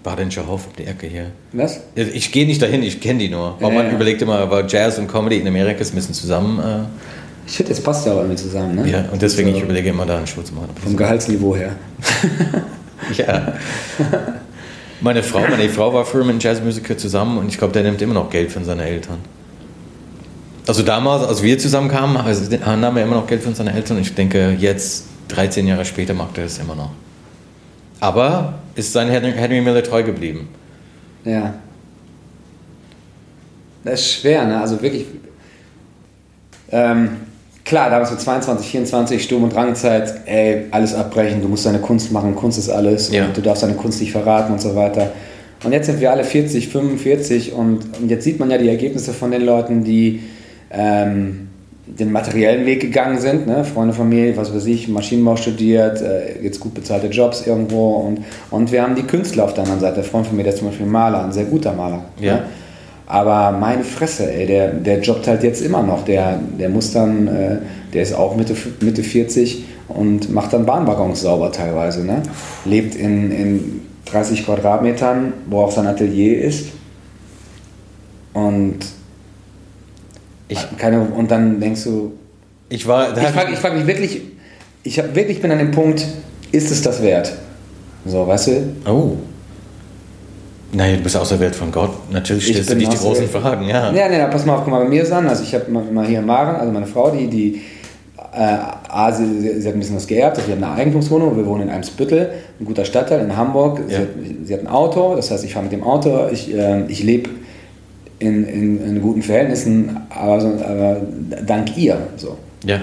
Badenscher 0.02 0.46
Hof 0.46 0.66
um 0.68 0.72
die 0.78 0.84
Ecke 0.84 1.06
hier. 1.06 1.26
Was? 1.52 1.80
Ich 1.94 2.30
gehe 2.32 2.46
nicht 2.46 2.62
dahin, 2.62 2.82
ich 2.82 3.00
kenne 3.00 3.18
die 3.18 3.28
nur. 3.28 3.56
Aber 3.61 3.70
man 3.70 3.90
überlegt 3.90 4.22
immer, 4.22 4.38
aber 4.38 4.66
Jazz 4.66 4.98
und 4.98 5.08
Comedy 5.08 5.38
in 5.38 5.46
Amerika 5.48 5.80
ist 5.80 5.92
ein 5.92 5.96
bisschen 5.96 6.14
zusammen. 6.14 6.87
Ich 7.46 7.54
finde, 7.56 7.72
das 7.72 7.82
passt 7.82 8.06
ja 8.06 8.12
auch 8.12 8.18
irgendwie 8.18 8.37
zusammen, 8.37 8.76
ne? 8.76 8.87
Äh, 8.87 8.90
ja, 8.92 9.04
und 9.11 9.20
deswegen, 9.20 9.50
so, 9.50 9.56
ich 9.56 9.62
überlege 9.62 9.88
immer, 9.88 10.06
da 10.06 10.18
einen 10.18 10.26
Show 10.26 10.42
zu 10.42 10.54
machen. 10.54 10.68
Vom 10.82 10.96
Gehaltsniveau 10.96 11.56
her. 11.56 11.72
Ja. 13.16 13.54
Meine 15.00 15.22
Frau, 15.22 15.40
meine 15.48 15.68
Frau 15.68 15.94
war 15.94 16.04
früher 16.04 16.24
mit 16.24 16.30
einem 16.32 16.40
Jazzmusiker 16.40 16.98
zusammen 16.98 17.38
und 17.38 17.46
ich 17.48 17.56
glaube, 17.56 17.72
der 17.72 17.84
nimmt 17.84 18.02
immer 18.02 18.14
noch 18.14 18.28
Geld 18.28 18.50
von 18.50 18.64
seinen 18.64 18.80
Eltern. 18.80 19.18
Also 20.68 20.83
damals, 20.83 21.26
als 21.26 21.42
wir 21.42 21.59
zusammenkamen, 21.59 22.18
also, 22.18 22.44
nahm 22.76 22.98
er 22.98 23.04
immer 23.04 23.16
noch 23.16 23.26
Geld 23.26 23.42
von 23.42 23.54
seinen 23.54 23.74
Eltern 23.74 23.96
und 23.96 24.02
ich 24.02 24.14
denke, 24.14 24.54
jetzt, 24.59 25.07
13 25.28 25.66
Jahre 25.66 25.87
später, 25.87 26.12
macht 26.12 26.37
er 26.37 26.44
das 26.44 26.59
immer 26.59 26.74
noch. 26.74 26.90
Aber 28.00 28.59
ist 28.74 28.92
sein 28.92 29.09
Henry, 29.09 29.33
Henry 29.33 29.62
Miller 29.62 29.83
treu 29.83 30.02
geblieben. 30.02 30.46
Ja. 31.24 31.54
Das 33.83 34.00
ist 34.00 34.12
schwer, 34.12 34.44
ne? 34.44 34.61
Also 34.61 34.81
wirklich. 34.83 35.07
Ähm, 36.70 37.16
klar, 37.64 37.88
damals 37.88 38.11
mit 38.11 38.20
22, 38.20 38.68
24, 38.68 39.24
Sturm- 39.24 39.44
und 39.44 39.54
Drangzeit, 39.54 40.20
ey, 40.26 40.66
alles 40.70 40.94
abbrechen, 40.94 41.40
du 41.40 41.48
musst 41.48 41.64
deine 41.64 41.78
Kunst 41.78 42.12
machen, 42.12 42.35
Kunst 42.35 42.59
ist 42.59 42.68
alles 42.68 43.11
Ja. 43.11 43.24
und 43.24 43.35
du 43.35 43.40
darfst 43.40 43.62
deine 43.62 43.72
Kunst 43.72 44.02
nicht 44.02 44.12
verraten 44.12 44.52
und 44.52 44.61
so 44.61 44.76
weiter. 44.76 45.12
Und 45.64 45.72
jetzt 45.72 45.87
sind 45.87 45.98
wir 45.98 46.11
alle 46.11 46.24
40, 46.24 46.68
45 46.68 47.54
und, 47.54 47.98
und 47.98 48.11
jetzt 48.11 48.24
sieht 48.24 48.38
man 48.38 48.50
ja 48.50 48.59
die 48.59 48.68
Ergebnisse 48.68 49.14
von 49.14 49.31
den 49.31 49.46
Leuten, 49.46 49.83
die 49.83 50.20
ähm, 50.70 51.48
den 51.87 52.12
materiellen 52.12 52.66
Weg 52.66 52.81
gegangen 52.81 53.18
sind, 53.18 53.46
ne? 53.46 53.64
Freunde, 53.64 53.94
Familie, 53.94 54.37
was 54.37 54.54
weiß 54.54 54.66
ich, 54.66 54.88
Maschinenbau 54.88 55.37
studiert, 55.37 56.02
äh, 56.02 56.42
jetzt 56.42 56.61
gut 56.61 56.74
bezahlte 56.74 57.07
Jobs 57.07 57.46
irgendwo 57.46 57.96
und, 57.96 58.24
und 58.50 58.70
wir 58.72 58.83
haben 58.83 58.94
die 58.94 59.02
Künstler 59.02 59.44
auf 59.44 59.54
der 59.54 59.64
anderen 59.64 59.81
Seite. 59.81 59.96
Der 59.96 60.04
Freund 60.04 60.26
von 60.26 60.37
mir, 60.37 60.42
der 60.42 60.52
ist 60.52 60.59
zum 60.59 60.68
Beispiel 60.68 60.87
Maler, 60.87 61.24
ein 61.24 61.33
sehr 61.33 61.44
guter 61.44 61.72
Maler. 61.72 62.04
Ja. 62.20 62.35
Ne? 62.35 62.42
Aber 63.07 63.57
meine 63.57 63.85
Fresse, 63.85 64.31
ey, 64.31 64.46
der, 64.46 64.68
der 64.68 65.00
jobbt 65.00 65.26
halt 65.26 65.42
jetzt 65.42 65.62
immer 65.62 65.83
noch. 65.83 66.04
Der, 66.04 66.38
der 66.59 66.68
muss 66.68 66.92
dann, 66.92 67.26
äh, 67.26 67.57
der 67.94 68.02
ist 68.02 68.12
auch 68.12 68.37
Mitte, 68.37 68.54
Mitte 68.81 69.02
40 69.02 69.64
und 69.88 70.31
macht 70.31 70.52
dann 70.52 70.66
Bahnwaggons 70.66 71.22
sauber 71.22 71.50
teilweise. 71.50 72.04
Ne? 72.04 72.22
Lebt 72.66 72.94
in, 72.94 73.31
in 73.31 73.81
30 74.04 74.44
Quadratmetern, 74.44 75.33
wo 75.46 75.61
auch 75.61 75.70
sein 75.70 75.87
Atelier 75.87 76.42
ist. 76.42 76.68
Und, 78.35 78.81
Ich, 80.48 80.58
keine, 80.78 81.00
und 81.00 81.30
dann 81.30 81.61
denkst 81.61 81.84
du, 81.84 82.12
ich 82.70 82.87
war, 82.87 83.12
da 83.12 83.22
ich 83.22 83.28
frage 83.28 83.52
ich 83.52 83.58
frag 83.58 83.74
mich 83.74 83.87
wirklich, 83.87 84.22
ich 84.82 84.98
hab, 84.98 85.14
wirklich 85.14 85.40
bin 85.40 85.50
an 85.52 85.58
dem 85.58 85.70
Punkt, 85.70 86.06
ist 86.52 86.70
es 86.70 86.82
das 86.82 87.02
wert? 87.02 87.32
So, 88.06 88.26
weißt 88.26 88.46
du? 88.48 88.52
Oh. 88.90 89.16
Nein, 90.72 90.96
du 90.98 91.02
bist 91.02 91.16
auserwählt 91.16 91.56
von 91.56 91.72
Gott. 91.72 91.90
Natürlich 92.12 92.46
Ich 92.48 92.52
stellst 92.54 92.70
du 92.70 92.76
nicht 92.76 92.92
die 92.92 92.96
großen 92.96 93.24
auserwählt. 93.24 93.30
Fragen, 93.30 93.68
ja. 93.68 93.92
Ja, 93.92 94.08
nee, 94.08 94.18
pass 94.30 94.44
mal 94.44 94.54
auf, 94.56 94.64
guck 94.64 94.70
mal, 94.72 94.82
bei 94.82 94.88
mir 94.88 95.02
ist 95.02 95.08
es 95.08 95.14
anders. 95.14 95.40
Ich 95.40 95.54
habe 95.54 95.70
mal, 95.70 96.06
hier 96.06 96.20
Maren, 96.20 96.56
also 96.56 96.70
meine 96.72 96.87
Frau, 96.87 97.11
die, 97.11 97.26
die 97.26 97.62
äh, 98.34 98.56
A, 98.88 99.11
sie, 99.11 99.40
sie, 99.40 99.61
sie 99.62 99.68
hat 99.68 99.74
ein 99.74 99.80
bisschen 99.80 99.96
was 99.96 100.06
geerbt, 100.06 100.37
also 100.37 100.48
wir 100.48 100.56
haben 100.56 100.64
eine 100.64 100.74
Eigentumswohnung, 100.74 101.37
wir 101.37 101.46
wohnen 101.46 101.62
in 101.62 101.70
Eimsbüttel, 101.70 102.30
ein 102.61 102.64
guter 102.66 102.84
Stadtteil 102.84 103.20
in 103.20 103.34
Hamburg. 103.34 103.80
Sie, 103.88 103.94
Ja. 103.94 104.00
hat, 104.00 104.08
sie 104.44 104.54
hat 104.54 104.61
ein 104.61 104.68
Auto, 104.68 105.16
das 105.16 105.30
heißt, 105.30 105.42
ich 105.44 105.54
fahre 105.54 105.64
mit 105.64 105.72
dem 105.72 105.82
Auto, 105.82 106.28
ich, 106.30 106.54
äh, 106.54 106.82
ich 106.88 107.02
lebe 107.02 107.30
in, 108.18 108.44
in, 108.44 108.85
in 108.85 109.02
guten 109.02 109.22
Verhältnissen, 109.22 109.96
aber, 110.11 110.40
so, 110.40 110.48
aber 110.48 111.00
dank 111.46 111.76
ihr. 111.76 111.98
So. 112.16 112.38
Ja. 112.64 112.81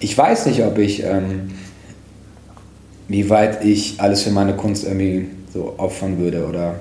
Ich 0.00 0.16
weiß 0.16 0.46
nicht, 0.46 0.62
ob 0.62 0.78
ich, 0.78 1.02
ähm, 1.02 1.50
wie 3.08 3.28
weit 3.28 3.64
ich 3.64 4.00
alles 4.00 4.22
für 4.22 4.30
meine 4.30 4.54
Kunst 4.54 4.84
irgendwie 4.84 5.26
so 5.52 5.74
opfern 5.78 6.18
würde 6.18 6.46
oder. 6.46 6.80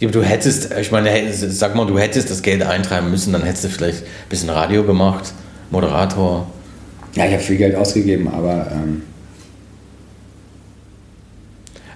Ja, 0.00 0.08
du 0.08 0.22
hättest, 0.22 0.72
ich 0.78 0.90
meine, 0.90 1.10
sag 1.32 1.74
mal, 1.74 1.86
du 1.86 1.98
hättest 1.98 2.30
das 2.30 2.42
Geld 2.42 2.62
eintreiben 2.62 3.10
müssen, 3.10 3.32
dann 3.32 3.42
hättest 3.42 3.64
du 3.64 3.68
vielleicht 3.68 4.02
ein 4.02 4.28
bisschen 4.28 4.50
Radio 4.50 4.84
gemacht, 4.84 5.32
Moderator. 5.70 6.46
Ja, 7.14 7.26
ich 7.26 7.32
habe 7.32 7.42
viel 7.42 7.56
Geld 7.56 7.76
ausgegeben, 7.76 8.28
aber 8.28 8.70
ähm, 8.72 9.02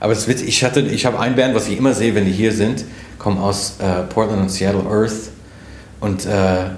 Aber 0.01 0.13
es 0.13 0.29
witzig, 0.29 0.49
ich, 0.49 0.65
hatte, 0.65 0.81
ich 0.81 1.07
habe 1.07 1.19
ein 1.19 1.35
Band, 1.35 1.55
was 1.55 1.69
ich 1.69 1.79
immer 1.79 1.93
sehe, 1.93 2.15
wenn 2.15 2.25
die 2.25 2.33
hier 2.33 2.53
sind, 2.53 2.85
kommen 3.29 3.41
aus 3.43 3.75
äh, 3.79 4.05
Portland 4.09 4.41
und 4.41 4.49
Seattle 4.51 4.85
Earth. 4.91 5.29
Und 6.01 6.25
äh, 6.25 6.71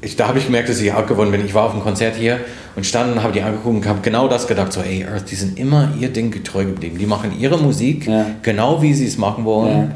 ich, 0.00 0.16
da 0.16 0.26
habe 0.26 0.38
ich 0.40 0.46
gemerkt, 0.46 0.68
dass 0.68 0.80
ich 0.80 0.92
auch 0.92 1.06
gewonnen 1.06 1.30
bin. 1.30 1.44
Ich 1.46 1.54
war 1.54 1.66
auf 1.66 1.72
einem 1.74 1.82
Konzert 1.82 2.16
hier 2.16 2.40
und 2.74 2.84
stand 2.84 3.12
und 3.12 3.22
habe 3.22 3.32
die 3.32 3.40
angeguckt 3.40 3.76
und 3.76 3.86
habe 3.86 4.00
genau 4.02 4.26
das 4.26 4.48
gedacht, 4.48 4.72
so, 4.72 4.80
ey, 4.80 5.04
Earth, 5.04 5.30
die 5.30 5.36
sind 5.36 5.56
immer 5.60 5.90
ihr 6.00 6.08
Ding 6.08 6.32
getreu 6.32 6.64
geblieben. 6.64 6.98
Die 6.98 7.06
machen 7.06 7.38
ihre 7.38 7.56
Musik, 7.56 8.08
Ja. 8.08 8.26
genau 8.42 8.82
wie 8.82 8.94
sie 8.94 9.06
es 9.06 9.16
machen 9.16 9.44
wollen. 9.44 9.90
Ja. 9.90 9.94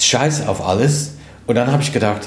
Scheiß 0.00 0.48
auf 0.48 0.66
alles. 0.66 1.12
Und 1.46 1.54
dann 1.54 1.70
habe 1.70 1.82
ich 1.84 1.92
gedacht, 1.92 2.26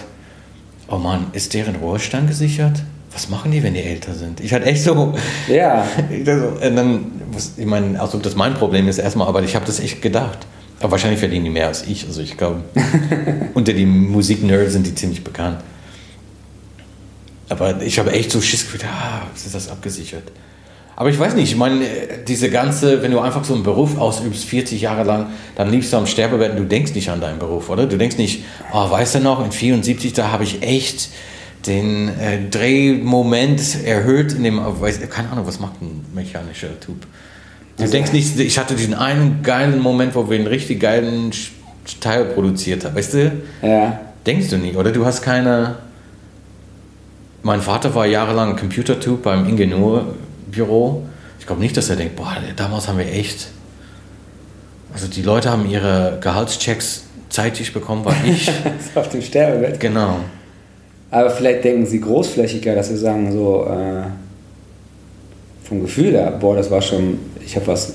oh 0.87 0.97
Mann, 0.97 1.27
ist 1.33 1.53
deren 1.53 1.75
Ruhestand 1.75 2.29
gesichert? 2.29 2.83
Was 3.11 3.29
machen 3.29 3.51
die, 3.51 3.61
wenn 3.63 3.73
die 3.73 3.83
älter 3.83 4.13
sind? 4.13 4.39
Ich 4.39 4.53
hatte 4.53 4.65
echt 4.65 4.81
so, 4.81 5.13
ja, 5.49 5.85
und 6.09 6.75
dann, 6.75 7.05
ich 7.57 7.65
meine, 7.65 7.99
als 7.99 8.15
ob 8.15 8.23
das 8.23 8.35
mein 8.37 8.53
Problem 8.53 8.87
ist 8.87 8.97
erstmal, 8.97 9.27
aber 9.27 9.43
ich 9.43 9.55
habe 9.55 9.65
das 9.65 9.81
echt 9.81 10.01
gedacht. 10.01 10.47
Aber 10.83 10.91
wahrscheinlich 10.91 11.21
verdienen 11.21 11.45
die 11.45 11.49
mehr 11.49 11.67
als 11.67 11.87
ich. 11.87 12.05
Also 12.05 12.21
ich 12.21 12.35
glaube, 12.35 12.61
unter 13.53 13.71
den 13.71 14.11
Musiknerds 14.11 14.73
sind 14.73 14.85
die 14.85 14.93
ziemlich 14.93 15.23
bekannt. 15.23 15.59
Aber 17.47 17.81
ich 17.81 17.99
habe 17.99 18.11
echt 18.11 18.31
so 18.31 18.41
Schiss 18.41 18.65
gefühlt, 18.65 18.83
ah, 18.85 19.21
ist 19.33 19.55
das 19.55 19.69
abgesichert? 19.69 20.29
Aber 20.97 21.09
ich 21.09 21.17
weiß 21.17 21.35
nicht, 21.35 21.49
ich 21.49 21.55
meine, 21.55 21.85
diese 22.27 22.49
ganze, 22.49 23.01
wenn 23.01 23.11
du 23.11 23.21
einfach 23.21 23.45
so 23.45 23.53
einen 23.53 23.63
Beruf 23.63 23.97
ausübst, 23.97 24.43
40 24.43 24.81
Jahre 24.81 25.03
lang, 25.03 25.27
dann 25.55 25.71
liegst 25.71 25.93
du 25.93 25.97
am 25.97 26.05
Sterbebett 26.05 26.51
und 26.51 26.57
du 26.57 26.65
denkst 26.65 26.93
nicht 26.95 27.09
an 27.09 27.21
deinen 27.21 27.39
Beruf, 27.39 27.69
oder? 27.69 27.85
Du 27.85 27.97
denkst 27.97 28.17
nicht, 28.17 28.43
oh, 28.73 28.91
weißt 28.91 29.15
du 29.15 29.19
noch, 29.21 29.43
in 29.43 29.53
74, 29.53 30.11
da 30.11 30.33
habe 30.33 30.43
ich 30.43 30.63
echt 30.63 31.11
den 31.65 32.09
äh, 32.19 32.49
Drehmoment 32.49 33.85
erhöht 33.85 34.33
in 34.33 34.43
dem, 34.43 34.59
weiß, 34.61 34.99
keine 35.09 35.29
Ahnung, 35.29 35.47
was 35.47 35.61
macht 35.61 35.81
ein 35.81 36.05
mechanischer 36.13 36.77
Typ? 36.81 37.07
Du 37.77 37.83
also, 37.83 37.91
denkst 37.91 38.13
nicht, 38.13 38.39
ich 38.39 38.59
hatte 38.59 38.75
diesen 38.75 38.93
einen 38.93 39.41
geilen 39.41 39.79
Moment, 39.79 40.15
wo 40.15 40.29
wir 40.29 40.37
einen 40.37 40.47
richtig 40.47 40.79
geilen 40.79 41.31
Teil 41.99 42.25
produziert 42.25 42.85
haben, 42.85 42.95
weißt 42.95 43.13
du? 43.13 43.31
Ja. 43.61 43.99
Denkst 44.25 44.49
du 44.49 44.57
nicht, 44.57 44.75
oder? 44.75 44.91
Du 44.91 45.05
hast 45.05 45.21
keine. 45.21 45.77
Mein 47.41 47.61
Vater 47.61 47.93
war 47.93 48.05
jahrelang 48.05 48.55
Computertyp 48.55 49.21
beim 49.23 49.47
Ingenieurbüro. 49.49 51.03
Ich 51.39 51.45
glaube 51.45 51.61
nicht, 51.61 51.75
dass 51.75 51.89
er 51.89 51.97
denkt, 51.97 52.15
boah, 52.15 52.37
damals 52.55 52.87
haben 52.87 52.99
wir 52.99 53.11
echt. 53.11 53.49
Also 54.93 55.07
die 55.07 55.23
Leute 55.23 55.51
haben 55.51 55.69
ihre 55.69 56.19
Gehaltschecks 56.21 57.03
zeitig 57.29 57.73
bekommen, 57.73 58.05
weil 58.05 58.15
ich. 58.25 58.49
auf 58.95 59.09
dem 59.09 59.21
Sterbebett. 59.21 59.79
Genau. 59.79 60.19
Aber 61.11 61.29
vielleicht 61.29 61.63
denken 61.63 61.85
sie 61.85 61.99
großflächiger, 61.99 62.75
dass 62.75 62.89
sie 62.89 62.97
sagen, 62.97 63.31
so 63.31 63.67
äh, 63.67 64.03
vom 65.67 65.81
Gefühl 65.81 66.11
her, 66.13 66.31
boah, 66.39 66.55
das 66.55 66.71
war 66.71 66.81
schon, 66.81 67.19
ich 67.45 67.55
habe 67.55 67.67
was, 67.67 67.93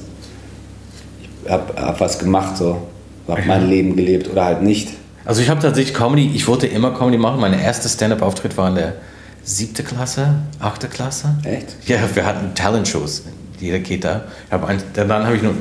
ich 1.45 1.51
habe 1.51 1.81
hab 1.81 2.01
was 2.01 2.19
gemacht, 2.19 2.57
so, 2.57 2.89
habe 3.29 3.43
mein 3.47 3.69
Leben 3.69 3.97
gelebt 3.97 4.29
oder 4.31 4.45
halt 4.45 4.63
nicht. 4.63 4.89
Also 5.25 5.43
ich 5.43 5.51
habe 5.51 5.61
tatsächlich 5.61 5.95
Comedy, 5.95 6.31
ich 6.35 6.47
wollte 6.49 6.67
immer 6.67 6.93
Comedy 6.93 7.19
machen. 7.19 7.41
Mein 7.41 7.53
erster 7.53 7.89
Stand-up-Auftritt 7.89 8.57
war 8.57 8.69
in 8.69 8.77
der 8.77 8.95
siebte 9.43 9.83
Klasse, 9.83 10.37
achte 10.59 10.89
Klasse. 10.89 11.35
Echt? 11.45 11.77
Ja, 11.87 11.99
wir 12.15 12.25
hatten 12.25 12.55
Talent-Shows. 12.55 13.25
Jeder 13.61 13.81
geht 13.81 14.05
da. 14.05 14.25
dann 14.95 15.11
habe 15.11 15.37
ich 15.37 15.43
nur 15.43 15.55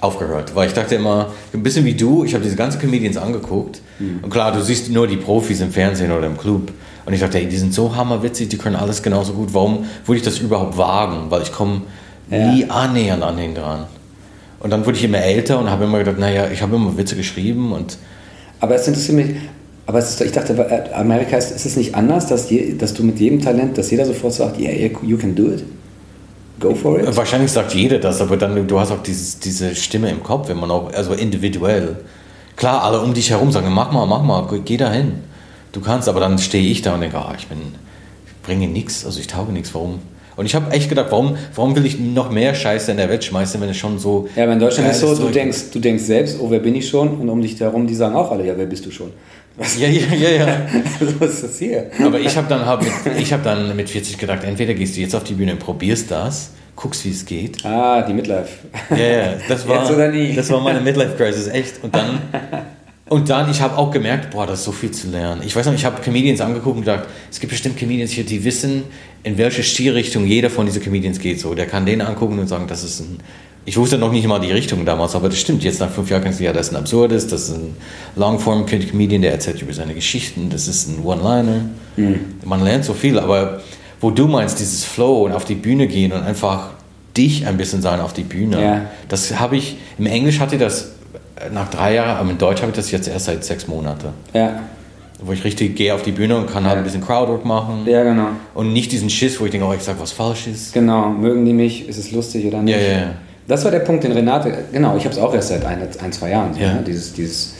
aufgehört, 0.00 0.54
weil 0.54 0.68
ich 0.68 0.74
dachte 0.74 0.96
immer, 0.96 1.32
ein 1.54 1.62
bisschen 1.62 1.84
wie 1.84 1.94
du, 1.94 2.24
ich 2.24 2.34
habe 2.34 2.44
diese 2.44 2.56
ganzen 2.56 2.80
Comedians 2.80 3.16
angeguckt. 3.16 3.80
Mhm. 3.98 4.20
Und 4.22 4.30
klar, 4.30 4.52
du 4.52 4.60
siehst 4.62 4.90
nur 4.90 5.06
die 5.06 5.16
Profis 5.16 5.60
im 5.60 5.70
Fernsehen 5.70 6.12
oder 6.12 6.26
im 6.26 6.36
Club. 6.36 6.72
Und 7.06 7.12
ich 7.12 7.20
dachte, 7.20 7.38
ey, 7.38 7.46
die 7.46 7.56
sind 7.56 7.72
so 7.72 7.94
hammerwitzig, 7.94 8.48
die 8.48 8.58
können 8.58 8.76
alles 8.76 9.02
genauso 9.02 9.32
gut. 9.32 9.54
Warum 9.54 9.86
würde 10.04 10.18
ich 10.18 10.24
das 10.24 10.38
überhaupt 10.38 10.76
wagen? 10.76 11.30
Weil 11.30 11.42
ich 11.42 11.52
komme 11.52 11.82
ja. 12.30 12.52
nie 12.52 12.68
annähernd 12.68 13.22
an 13.22 13.36
den 13.36 13.54
dran. 13.54 13.84
Und 14.60 14.70
dann 14.70 14.84
wurde 14.86 14.96
ich 14.96 15.04
immer 15.04 15.18
älter 15.18 15.58
und 15.58 15.70
habe 15.70 15.84
immer 15.84 15.98
gedacht, 15.98 16.18
naja, 16.18 16.48
ich 16.50 16.62
habe 16.62 16.76
immer 16.76 16.96
Witze 16.96 17.16
geschrieben 17.16 17.72
und. 17.72 17.98
Aber 18.60 18.74
es 18.74 18.88
interessiert 18.88 19.16
mich, 19.16 19.36
aber 19.84 19.98
ist, 19.98 20.20
ich 20.20 20.32
dachte, 20.32 20.54
äh, 20.54 20.92
Amerika 20.94 21.36
ist, 21.36 21.50
ist 21.50 21.66
es 21.66 21.76
nicht 21.76 21.94
anders, 21.94 22.26
dass, 22.26 22.48
je, 22.48 22.74
dass 22.74 22.94
du 22.94 23.04
mit 23.04 23.20
jedem 23.20 23.40
Talent, 23.40 23.76
dass 23.76 23.90
jeder 23.90 24.06
sofort 24.06 24.32
sagt, 24.32 24.58
yeah, 24.58 24.90
you 25.02 25.16
can 25.18 25.34
do 25.34 25.52
it? 25.52 25.62
Go 26.58 26.74
for 26.74 26.98
it? 26.98 27.14
Wahrscheinlich 27.14 27.52
sagt 27.52 27.74
jeder 27.74 27.98
das, 27.98 28.20
aber 28.20 28.38
dann, 28.38 28.66
du 28.66 28.80
hast 28.80 28.90
auch 28.90 29.02
dieses, 29.02 29.38
diese 29.38 29.74
Stimme 29.74 30.10
im 30.10 30.22
Kopf, 30.22 30.48
wenn 30.48 30.56
man 30.56 30.70
auch, 30.70 30.92
also 30.94 31.12
individuell. 31.12 31.96
Klar, 32.56 32.82
alle 32.82 33.00
um 33.00 33.12
dich 33.12 33.30
herum 33.30 33.52
sagen, 33.52 33.70
mach 33.70 33.92
mal, 33.92 34.06
mach 34.06 34.22
mal, 34.22 34.48
geh 34.64 34.78
da 34.78 34.90
hin 34.90 35.22
du 35.76 35.82
kannst, 35.82 36.08
aber 36.08 36.20
dann 36.20 36.38
stehe 36.38 36.68
ich 36.70 36.82
da 36.82 36.94
und 36.94 37.02
denke, 37.02 37.18
ah, 37.18 37.34
ich 37.36 37.46
bin, 37.46 37.58
ich 38.26 38.42
bringe 38.42 38.66
nichts, 38.66 39.04
also 39.04 39.20
ich 39.20 39.26
tauge 39.26 39.52
nichts, 39.52 39.74
warum? 39.74 40.00
Und 40.36 40.46
ich 40.46 40.54
habe 40.54 40.70
echt 40.70 40.88
gedacht, 40.88 41.06
warum, 41.10 41.36
warum 41.54 41.74
will 41.74 41.86
ich 41.86 41.98
noch 41.98 42.30
mehr 42.30 42.54
Scheiße 42.54 42.90
in 42.90 42.98
der 42.98 43.08
Welt 43.08 43.24
schmeißen, 43.24 43.60
wenn 43.60 43.70
es 43.70 43.76
schon 43.76 43.98
so. 43.98 44.28
Ja, 44.36 44.44
aber 44.44 44.52
in 44.52 44.60
Deutschland 44.60 44.90
ist 44.90 45.00
so, 45.00 45.14
du 45.14 45.30
denkst, 45.30 45.70
du 45.72 45.78
denkst 45.78 46.04
selbst, 46.04 46.38
oh, 46.40 46.50
wer 46.50 46.58
bin 46.58 46.74
ich 46.74 46.88
schon? 46.88 47.08
Und 47.20 47.28
um 47.28 47.40
dich 47.40 47.58
herum, 47.58 47.86
die 47.86 47.94
sagen 47.94 48.14
auch 48.14 48.30
alle, 48.30 48.46
ja, 48.46 48.54
wer 48.56 48.66
bist 48.66 48.84
du 48.84 48.90
schon? 48.90 49.12
Was? 49.56 49.78
Ja, 49.78 49.88
ja, 49.88 50.14
ja, 50.14 50.30
ja. 50.30 50.46
Was 51.18 51.30
ist 51.30 51.44
das 51.44 51.58
hier? 51.58 51.90
Aber 52.04 52.20
ich 52.20 52.36
habe 52.36 52.46
dann, 52.46 52.66
hab 52.66 52.82
mit, 52.82 53.32
hab 53.32 53.42
dann 53.42 53.74
mit 53.74 53.88
40 53.88 54.18
gedacht, 54.18 54.44
entweder 54.44 54.74
gehst 54.74 54.96
du 54.96 55.00
jetzt 55.00 55.14
auf 55.14 55.24
die 55.24 55.32
Bühne 55.32 55.52
und 55.52 55.58
probierst 55.58 56.10
das, 56.10 56.50
guckst, 56.74 57.06
wie 57.06 57.10
es 57.10 57.24
geht. 57.24 57.64
Ah, 57.64 58.02
die 58.02 58.12
Midlife. 58.12 58.50
Ja, 58.90 58.96
ja, 58.96 59.34
das 59.48 59.66
war, 59.66 59.88
das 59.88 60.50
war 60.50 60.60
meine 60.60 60.80
Midlife-Crisis, 60.82 61.48
echt. 61.48 61.82
Und 61.82 61.94
dann 61.94 62.18
und 63.08 63.30
dann, 63.30 63.48
ich 63.48 63.60
habe 63.60 63.78
auch 63.78 63.92
gemerkt, 63.92 64.30
boah, 64.30 64.46
das 64.46 64.58
ist 64.58 64.64
so 64.64 64.72
viel 64.72 64.90
zu 64.90 65.08
lernen. 65.08 65.42
Ich 65.44 65.54
weiß 65.54 65.66
noch, 65.66 65.74
ich 65.74 65.84
habe 65.84 66.02
Comedians 66.02 66.40
angeguckt 66.40 66.76
und 66.76 66.84
gedacht, 66.84 67.04
es 67.30 67.38
gibt 67.38 67.52
bestimmt 67.52 67.78
Comedians 67.78 68.10
hier, 68.10 68.24
die 68.24 68.42
wissen, 68.42 68.82
in 69.26 69.36
welche 69.38 69.64
Stilrichtung 69.64 70.24
jeder 70.24 70.50
von 70.50 70.66
diesen 70.66 70.80
Comedians 70.80 71.18
geht. 71.18 71.40
So, 71.40 71.52
der 71.54 71.66
kann 71.66 71.84
den 71.84 72.00
angucken 72.00 72.38
und 72.38 72.46
sagen, 72.46 72.68
das 72.68 72.84
ist 72.84 73.00
ein. 73.00 73.18
Ich 73.64 73.76
wusste 73.76 73.98
noch 73.98 74.12
nicht 74.12 74.28
mal 74.28 74.38
die 74.38 74.52
Richtung 74.52 74.84
damals, 74.84 75.16
aber 75.16 75.28
das 75.28 75.40
stimmt. 75.40 75.64
Jetzt 75.64 75.80
nach 75.80 75.90
fünf 75.90 76.08
Jahren 76.08 76.22
kannst 76.22 76.38
du 76.38 76.44
ja, 76.44 76.52
das 76.52 76.68
ist 76.68 76.72
ein 76.72 76.76
Absurdes, 76.76 77.26
das 77.26 77.48
ist 77.48 77.56
ein 77.56 77.74
Longform-Comedian, 78.14 79.22
der 79.22 79.32
erzählt 79.32 79.60
über 79.60 79.72
seine 79.72 79.94
Geschichten, 79.94 80.48
das 80.50 80.68
ist 80.68 80.88
ein 80.88 81.04
One-Liner. 81.04 81.62
Mhm. 81.96 82.20
Man 82.44 82.62
lernt 82.62 82.84
so 82.84 82.94
viel, 82.94 83.18
aber 83.18 83.60
wo 84.00 84.12
du 84.12 84.28
meinst, 84.28 84.60
dieses 84.60 84.84
Flow 84.84 85.24
und 85.24 85.32
auf 85.32 85.44
die 85.44 85.56
Bühne 85.56 85.88
gehen 85.88 86.12
und 86.12 86.22
einfach 86.22 86.70
dich 87.16 87.44
ein 87.48 87.56
bisschen 87.56 87.82
sein 87.82 87.98
auf 87.98 88.12
die 88.12 88.22
Bühne, 88.22 88.62
ja. 88.62 88.82
das 89.08 89.40
habe 89.40 89.56
ich, 89.56 89.76
im 89.98 90.06
Englisch 90.06 90.38
hatte 90.38 90.58
das 90.58 90.92
nach 91.52 91.68
drei 91.68 91.94
Jahren, 91.94 92.18
aber 92.18 92.30
in 92.30 92.38
Deutsch 92.38 92.62
habe 92.62 92.70
ich 92.70 92.76
das 92.76 92.92
jetzt 92.92 93.08
erst 93.08 93.24
seit 93.24 93.42
sechs 93.42 93.66
Monaten. 93.66 94.10
Ja. 94.32 94.60
Wo 95.18 95.32
ich 95.32 95.44
richtig 95.44 95.76
gehe 95.76 95.94
auf 95.94 96.02
die 96.02 96.12
Bühne 96.12 96.36
und 96.36 96.46
kann 96.46 96.64
ja. 96.64 96.70
halt 96.70 96.78
ein 96.78 96.84
bisschen 96.84 97.00
Crowdwork 97.00 97.44
machen. 97.44 97.86
Ja, 97.86 98.04
genau. 98.04 98.28
Und 98.54 98.72
nicht 98.72 98.92
diesen 98.92 99.08
Schiss, 99.08 99.40
wo 99.40 99.46
ich 99.46 99.50
denke, 99.50 99.66
oh, 99.66 99.72
ich 99.72 99.82
sage 99.82 99.98
was 99.98 100.12
Falsches. 100.12 100.72
Genau, 100.72 101.08
mögen 101.08 101.44
die 101.46 101.54
mich, 101.54 101.88
ist 101.88 101.96
es 101.96 102.12
lustig 102.12 102.44
oder 102.46 102.60
nicht? 102.62 102.76
Ja, 102.76 102.82
ja, 102.82 102.98
ja. 102.98 103.14
Das 103.48 103.64
war 103.64 103.70
der 103.70 103.80
Punkt, 103.80 104.04
den 104.04 104.12
Renate, 104.12 104.52
genau, 104.72 104.96
ich 104.96 105.04
habe 105.04 105.14
es 105.14 105.20
auch 105.20 105.32
erst 105.32 105.48
seit 105.48 105.64
ein, 105.64 105.78
ein 106.02 106.12
zwei 106.12 106.30
Jahren, 106.30 106.50
ja. 106.58 106.74
ne, 106.74 106.84
dieses, 106.84 107.12
dieses, 107.12 107.54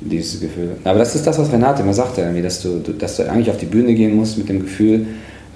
dieses 0.00 0.40
Gefühl. 0.40 0.76
Aber 0.84 0.98
das 0.98 1.14
ist 1.14 1.26
das, 1.26 1.38
was 1.38 1.52
Renate 1.52 1.82
immer 1.82 1.92
sagte, 1.92 2.22
irgendwie, 2.22 2.42
dass, 2.42 2.62
du, 2.62 2.78
dass 2.78 3.16
du 3.16 3.30
eigentlich 3.30 3.50
auf 3.50 3.58
die 3.58 3.66
Bühne 3.66 3.94
gehen 3.94 4.16
musst 4.16 4.38
mit 4.38 4.48
dem 4.48 4.60
Gefühl, 4.60 5.06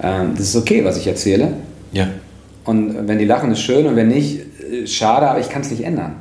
ähm, 0.01 0.33
das 0.37 0.47
ist 0.47 0.55
okay, 0.55 0.85
was 0.85 0.97
ich 0.97 1.07
erzähle. 1.07 1.53
Ja. 1.91 2.07
Und 2.65 3.07
wenn 3.07 3.17
die 3.17 3.25
lachen, 3.25 3.51
ist 3.51 3.61
schön 3.61 3.87
und 3.87 3.95
wenn 3.95 4.09
nicht, 4.09 4.39
äh, 4.39 4.87
schade, 4.87 5.27
aber 5.27 5.39
ich 5.39 5.49
kann 5.49 5.63
es 5.63 5.71
nicht 5.71 5.83
ändern. 5.83 6.15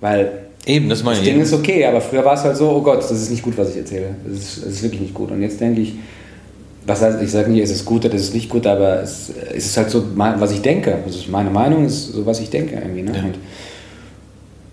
Weil 0.00 0.45
Eben, 0.66 0.88
das 0.88 1.04
meine 1.04 1.18
ich. 1.18 1.24
Das 1.24 1.32
Ding 1.32 1.40
ist 1.40 1.52
okay, 1.52 1.84
aber 1.86 2.00
früher 2.00 2.24
war 2.24 2.34
es 2.34 2.42
halt 2.42 2.56
so, 2.56 2.68
oh 2.70 2.82
Gott, 2.82 2.98
das 2.98 3.12
ist 3.12 3.30
nicht 3.30 3.42
gut, 3.42 3.56
was 3.56 3.70
ich 3.70 3.76
erzähle. 3.76 4.16
Das 4.26 4.36
ist, 4.36 4.64
das 4.64 4.72
ist 4.72 4.82
wirklich 4.82 5.00
nicht 5.00 5.14
gut. 5.14 5.30
Und 5.30 5.40
jetzt 5.40 5.60
denke 5.60 5.80
ich, 5.80 5.94
was 6.84 7.02
heißt, 7.02 7.22
ich 7.22 7.30
sage 7.30 7.50
nicht, 7.50 7.62
es 7.62 7.70
ist 7.70 7.84
gut 7.84 8.04
oder 8.04 8.14
es 8.14 8.22
ist 8.22 8.34
nicht 8.34 8.48
gut, 8.48 8.66
aber 8.66 9.00
es, 9.00 9.32
es 9.54 9.66
ist 9.66 9.76
halt 9.76 9.90
so, 9.90 10.04
was 10.16 10.52
ich 10.52 10.62
denke. 10.62 10.98
Also 11.04 11.30
meine 11.30 11.50
Meinung 11.50 11.86
ist 11.86 12.12
so, 12.12 12.26
was 12.26 12.40
ich 12.40 12.50
denke 12.50 12.74
irgendwie. 12.74 13.02
Ne? 13.02 13.12
Ja. 13.16 13.24
Und, 13.24 13.38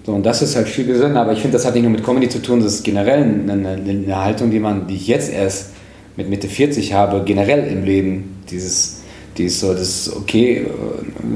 so, 0.05 0.11
und 0.13 0.25
das 0.25 0.41
ist 0.41 0.55
halt 0.55 0.67
viel 0.67 0.85
gesünder, 0.85 1.21
aber 1.21 1.33
ich 1.33 1.39
finde, 1.39 1.57
das 1.57 1.65
hat 1.65 1.75
nicht 1.75 1.83
nur 1.83 1.91
mit 1.91 2.03
Comedy 2.03 2.27
zu 2.27 2.41
tun, 2.41 2.61
das 2.61 2.73
ist 2.73 2.83
generell 2.83 3.23
eine, 3.23 3.53
eine, 3.53 4.21
Haltung, 4.21 4.51
die 4.51 4.59
man, 4.59 4.87
die 4.87 4.95
ich 4.95 5.07
jetzt 5.07 5.31
erst 5.31 5.69
mit 6.17 6.29
Mitte 6.29 6.47
40 6.47 6.93
habe, 6.93 7.23
generell 7.23 7.71
im 7.71 7.83
Leben. 7.83 8.37
Dieses, 8.49 9.01
dieses 9.37 9.59
so, 9.59 9.73
das 9.73 9.81
ist 9.81 10.15
okay, 10.15 10.57
äh, 10.57 10.67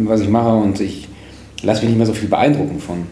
was 0.04 0.22
ich 0.22 0.30
mache 0.30 0.54
und 0.56 0.80
ich 0.82 1.08
lasse 1.64 1.82
mich 1.82 1.90
nicht 1.90 1.98
mehr 1.98 2.08
so 2.08 2.14
viel 2.14 2.28
beeindrucken 2.28 2.80
von 2.80 3.06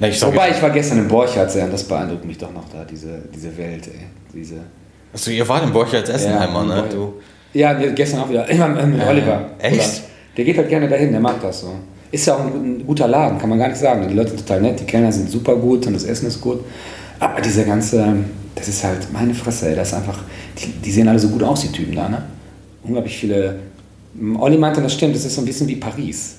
na, 0.00 0.08
ich 0.08 0.20
Wobei, 0.22 0.50
ich 0.50 0.62
war 0.62 0.70
gestern 0.70 0.98
in 0.98 1.08
Borchardt 1.08 1.50
sehr 1.50 1.64
und 1.64 1.72
das 1.72 1.84
beeindruckt 1.84 2.24
mich 2.24 2.38
doch 2.38 2.52
noch 2.52 2.68
da, 2.72 2.84
diese, 2.84 3.22
diese 3.34 3.56
Welt, 3.56 3.86
ey. 3.86 4.06
Diese 4.32 4.56
Achso, 5.12 5.30
ihr 5.30 5.46
wart 5.46 5.64
in 5.64 5.72
Borchardt 5.72 6.08
Essenheimer, 6.08 6.66
ja, 6.68 6.82
ne? 6.82 6.84
Du. 6.90 7.14
Ja, 7.52 7.72
gestern 7.74 8.20
auch 8.20 8.30
wieder. 8.30 8.48
Immer 8.48 8.68
mit 8.68 9.00
äh, 9.00 9.06
Oliver. 9.06 9.50
Echt? 9.58 10.02
Der 10.36 10.44
geht 10.44 10.56
halt 10.56 10.68
gerne 10.68 10.88
dahin, 10.88 11.10
der 11.10 11.20
mag 11.20 11.40
das 11.42 11.60
so. 11.60 11.74
Ist 12.10 12.26
ja 12.26 12.36
auch 12.36 12.40
ein, 12.40 12.84
guter 12.86 13.08
Laden, 13.08 13.38
kann 13.38 13.50
man 13.50 13.58
gar 13.58 13.68
nicht 13.68 13.78
sagen. 13.78 14.08
Die 14.08 14.14
Leute 14.14 14.30
sind 14.30 14.40
total 14.40 14.62
nett, 14.62 14.80
die 14.80 14.84
Kellner 14.84 15.12
sind 15.12 15.28
super 15.28 15.54
gut 15.56 15.86
und 15.86 15.92
das 15.92 16.04
Essen 16.04 16.28
ist 16.28 16.40
gut. 16.40 16.60
Aber 17.18 17.40
diese 17.40 17.64
ganze, 17.64 18.16
das 18.54 18.68
ist 18.68 18.82
halt 18.82 19.12
meine 19.12 19.34
Fresse, 19.34 19.68
ey. 19.68 19.76
Das 19.76 19.88
ist 19.88 19.94
einfach, 19.94 20.18
die, 20.58 20.68
die 20.68 20.90
sehen 20.90 21.08
alle 21.08 21.18
so 21.18 21.28
gut 21.28 21.42
aus, 21.42 21.60
die 21.60 21.72
Typen 21.72 21.94
da, 21.94 22.08
ne? 22.08 22.22
Unglaublich 22.84 23.18
viele. 23.18 23.58
Olli 24.38 24.56
meinte, 24.56 24.80
das 24.80 24.94
stimmt, 24.94 25.14
das 25.14 25.24
ist 25.24 25.34
so 25.34 25.42
ein 25.42 25.44
bisschen 25.44 25.68
wie 25.68 25.76
Paris. 25.76 26.36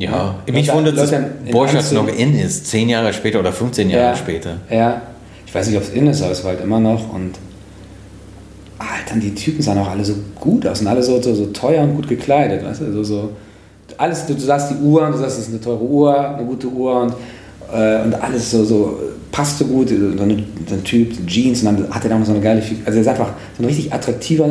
Ja, 0.00 0.34
ja. 0.46 0.52
mich 0.52 0.72
wundert, 0.72 0.96
dass 0.96 1.12
Borchardt 1.50 1.92
noch 1.92 2.08
in 2.08 2.34
ist, 2.38 2.66
zehn 2.66 2.88
Jahre 2.88 3.12
später 3.12 3.38
oder 3.38 3.52
15 3.52 3.90
Jahre 3.90 4.04
ja, 4.04 4.16
später. 4.16 4.56
Ja, 4.70 5.02
ich 5.46 5.54
weiß 5.54 5.68
nicht, 5.68 5.76
ob 5.76 5.82
es 5.82 5.90
in 5.90 6.06
ist, 6.06 6.22
aber 6.22 6.32
es 6.32 6.42
war 6.42 6.52
halt 6.52 6.62
immer 6.62 6.80
noch 6.80 7.12
und 7.12 7.32
Alter, 8.78 9.20
die 9.20 9.34
Typen 9.34 9.60
sahen 9.60 9.78
auch 9.78 9.90
alle 9.90 10.02
so 10.02 10.14
gut 10.36 10.66
aus 10.66 10.80
und 10.80 10.86
alle 10.86 11.02
so, 11.02 11.20
so, 11.20 11.34
so 11.34 11.46
teuer 11.46 11.82
und 11.82 11.96
gut 11.96 12.08
gekleidet, 12.08 12.64
weißt 12.64 12.80
du, 12.80 12.92
so, 12.92 13.04
so 13.04 13.30
alles, 13.98 14.24
du, 14.24 14.32
du 14.32 14.40
sagst 14.40 14.70
die 14.70 14.82
Uhr 14.82 15.02
und 15.02 15.12
du 15.12 15.18
sagst, 15.18 15.38
es 15.38 15.48
ist 15.48 15.50
eine 15.50 15.60
teure 15.60 15.82
Uhr, 15.82 16.34
eine 16.34 16.46
gute 16.46 16.68
Uhr 16.68 17.02
und, 17.02 17.12
äh, 17.70 18.02
und 18.02 18.14
alles 18.14 18.50
so, 18.50 18.64
so 18.64 18.98
passte 19.30 19.66
gut, 19.66 19.90
so, 19.90 19.94
eine, 19.94 20.42
so 20.66 20.74
ein 20.76 20.84
Typ, 20.84 21.26
Jeans 21.26 21.62
und 21.62 21.66
dann 21.66 21.90
hat 21.90 22.02
er 22.06 22.16
noch 22.16 22.24
so 22.24 22.32
eine 22.32 22.40
geile 22.40 22.62
Figur, 22.62 22.86
also 22.86 22.96
er 22.96 23.02
ist 23.02 23.08
einfach 23.08 23.34
so 23.58 23.62
ein 23.62 23.66
richtig 23.66 23.92
attraktiver 23.92 24.46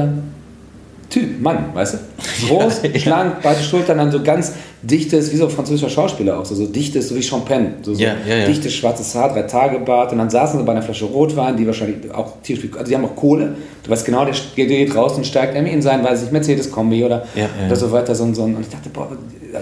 Typ, 1.09 1.41
Mann, 1.41 1.73
weißt 1.73 1.95
du? 1.95 1.97
Groß, 2.47 2.81
ja, 2.83 2.99
schlank, 2.99 3.37
beide 3.41 3.61
Schultern, 3.61 3.97
dann 3.97 4.11
so 4.11 4.21
ganz 4.21 4.53
dichtes, 4.81 5.31
wie 5.31 5.37
so 5.37 5.45
ein 5.45 5.49
französischer 5.49 5.89
Schauspieler 5.89 6.39
auch, 6.39 6.45
so, 6.45 6.55
so 6.55 6.65
dichtes, 6.65 7.09
so 7.09 7.15
wie 7.15 7.23
Champagne, 7.23 7.73
so, 7.81 7.93
so 7.93 8.01
ja, 8.01 8.13
ja, 8.27 8.45
dichtes 8.45 8.73
schwarzes 8.73 9.13
Haar, 9.15 9.33
drei 9.33 9.41
Tage 9.43 9.79
Bart 9.79 10.11
und 10.11 10.19
dann 10.19 10.29
saßen 10.29 10.59
sie 10.59 10.65
bei 10.65 10.71
einer 10.71 10.81
Flasche 10.81 11.05
Rotwein, 11.05 11.57
die 11.57 11.65
wahrscheinlich 11.65 12.13
auch 12.13 12.33
tierisch, 12.43 12.69
also 12.73 12.85
die 12.85 12.95
haben 12.95 13.05
auch 13.05 13.15
Kohle, 13.15 13.55
du 13.83 13.89
weißt 13.91 14.05
genau, 14.05 14.23
der 14.23 14.33
geht 14.65 14.95
raus 14.95 15.17
und 15.17 15.25
steigt 15.25 15.55
irgendwie 15.55 15.73
in 15.73 15.81
sein, 15.81 16.03
weiß 16.03 16.23
ich, 16.23 16.31
Mercedes-Kombi 16.31 17.03
oder, 17.03 17.25
oder 17.65 17.75
so 17.75 17.91
weiter, 17.91 18.13
so, 18.15 18.31
so, 18.33 18.43
und 18.43 18.61
ich 18.61 18.69
dachte, 18.69 18.89
boah, 18.89 19.09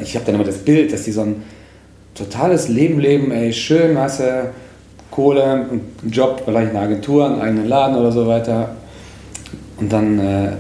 ich 0.03 0.15
habe 0.15 0.25
dann 0.25 0.35
immer 0.35 0.43
das 0.43 0.57
Bild, 0.57 0.91
dass 0.91 1.03
die 1.03 1.11
so 1.11 1.21
ein 1.21 1.43
totales 2.13 2.67
Leben 2.67 2.99
leben, 2.99 3.31
ey, 3.31 3.53
schön, 3.53 3.95
weißt 3.95 4.19
du, 4.19 4.49
Kohle, 5.11 5.43
einen 5.43 6.11
Job, 6.11 6.41
vielleicht 6.45 6.71
eine 6.71 6.79
Agentur, 6.79 7.25
einen 7.25 7.41
eigenen 7.41 7.67
Laden 7.67 7.95
oder 7.95 8.11
so 8.11 8.27
weiter. 8.27 8.75
Und 9.77 9.91
dann 9.91 10.19
äh, 10.19 10.51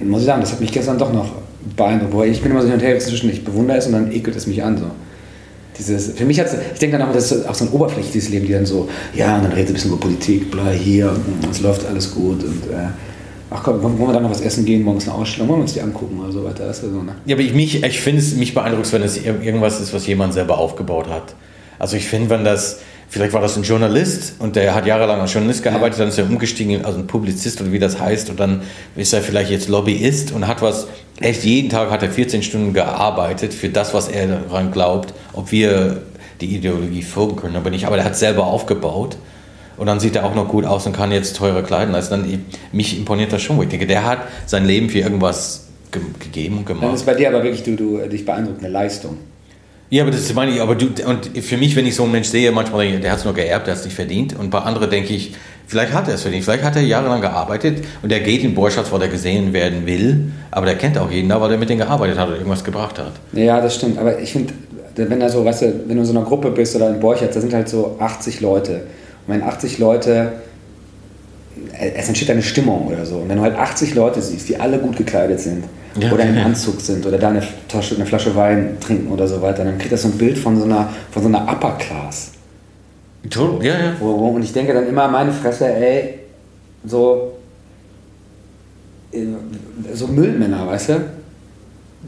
muss 0.00 0.20
ich 0.20 0.26
sagen, 0.26 0.40
das 0.40 0.52
hat 0.52 0.60
mich 0.60 0.72
gestern 0.72 0.98
doch 0.98 1.12
noch 1.12 1.32
beeindruckt. 1.76 2.12
Boah, 2.12 2.24
ich 2.24 2.40
bin 2.40 2.52
immer 2.52 2.62
so 2.62 2.68
hin 2.68 2.76
und 2.76 2.82
her 2.82 2.98
zwischen, 2.98 3.30
ich 3.30 3.44
bewundere 3.44 3.78
es 3.78 3.86
und 3.86 3.92
dann 3.92 4.12
ekelt 4.12 4.36
es 4.36 4.46
mich 4.46 4.62
an. 4.62 4.76
So. 4.76 4.84
Dieses, 5.78 6.12
für 6.12 6.24
mich 6.24 6.40
hat 6.40 6.48
ich 6.72 6.78
denke 6.78 6.98
dann 6.98 7.08
auch, 7.08 7.12
das 7.12 7.30
ist 7.30 7.48
auch 7.48 7.54
so 7.54 7.64
ein 7.64 7.70
oberflächliches 7.70 8.28
Leben, 8.30 8.46
die 8.46 8.52
dann 8.52 8.66
so, 8.66 8.88
ja, 9.14 9.36
und 9.36 9.44
dann 9.44 9.52
redet 9.52 9.70
ein 9.70 9.74
bisschen 9.74 9.90
über 9.92 10.00
Politik, 10.00 10.50
bla, 10.50 10.70
hier, 10.70 11.10
und 11.10 11.50
es 11.50 11.60
läuft 11.60 11.86
alles 11.86 12.12
gut 12.12 12.42
und 12.42 12.64
äh, 12.72 12.88
ach 13.50 13.62
komm, 13.62 13.82
wollen 13.82 13.98
wir 13.98 14.12
dann 14.12 14.24
noch 14.24 14.30
was 14.30 14.40
essen 14.40 14.64
gehen, 14.64 14.82
morgens 14.82 15.08
eine 15.08 15.16
Ausstellung, 15.16 15.48
wollen 15.48 15.60
wir 15.60 15.62
uns 15.62 15.74
die 15.74 15.80
angucken 15.80 16.18
oder 16.20 16.32
so 16.32 16.44
weiter. 16.44 16.66
Das 16.66 16.80
so, 16.80 16.86
ne? 16.88 17.14
Ja, 17.26 17.36
aber 17.36 17.42
ich, 17.42 17.54
mich, 17.54 17.82
ich 17.82 18.00
finde 18.00 18.20
es 18.20 18.34
mich 18.34 18.54
beeindruckt, 18.54 18.92
wenn 18.92 19.02
es 19.02 19.16
irgendwas 19.16 19.80
ist, 19.80 19.92
was 19.94 20.06
jemand 20.06 20.34
selber 20.34 20.58
aufgebaut 20.58 21.08
hat. 21.08 21.34
Also 21.78 21.96
ich 21.96 22.06
finde, 22.06 22.30
wenn 22.30 22.44
das, 22.44 22.80
vielleicht 23.08 23.32
war 23.32 23.40
das 23.40 23.56
ein 23.56 23.62
Journalist 23.62 24.34
und 24.38 24.56
der 24.56 24.74
hat 24.74 24.86
jahrelang 24.86 25.20
als 25.20 25.32
Journalist 25.32 25.62
gearbeitet, 25.62 26.00
dann 26.00 26.08
ist 26.08 26.18
er 26.18 26.26
umgestiegen, 26.26 26.84
also 26.84 26.98
ein 26.98 27.06
Publizist 27.06 27.60
oder 27.60 27.72
wie 27.72 27.78
das 27.78 27.98
heißt, 27.98 28.30
und 28.30 28.38
dann 28.38 28.62
ist 28.96 29.12
er 29.12 29.22
vielleicht 29.22 29.50
jetzt 29.50 29.68
Lobbyist 29.68 30.32
und 30.32 30.46
hat 30.46 30.62
was, 30.62 30.86
echt 31.20 31.44
jeden 31.44 31.70
Tag 31.70 31.90
hat 31.90 32.02
er 32.02 32.10
14 32.10 32.42
Stunden 32.42 32.72
gearbeitet 32.74 33.54
für 33.54 33.68
das, 33.68 33.94
was 33.94 34.08
er 34.08 34.26
daran 34.26 34.70
glaubt, 34.70 35.14
ob 35.32 35.50
wir 35.50 36.02
die 36.40 36.56
Ideologie 36.56 37.02
folgen 37.02 37.36
können, 37.36 37.56
aber 37.56 37.70
nicht, 37.70 37.86
aber 37.86 37.96
der 37.96 38.04
hat 38.04 38.16
selber 38.16 38.46
aufgebaut. 38.46 39.16
Und 39.76 39.86
dann 39.86 40.00
sieht 40.00 40.16
er 40.16 40.24
auch 40.24 40.34
noch 40.34 40.48
gut 40.48 40.64
aus 40.64 40.86
und 40.86 40.92
kann 40.92 41.12
jetzt 41.12 41.36
teure 41.36 41.62
Kleider 41.62 41.92
leisten. 41.92 42.22
Dann, 42.22 42.44
mich 42.72 42.98
imponiert 42.98 43.32
das 43.32 43.42
schon. 43.42 43.62
Ich 43.62 43.68
denke, 43.68 43.86
der 43.86 44.04
hat 44.04 44.18
sein 44.44 44.66
Leben 44.66 44.90
für 44.90 44.98
irgendwas 44.98 45.68
ge 45.92 46.02
gegeben 46.18 46.58
und 46.58 46.66
gemacht. 46.66 46.84
Dann 46.84 46.94
ist 46.94 47.06
bei 47.06 47.14
dir 47.14 47.28
aber 47.28 47.44
wirklich, 47.44 47.62
du, 47.62 47.76
du 47.76 48.08
dich 48.08 48.26
beeindruckt, 48.26 48.58
eine 48.58 48.70
Leistung. 48.70 49.18
Ja, 49.90 50.02
aber 50.02 50.10
das 50.10 50.32
meine 50.34 50.52
ich, 50.52 50.60
aber 50.60 50.74
du, 50.74 50.88
und 51.06 51.30
für 51.42 51.56
mich, 51.56 51.74
wenn 51.74 51.86
ich 51.86 51.94
so 51.94 52.02
einen 52.02 52.12
Mensch 52.12 52.28
sehe, 52.28 52.52
manchmal 52.52 52.82
denke 52.82 52.96
ich, 52.96 53.02
der 53.02 53.12
hat 53.12 53.20
es 53.20 53.24
nur 53.24 53.32
geerbt, 53.32 53.66
der 53.66 53.72
hat 53.72 53.80
es 53.80 53.86
nicht 53.86 53.94
verdient. 53.94 54.38
Und 54.38 54.50
bei 54.50 54.58
anderen 54.58 54.90
denke 54.90 55.14
ich, 55.14 55.34
vielleicht 55.66 55.94
hat 55.94 56.08
er 56.08 56.14
es 56.14 56.22
verdient, 56.22 56.44
vielleicht 56.44 56.62
hat 56.62 56.76
er 56.76 56.82
jahrelang 56.82 57.22
gearbeitet 57.22 57.84
und 58.02 58.10
der 58.10 58.20
geht 58.20 58.44
in 58.44 58.54
Borschatz, 58.54 58.92
weil 58.92 59.00
er 59.02 59.08
gesehen 59.08 59.52
werden 59.54 59.86
will, 59.86 60.30
aber 60.50 60.66
der 60.66 60.76
kennt 60.76 60.98
auch 60.98 61.10
jeden 61.10 61.30
da, 61.30 61.40
weil 61.40 61.52
er 61.52 61.58
mit 61.58 61.70
denen 61.70 61.80
gearbeitet 61.80 62.18
hat 62.18 62.28
oder 62.28 62.36
irgendwas 62.36 62.62
gebracht 62.62 62.98
hat. 62.98 63.12
Ja, 63.32 63.62
das 63.62 63.76
stimmt, 63.76 63.98
aber 63.98 64.18
ich 64.18 64.32
finde, 64.32 64.52
wenn 64.96 65.26
so, 65.30 65.44
weißt 65.44 65.62
du, 65.62 65.66
wenn 65.86 65.96
du 65.96 66.02
in 66.02 66.04
so 66.04 66.12
einer 66.12 66.26
Gruppe 66.26 66.50
bist 66.50 66.76
oder 66.76 66.90
in 66.90 67.00
Borchardt, 67.00 67.34
da 67.34 67.40
sind 67.40 67.54
halt 67.54 67.68
so 67.68 67.96
80 67.98 68.40
Leute. 68.40 68.82
Und 69.26 69.34
wenn 69.34 69.42
80 69.42 69.78
Leute, 69.78 70.32
es 71.78 72.08
entsteht 72.08 72.30
eine 72.30 72.42
Stimmung 72.42 72.88
oder 72.88 73.04
so. 73.06 73.16
Und 73.18 73.28
wenn 73.28 73.36
du 73.36 73.42
halt 73.42 73.56
80 73.56 73.94
Leute 73.94 74.20
siehst, 74.20 74.48
die 74.48 74.58
alle 74.58 74.78
gut 74.78 74.96
gekleidet 74.96 75.40
sind, 75.40 75.64
ja, 75.98 76.12
oder 76.12 76.24
im 76.24 76.38
Anzug 76.44 76.80
sind 76.80 77.06
oder 77.06 77.18
da 77.18 77.30
eine, 77.30 77.42
Tasche, 77.68 77.94
eine 77.94 78.06
Flasche 78.06 78.34
Wein 78.34 78.76
trinken 78.80 79.10
oder 79.12 79.26
so 79.26 79.40
weiter, 79.40 79.64
dann 79.64 79.78
kriegt 79.78 79.92
das 79.92 80.02
so 80.02 80.08
ein 80.08 80.18
Bild 80.18 80.38
von 80.38 80.58
so 80.58 80.64
einer, 80.64 80.92
von 81.10 81.22
so 81.22 81.28
einer 81.28 81.42
Upper 81.42 81.76
Class. 81.78 82.32
Ja, 83.62 83.72
ja. 83.72 83.96
Wo, 83.98 84.10
und 84.10 84.42
ich 84.42 84.52
denke 84.52 84.72
dann 84.72 84.88
immer, 84.88 85.08
meine 85.08 85.32
Fresse, 85.32 85.66
ey, 85.66 86.20
so, 86.84 87.32
äh, 89.12 89.18
so 89.92 90.06
Müllmänner, 90.06 90.66
weißt 90.66 90.88
du? 90.90 91.00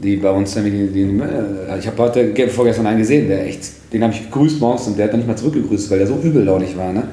Die 0.01 0.15
bei 0.15 0.31
uns, 0.31 0.53
die, 0.53 0.61
die, 0.63 0.87
die 0.87 1.01
äh, 1.01 1.77
ich 1.77 1.87
habe 1.87 1.97
heute, 1.97 2.33
vorgestern 2.47 2.87
einen 2.87 2.99
gesehen, 2.99 3.27
der 3.27 3.45
echt, 3.45 3.63
den 3.91 4.03
habe 4.03 4.13
ich 4.13 4.23
gegrüßt 4.23 4.59
morgens 4.59 4.87
und 4.87 4.97
der 4.97 5.05
hat 5.05 5.13
dann 5.13 5.19
nicht 5.19 5.27
mal 5.27 5.35
zurückgegrüßt, 5.35 5.91
weil 5.91 5.99
der 5.99 6.07
so 6.07 6.15
übellaunig 6.15 6.77
war, 6.77 6.93
ne? 6.93 7.03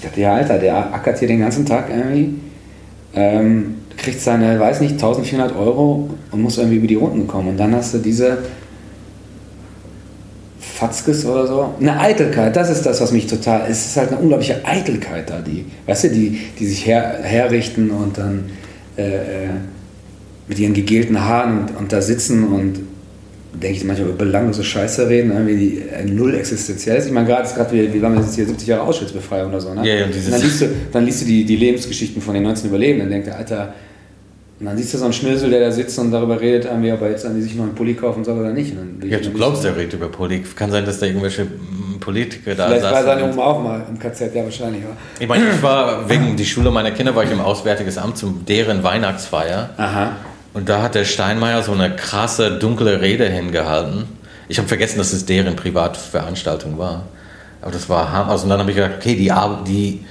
Ich 0.00 0.06
dachte, 0.06 0.20
ja, 0.22 0.32
Alter, 0.32 0.56
der 0.56 0.94
ackert 0.94 1.18
hier 1.18 1.28
den 1.28 1.40
ganzen 1.40 1.66
Tag 1.66 1.90
irgendwie. 1.90 2.36
Ähm, 3.12 3.74
kriegt 3.98 4.18
seine, 4.18 4.58
weiß 4.58 4.80
nicht, 4.80 4.92
1400 4.92 5.54
Euro 5.54 6.08
und 6.30 6.40
muss 6.40 6.56
irgendwie 6.56 6.78
über 6.78 6.86
die 6.86 6.94
Runden 6.94 7.26
kommen. 7.26 7.48
Und 7.48 7.58
dann 7.58 7.74
hast 7.74 7.92
du 7.92 7.98
diese 7.98 8.38
Fatzkes 10.58 11.26
oder 11.26 11.46
so. 11.46 11.74
Eine 11.78 12.00
Eitelkeit, 12.00 12.56
das 12.56 12.70
ist 12.70 12.86
das, 12.86 13.02
was 13.02 13.12
mich 13.12 13.26
total. 13.26 13.66
Es 13.68 13.84
ist 13.84 13.96
halt 13.98 14.08
eine 14.08 14.20
unglaubliche 14.20 14.64
Eitelkeit 14.64 15.28
da, 15.28 15.42
die, 15.42 15.66
weißt 15.84 16.04
du, 16.04 16.08
die, 16.08 16.40
die 16.58 16.66
sich 16.66 16.86
her, 16.86 17.18
herrichten 17.22 17.90
und 17.90 18.16
dann 18.16 18.46
äh, 18.96 19.16
äh 19.16 19.48
mit 20.48 20.58
ihren 20.58 20.72
gegelten 20.74 21.20
Haaren 21.20 21.60
und, 21.60 21.76
und 21.76 21.92
da 21.92 22.02
sitzen 22.02 22.48
und 22.48 22.80
denke 23.52 23.78
ich 23.78 23.84
manchmal 23.84 24.08
über 24.08 24.18
belanglose 24.18 24.64
Scheiße 24.64 25.08
reden, 25.08 25.32
irgendwie 25.32 25.56
die 25.56 25.82
äh, 25.88 26.04
null 26.04 26.34
existenziell 26.34 26.96
ist. 26.96 27.06
Ich 27.06 27.12
meine, 27.12 27.26
gerade 27.26 27.42
ist 27.42 27.54
gerade 27.54 27.72
wie, 27.72 27.92
wie 27.92 28.00
waren 28.02 28.14
wir 28.14 28.20
jetzt 28.20 28.34
hier 28.34 28.46
70 28.46 28.68
Jahre 28.68 28.82
Auschwitzbefreiung 28.82 29.50
oder 29.50 29.60
so, 29.60 29.74
ne? 29.74 29.86
Ja, 29.86 29.94
ja, 29.94 30.04
und, 30.06 30.14
und 30.14 30.32
dann 30.32 30.40
liest 30.40 30.60
du, 30.60 30.66
dann 30.92 31.04
liest 31.04 31.22
du 31.22 31.26
die, 31.26 31.44
die 31.44 31.56
Lebensgeschichten 31.56 32.22
von 32.22 32.34
den 32.34 32.44
19 32.44 32.68
Überlebenden 32.68 33.06
und 33.06 33.12
denkst, 33.12 33.30
Alter, 33.36 33.74
und 34.60 34.66
dann 34.66 34.76
siehst 34.76 34.92
du 34.92 34.98
so 34.98 35.04
einen 35.04 35.14
Schnösel, 35.14 35.48
der 35.48 35.60
da 35.60 35.72
sitzt 35.72 35.98
und 35.98 36.10
darüber 36.10 36.38
redet, 36.38 36.66
irgendwie, 36.66 36.92
ob 36.92 37.00
er 37.00 37.10
jetzt 37.10 37.24
an 37.24 37.34
die 37.34 37.40
sich 37.40 37.54
noch 37.54 37.64
einen 37.64 37.74
Pulli 37.74 37.94
kaufen 37.94 38.24
soll 38.24 38.38
oder 38.38 38.52
nicht. 38.52 38.74
ja, 39.04 39.18
du 39.18 39.32
glaubst, 39.32 39.64
er 39.64 39.74
redet 39.74 39.94
über 39.94 40.08
Pulli. 40.08 40.42
Kann 40.54 40.70
sein, 40.70 40.84
dass 40.84 40.98
da 40.98 41.06
irgendwelche 41.06 41.46
Politiker 41.98 42.54
da 42.54 42.68
Vielleicht 42.68 42.82
war 42.84 43.02
seine 43.02 43.32
Oma 43.32 43.42
auch 43.42 43.62
mal 43.62 43.86
im 43.88 43.98
KZ, 43.98 44.34
ja 44.34 44.44
wahrscheinlich. 44.44 44.82
Ja. 44.82 44.88
Ich 45.18 45.26
meine, 45.26 45.44
ich 45.48 45.62
war 45.62 46.08
wegen 46.10 46.36
die 46.36 46.44
Schule 46.44 46.70
meiner 46.70 46.90
Kinder, 46.90 47.16
war 47.16 47.24
ich 47.24 47.30
im 47.30 47.40
Auswärtiges 47.40 47.96
Amt 47.96 48.18
zum 48.18 48.44
deren 48.44 48.82
Weihnachtsfeier. 48.82 49.70
Aha. 49.78 50.16
Und 50.52 50.68
da 50.68 50.82
hat 50.82 50.94
der 50.94 51.04
Steinmeier 51.04 51.62
so 51.62 51.72
eine 51.72 51.94
krasse, 51.94 52.58
dunkle 52.58 53.00
Rede 53.00 53.28
hingehalten. 53.28 54.04
Ich 54.48 54.58
habe 54.58 54.66
vergessen, 54.66 54.98
dass 54.98 55.12
es 55.12 55.26
deren 55.26 55.54
Privatveranstaltung 55.54 56.76
war. 56.76 57.04
Aber 57.62 57.70
das 57.70 57.88
war 57.88 58.10
Hammer. 58.10 58.32
Also, 58.32 58.44
und 58.44 58.50
dann 58.50 58.60
habe 58.60 58.70
ich 58.70 58.76
gedacht, 58.76 58.94
okay, 58.96 59.14
die, 59.14 59.32
die 59.66 60.04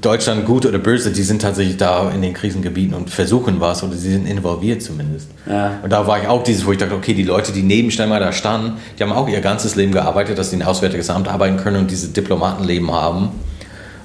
Deutschland 0.00 0.44
gut 0.44 0.66
oder 0.66 0.78
böse, 0.78 1.10
die 1.10 1.22
sind 1.22 1.42
tatsächlich 1.42 1.76
da 1.76 2.10
in 2.10 2.20
den 2.22 2.34
Krisengebieten 2.34 2.94
und 2.94 3.10
versuchen 3.10 3.60
was 3.60 3.82
oder 3.82 3.94
sie 3.94 4.12
sind 4.12 4.26
involviert 4.26 4.82
zumindest. 4.82 5.28
Ja. 5.46 5.78
Und 5.82 5.90
da 5.90 6.06
war 6.06 6.20
ich 6.20 6.28
auch 6.28 6.42
dieses, 6.42 6.66
wo 6.66 6.72
ich 6.72 6.78
dachte, 6.78 6.94
okay, 6.94 7.14
die 7.14 7.22
Leute, 7.22 7.52
die 7.52 7.62
neben 7.62 7.90
Steinmeier 7.90 8.20
da 8.20 8.32
standen, 8.32 8.78
die 8.98 9.02
haben 9.02 9.12
auch 9.12 9.28
ihr 9.28 9.40
ganzes 9.40 9.76
Leben 9.76 9.92
gearbeitet, 9.92 10.38
dass 10.38 10.50
sie 10.50 10.56
in 10.56 10.62
Auswärtiges 10.62 11.10
Amt 11.10 11.28
arbeiten 11.28 11.56
können 11.56 11.78
und 11.78 11.90
dieses 11.90 12.12
Diplomatenleben 12.12 12.90
haben. 12.92 13.30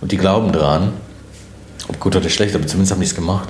Und 0.01 0.11
die 0.11 0.17
glauben 0.17 0.51
dran. 0.51 0.93
Ob 1.87 1.99
gut 1.99 2.15
oder 2.15 2.29
schlecht, 2.29 2.55
aber 2.55 2.67
zumindest 2.67 2.93
haben 2.93 3.01
die 3.01 3.07
es 3.07 3.15
gemacht. 3.15 3.49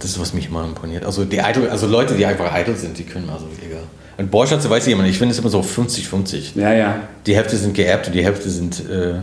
Das 0.00 0.10
ist, 0.10 0.20
was 0.20 0.32
mich 0.32 0.48
immer 0.48 0.64
imponiert. 0.64 1.04
Also, 1.04 1.24
die 1.24 1.40
eitel, 1.40 1.68
also 1.68 1.86
Leute, 1.86 2.14
die 2.14 2.24
einfach 2.24 2.52
eitel 2.52 2.76
sind, 2.76 2.98
die 2.98 3.04
können 3.04 3.28
also 3.30 3.46
egal. 3.66 3.82
Und 4.16 4.30
Borschatze 4.30 4.68
weiß 4.68 4.86
ich 4.86 4.92
immer 4.92 5.02
nicht, 5.02 5.12
ich 5.12 5.18
finde 5.18 5.32
es 5.32 5.38
immer 5.38 5.48
so 5.48 5.60
50-50. 5.60 6.58
Ja, 6.58 6.72
ja. 6.72 7.00
Die 7.24 7.36
Hälfte 7.36 7.56
sind 7.56 7.74
geerbt 7.74 8.08
und 8.08 8.12
die 8.14 8.24
Hälfte 8.24 8.50
sind. 8.50 8.80
Äh 8.90 9.20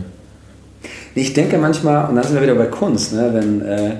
ich 1.14 1.32
denke 1.32 1.58
manchmal, 1.58 2.08
und 2.08 2.16
dann 2.16 2.24
sind 2.24 2.34
wir 2.34 2.42
wieder 2.42 2.54
bei 2.54 2.66
Kunst, 2.66 3.12
ne, 3.12 3.30
wenn. 3.32 3.60
Äh, 3.62 3.96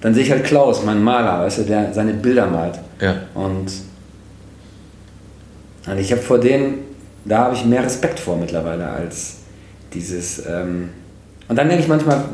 dann 0.00 0.14
sehe 0.14 0.22
ich 0.22 0.30
halt 0.30 0.44
Klaus, 0.44 0.84
meinen 0.84 1.02
Maler, 1.02 1.40
weißt 1.40 1.58
du, 1.58 1.62
der 1.62 1.92
seine 1.92 2.12
Bilder 2.12 2.46
malt. 2.46 2.78
Ja. 3.00 3.14
Und, 3.34 3.72
und 5.86 5.98
ich 5.98 6.12
habe 6.12 6.22
vor 6.22 6.38
denen, 6.38 6.78
da 7.24 7.38
habe 7.38 7.54
ich 7.54 7.64
mehr 7.64 7.82
Respekt 7.82 8.20
vor 8.20 8.36
mittlerweile 8.36 8.88
als 8.88 9.38
dieses. 9.92 10.44
Ähm, 10.46 10.90
und 11.48 11.56
dann 11.56 11.68
denke 11.68 11.82
ich 11.82 11.88
manchmal, 11.88 12.24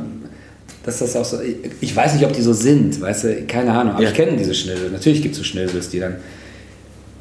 dass 0.85 0.99
das 0.99 1.15
auch 1.17 1.25
so. 1.25 1.39
Ich 1.81 1.95
weiß 1.95 2.15
nicht, 2.15 2.25
ob 2.25 2.33
die 2.33 2.43
so 2.43 2.53
sind, 2.53 3.01
weißt 3.01 3.25
du, 3.25 3.43
keine 3.47 3.73
Ahnung. 3.73 3.95
Aber 3.95 4.03
ja. 4.03 4.11
ich 4.11 4.15
kenne 4.15 4.37
diese 4.37 4.55
Schnösel. 4.55 4.91
Natürlich 4.91 5.23
gibt 5.23 5.33
es 5.33 5.39
so 5.39 5.45
Schnösels, 5.45 5.89
die 5.91 6.01
dann. 6.01 6.17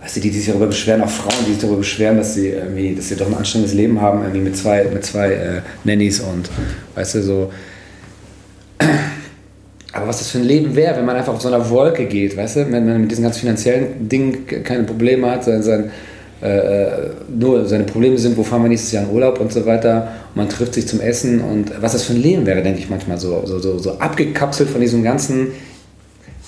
Weißt 0.02 0.16
du, 0.16 0.20
die, 0.20 0.32
die 0.32 0.40
sich 0.40 0.48
darüber 0.48 0.66
beschweren, 0.66 1.04
auch 1.04 1.10
Frauen, 1.10 1.46
die 1.46 1.52
sich 1.52 1.62
darüber 1.62 1.78
beschweren, 1.78 2.18
dass 2.18 2.34
sie 2.34 2.48
irgendwie, 2.50 2.96
dass 2.96 3.10
sie 3.10 3.16
doch 3.16 3.28
ein 3.28 3.36
anstrengendes 3.36 3.76
Leben 3.76 4.02
haben, 4.02 4.22
irgendwie 4.22 4.42
mit 4.42 4.58
zwei, 4.58 4.86
mit 4.86 5.06
zwei 5.06 5.32
äh, 5.32 5.62
Nannies 5.84 6.22
und 6.22 6.50
weißt 6.96 7.16
du, 7.16 7.22
so. 7.22 7.52
Aber 9.94 10.08
was 10.08 10.20
das 10.20 10.32
für 10.32 10.40
ein 10.40 10.46
Leben 10.46 10.76
wäre, 10.76 10.98
wenn 10.98 11.06
man 11.06 11.18
einfach 11.18 11.34
auf 11.34 11.42
so 11.42 11.50
einer 11.50 11.70
Wolke 11.70 12.06
geht, 12.06 12.36
weißt 12.36 12.56
du, 12.56 12.72
wenn 12.72 12.86
man 12.88 13.02
mit 13.02 13.12
diesen 13.12 13.24
ganz 13.24 13.38
finanziellen 13.38 14.10
Dingen 14.10 14.48
keine 14.48 14.86
Probleme 14.86 15.30
hat, 15.30 15.44
sein, 15.44 15.62
sein 15.62 15.92
äh, 16.42 17.12
nur 17.30 17.66
seine 17.66 17.84
Probleme 17.84 18.18
sind, 18.18 18.36
wo 18.38 18.44
fahren 18.44 18.64
wir 18.64 18.70
nächstes 18.70 18.92
Jahr 18.92 19.04
in 19.04 19.12
Urlaub 19.12 19.40
und 19.40 19.54
so 19.54 19.66
weiter. 19.66 20.12
Und 20.30 20.38
man 20.38 20.50
trifft 20.50 20.74
sich 20.74 20.88
zum 20.88 21.00
Essen 21.00 21.42
und 21.42 21.72
was 21.82 21.94
das 21.94 22.04
für 22.04 22.14
ein 22.14 22.22
Leben 22.22 22.46
wäre, 22.46 22.62
denke 22.62 22.80
ich 22.80 22.90
manchmal 22.90 23.18
so, 23.18 23.44
so, 23.46 23.60
so, 23.60 23.78
so 23.78 24.00
abgekapselt 24.00 24.70
von 24.70 24.82
diesem 24.82 25.04
ganzen 25.04 25.52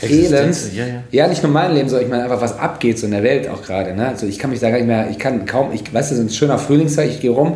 Elend. 0.02 0.58
Ja, 0.76 0.86
ja. 0.88 1.04
ja, 1.12 1.28
nicht 1.28 1.44
nur 1.44 1.52
mein 1.52 1.74
Leben, 1.74 1.88
sondern 1.88 2.06
ich 2.06 2.12
meine 2.12 2.24
einfach, 2.24 2.42
was 2.42 2.58
abgeht 2.58 2.98
so 2.98 3.06
in 3.06 3.12
der 3.12 3.24
Welt 3.24 3.48
auch 3.48 3.62
gerade. 3.62 3.94
Ne? 3.94 4.08
Also 4.08 4.26
ich 4.26 4.40
kann 4.40 4.50
mich 4.50 4.60
da 4.60 4.70
gar 4.70 4.78
nicht 4.78 4.88
mehr, 4.88 5.10
ich 5.10 5.20
kann 5.20 5.46
kaum, 5.46 5.72
ich 5.74 5.94
weiß, 5.94 6.12
es 6.12 6.18
ist 6.18 6.24
ein 6.24 6.30
schöner 6.30 6.58
Frühlingszeit, 6.58 7.10
ich 7.10 7.20
gehe 7.20 7.32
rum 7.32 7.56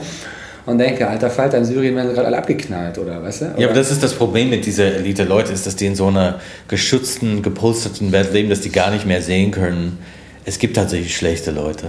und 0.67 0.77
denke, 0.77 1.07
alter 1.07 1.29
Falter, 1.29 1.57
in 1.57 1.65
Syrien 1.65 1.95
werden 1.95 2.13
gerade 2.13 2.27
alle 2.27 2.37
abgeknallt, 2.37 2.97
oder 2.97 3.23
weißt 3.23 3.41
du? 3.41 3.45
Oder? 3.45 3.59
Ja, 3.59 3.67
aber 3.67 3.75
das 3.75 3.89
ist 3.89 4.03
das 4.03 4.13
Problem 4.13 4.49
mit 4.49 4.65
dieser 4.65 4.95
Elite 4.95 5.23
Leute, 5.23 5.53
ist, 5.53 5.65
dass 5.65 5.77
die 5.77 5.85
in 5.85 5.95
so 5.95 6.07
einer 6.07 6.39
geschützten, 6.67 7.41
gepolsterten 7.41 8.11
Welt 8.11 8.33
leben, 8.33 8.49
dass 8.49 8.61
die 8.61 8.71
gar 8.71 8.91
nicht 8.91 9.05
mehr 9.05 9.21
sehen 9.21 9.51
können. 9.51 9.97
Es 10.45 10.59
gibt 10.59 10.75
tatsächlich 10.75 11.15
schlechte 11.15 11.51
Leute. 11.51 11.87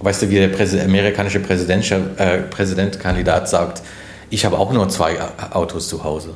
Weißt 0.00 0.22
du, 0.22 0.30
wie 0.30 0.36
der 0.36 0.48
Präsid 0.48 0.80
amerikanische 0.80 1.38
äh, 1.38 2.38
Präsidentkandidat 2.50 3.48
sagt, 3.48 3.82
ich 4.30 4.44
habe 4.44 4.58
auch 4.58 4.72
nur 4.72 4.88
zwei 4.88 5.16
Autos 5.50 5.88
zu 5.88 6.02
Hause. 6.02 6.34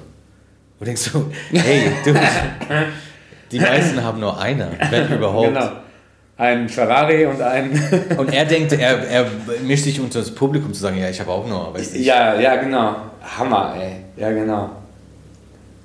Und 0.79 0.87
denkst 0.87 1.11
du, 1.13 1.31
hey, 1.53 1.91
du, 2.05 2.13
die 3.53 3.61
meisten 3.61 4.03
haben 4.03 4.21
nur 4.21 4.39
eine, 4.39 4.69
wenn 4.91 5.13
überhaupt. 5.13 5.49
Genau. 5.49 5.71
Ein 6.37 6.69
Ferrari 6.69 7.27
und 7.27 7.41
ein. 7.41 7.71
und 8.19 8.35
er 8.35 8.45
denkt, 8.45 8.73
er, 8.73 9.09
er 9.09 9.27
mischt 9.63 9.85
sich 9.85 10.01
unter 10.01 10.19
das 10.19 10.35
Publikum 10.35 10.75
zu 10.75 10.81
sagen, 10.81 10.99
ja, 10.99 11.09
ich 11.09 11.21
habe 11.21 11.31
auch 11.31 11.47
nur, 11.47 11.73
weißt 11.73 11.95
du. 11.95 11.99
Ja, 12.01 12.39
ja, 12.39 12.57
genau. 12.57 12.97
Hammer, 13.39 13.77
ey. 13.79 13.93
Ja, 14.17 14.31
genau. 14.33 14.71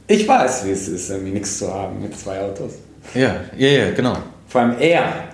Ich 0.07 0.27
weiß, 0.27 0.65
wie 0.65 0.71
es 0.71 0.87
ist, 0.87 1.11
irgendwie 1.11 1.33
nichts 1.33 1.59
zu 1.59 1.71
haben 1.71 2.01
mit 2.01 2.19
zwei 2.19 2.41
Autos. 2.41 2.73
Ja, 3.13 3.35
ja, 3.55 3.67
ja, 3.67 3.91
genau. 3.91 4.17
Vor 4.47 4.61
allem 4.61 4.75
er 4.79 5.28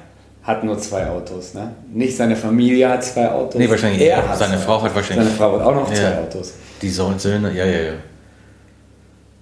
hat 0.45 0.63
nur 0.63 0.77
zwei 0.77 1.07
Autos. 1.09 1.53
Ne? 1.53 1.71
Nicht 1.93 2.15
seine 2.15 2.35
Familie 2.35 2.89
hat 2.89 3.03
zwei 3.03 3.29
Autos. 3.29 3.55
Nee, 3.59 3.69
wahrscheinlich 3.69 4.01
er 4.01 4.17
er. 4.17 4.29
hat 4.29 4.37
Seine 4.37 4.57
Frau 4.59 4.81
hat 4.81 4.93
wahrscheinlich- 4.95 5.25
Seine 5.25 5.37
Frau 5.37 5.59
hat 5.59 5.65
auch 5.65 5.75
noch 5.75 5.89
Ja. 5.89 5.95
zwei 5.95 6.17
Autos. 6.19 6.53
Die 6.81 6.89
Sohn- 6.89 7.17
Söhne, 7.19 7.51
ja, 7.53 7.65
ja, 7.65 7.81
ja. 7.81 7.93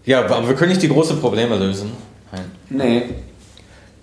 Ja, 0.06 0.20
aber 0.26 0.47
wir 0.47 0.56
können 0.56 0.70
nicht 0.70 0.82
die 0.82 0.89
großen 0.89 1.20
Probleme 1.20 1.56
lösen. 1.58 1.91
Hein. 2.32 2.41
Nee. 2.70 3.04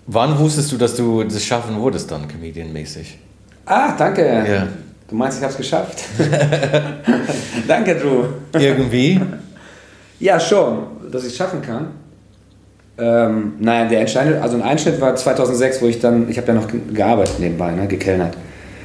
Wann 0.07 0.39
wusstest 0.39 0.73
du, 0.73 0.77
dass 0.77 0.95
du 0.97 1.25
das 1.25 1.45
schaffen 1.45 1.81
würdest 1.83 2.11
dann, 2.11 2.27
Comedian-mäßig? 2.27 3.19
Ah, 3.67 3.93
danke. 3.97 4.25
Ja. 4.27 4.67
Du 5.09 5.15
meinst, 5.15 5.39
ich 5.39 5.43
habe 5.43 5.53
es 5.53 5.57
geschafft? 5.59 6.03
danke, 7.69 7.97
Drew. 7.97 8.25
Irgendwie? 8.59 9.21
Ja, 10.19 10.39
schon, 10.41 10.85
dass 11.11 11.23
ich 11.25 11.31
es 11.31 11.37
schaffen 11.37 11.63
kann. 11.63 11.89
Ähm, 13.01 13.55
naja, 13.61 13.89
der 13.89 14.01
entscheidende, 14.01 14.43
also 14.43 14.57
ein 14.57 14.63
Einschnitt 14.63 15.01
war 15.01 15.15
2006, 15.17 15.81
wo 15.83 15.87
ich 15.87 16.01
dann, 16.01 16.29
ich 16.29 16.37
habe 16.37 16.49
ja 16.49 16.55
noch 16.55 16.69
ge- 16.69 16.81
gearbeitet 16.93 17.41
nebenbei, 17.41 17.71
ne, 17.73 17.87
gekellnert, 17.87 18.37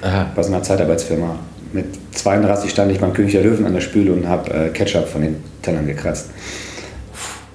Aha. 0.01 0.27
bei 0.35 0.41
so 0.43 0.53
einer 0.53 0.63
Zeitarbeitsfirma. 0.63 1.35
Mit 1.73 1.87
32 2.13 2.71
stand 2.71 2.91
ich 2.91 2.99
beim 2.99 3.11
König 3.13 3.33
der 3.33 3.43
Löwen 3.43 3.65
an 3.65 3.73
der 3.73 3.81
Spüle 3.81 4.13
und 4.13 4.27
habe 4.29 4.49
äh, 4.51 4.69
Ketchup 4.69 5.07
von 5.07 5.21
den 5.21 5.43
Tellern 5.61 5.85
gekratzt. 5.85 6.29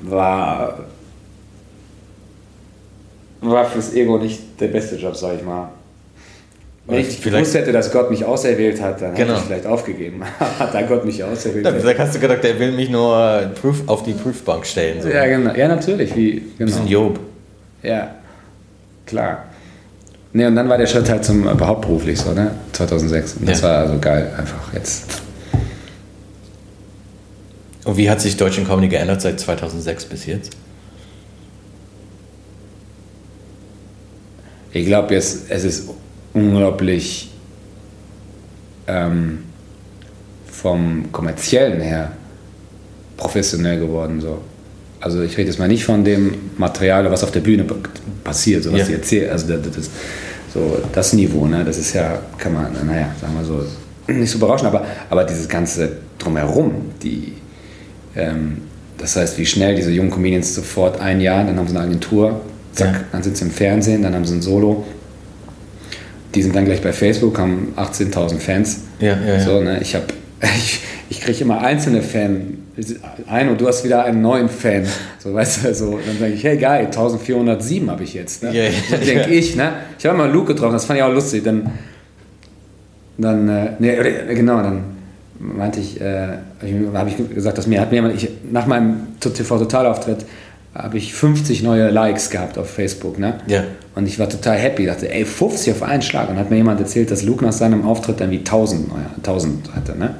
War, 0.02 0.80
war 3.40 3.64
fürs 3.64 3.94
Ego 3.94 4.18
nicht 4.18 4.60
der 4.60 4.68
beste 4.68 4.96
Job, 4.96 5.16
sag 5.16 5.36
ich 5.36 5.42
mal. 5.44 5.68
Wenn 6.90 7.00
ich 7.00 7.06
Vielleicht- 7.18 7.32
gewusst 7.44 7.54
hätte, 7.54 7.72
dass 7.72 7.92
Gott 7.92 8.10
mich 8.10 8.24
auserwählt 8.24 8.80
hat, 8.82 9.00
dann 9.02 9.12
hätte 9.12 9.24
Genau. 9.26 9.38
ich 9.38 9.44
vielleicht 9.44 9.66
aufgegeben. 9.66 10.22
hat 10.58 10.74
da 10.74 10.82
Gott 10.82 11.04
mich 11.04 11.22
auserwählt. 11.24 11.64
Da, 11.64 11.70
da 11.72 11.98
hast 11.98 12.14
du 12.14 12.18
gedacht, 12.20 12.42
der 12.44 12.58
will 12.58 12.72
mich 12.72 12.90
nur 12.90 13.50
auf 13.86 14.02
die 14.02 14.12
Prüfbank 14.12 14.66
stellen. 14.66 15.00
So. 15.02 15.08
ja, 15.08 15.26
genau. 15.26 15.54
ja, 15.54 15.68
natürlich. 15.68 16.14
Wie, 16.16 16.32
genau. 16.58 16.70
Bisschen 16.70 16.88
Job. 16.88 17.20
Ja, 17.82 18.14
klar. 19.06 19.44
Ne, 20.32 20.46
und 20.46 20.54
dann 20.54 20.68
war 20.68 20.78
der 20.78 20.86
Schritt 20.86 21.08
halt 21.10 21.24
zum 21.24 21.46
äh, 21.46 21.50
hauptberuflich 21.60 22.18
so, 22.20 22.32
ne? 22.32 22.52
2006. 22.72 23.34
Und 23.34 23.48
das 23.48 23.60
Ja. 23.62 23.68
war 23.68 23.78
also 23.78 23.98
geil, 23.98 24.30
einfach 24.38 24.72
jetzt. 24.74 25.04
Und 27.84 27.96
wie 27.96 28.08
hat 28.10 28.20
sich 28.20 28.36
Deutschen 28.36 28.66
Comedy 28.66 28.88
geändert 28.88 29.20
seit 29.22 29.40
2006 29.40 30.04
bis 30.04 30.26
jetzt? 30.26 30.50
Ich 34.72 34.86
glaube, 34.86 35.14
jetzt 35.14 35.46
es 35.50 35.64
ist 35.64 35.88
unglaublich 36.34 37.30
ähm, 38.86 39.40
vom 40.50 41.10
kommerziellen 41.12 41.80
her 41.80 42.12
professionell 43.16 43.78
geworden. 43.80 44.20
So. 44.20 44.38
Also 45.00 45.22
ich 45.22 45.36
rede 45.36 45.48
jetzt 45.50 45.58
mal 45.58 45.68
nicht 45.68 45.84
von 45.84 46.04
dem 46.04 46.34
Material, 46.58 47.10
was 47.10 47.22
auf 47.24 47.30
der 47.30 47.40
Bühne 47.40 47.64
passiert, 48.24 48.64
so 48.64 48.72
was 48.72 48.80
Ja. 48.80 48.84
sie 48.86 48.92
erzählt. 48.94 49.30
Also 49.30 49.48
das, 49.56 49.74
das, 49.74 49.90
so 50.52 50.78
das 50.92 51.12
Niveau, 51.12 51.46
ne? 51.46 51.64
das 51.64 51.78
ist 51.78 51.94
ja, 51.94 52.20
kann 52.38 52.52
man, 52.52 52.72
naja, 52.86 53.14
sagen 53.20 53.34
wir 53.38 53.44
so, 53.44 53.64
nicht 54.12 54.30
so 54.30 54.38
berauschend, 54.38 54.68
aber, 54.68 54.84
aber 55.08 55.24
dieses 55.24 55.48
ganze 55.48 55.92
drumherum, 56.18 56.90
die, 57.02 57.34
ähm, 58.16 58.58
das 58.98 59.16
heißt, 59.16 59.38
wie 59.38 59.46
schnell 59.46 59.76
diese 59.76 59.90
jungen 59.92 60.10
Comedians 60.10 60.54
sofort 60.54 61.00
ein 61.00 61.20
Jahr, 61.20 61.44
dann 61.44 61.56
haben 61.56 61.68
sie 61.68 61.76
eine 61.76 61.84
Agentur, 61.86 62.40
zack, 62.72 62.92
Ja. 62.94 63.00
dann 63.12 63.22
sind 63.22 63.36
sie 63.36 63.44
im 63.44 63.50
Fernsehen, 63.50 64.02
dann 64.02 64.14
haben 64.14 64.24
sie 64.24 64.34
ein 64.34 64.42
Solo. 64.42 64.84
Die 66.34 66.42
sind 66.42 66.54
dann 66.54 66.64
gleich 66.64 66.80
bei 66.80 66.92
Facebook, 66.92 67.38
haben 67.38 67.74
18.000 67.76 68.38
Fans. 68.38 68.80
Ja, 69.00 69.16
ja, 69.16 69.34
ja. 69.34 69.40
So, 69.40 69.60
ne? 69.60 69.80
Ich, 69.80 69.96
ich, 70.42 70.80
ich 71.08 71.20
kriege 71.20 71.40
immer 71.40 71.60
einzelne 71.60 72.02
Fan 72.02 72.58
ein 73.26 73.48
und 73.48 73.60
du 73.60 73.68
hast 73.68 73.84
wieder 73.84 74.04
einen 74.04 74.22
neuen 74.22 74.48
Fan. 74.48 74.84
So, 75.18 75.34
weißt 75.34 75.64
du, 75.64 75.74
so, 75.74 75.98
dann 76.04 76.18
sage 76.18 76.32
ich, 76.32 76.44
hey 76.44 76.56
geil, 76.56 76.86
1407 76.86 77.90
habe 77.90 78.04
ich 78.04 78.14
jetzt. 78.14 78.42
Ne? 78.42 78.54
Ja, 78.54 78.70
so 78.88 78.96
denke 78.96 79.30
ja. 79.30 79.38
ich. 79.38 79.56
Ne? 79.56 79.72
Ich 79.98 80.06
habe 80.06 80.16
mal 80.16 80.30
Luke 80.30 80.54
getroffen, 80.54 80.72
das 80.72 80.84
fand 80.84 80.98
ich 80.98 81.02
auch 81.02 81.12
lustig. 81.12 81.44
Dann, 81.44 81.70
dann 83.18 83.48
äh, 83.48 83.72
nee, 83.78 83.96
genau, 84.34 84.62
dann 84.62 84.84
meinte 85.38 85.80
ich, 85.80 86.00
äh, 86.00 86.28
habe 86.94 87.10
ich 87.10 87.34
gesagt, 87.34 87.58
dass 87.58 87.66
mir 87.66 87.80
hat 87.80 87.90
mir 87.90 87.96
jemand, 87.96 88.14
ich, 88.14 88.28
nach 88.50 88.66
meinem 88.66 89.08
TV-Totalauftritt 89.20 90.24
habe 90.74 90.98
ich 90.98 91.14
50 91.14 91.62
neue 91.62 91.90
Likes 91.90 92.30
gehabt 92.30 92.56
auf 92.58 92.70
Facebook. 92.70 93.18
Ne? 93.18 93.40
Ja. 93.46 93.64
Und 93.94 94.06
ich 94.06 94.18
war 94.18 94.28
total 94.28 94.56
happy, 94.56 94.86
dachte, 94.86 95.12
ey, 95.12 95.24
50 95.24 95.74
auf 95.74 95.82
einen 95.82 96.02
Schlag. 96.02 96.28
Und 96.30 96.38
hat 96.38 96.50
mir 96.50 96.56
jemand 96.56 96.80
erzählt, 96.80 97.10
dass 97.10 97.22
Luke 97.22 97.44
nach 97.44 97.52
seinem 97.52 97.86
Auftritt 97.86 98.20
dann 98.20 98.30
wie 98.30 98.38
1000, 98.38 98.88
neue, 98.88 99.06
1000 99.16 99.74
hatte, 99.74 99.98
ne? 99.98 100.14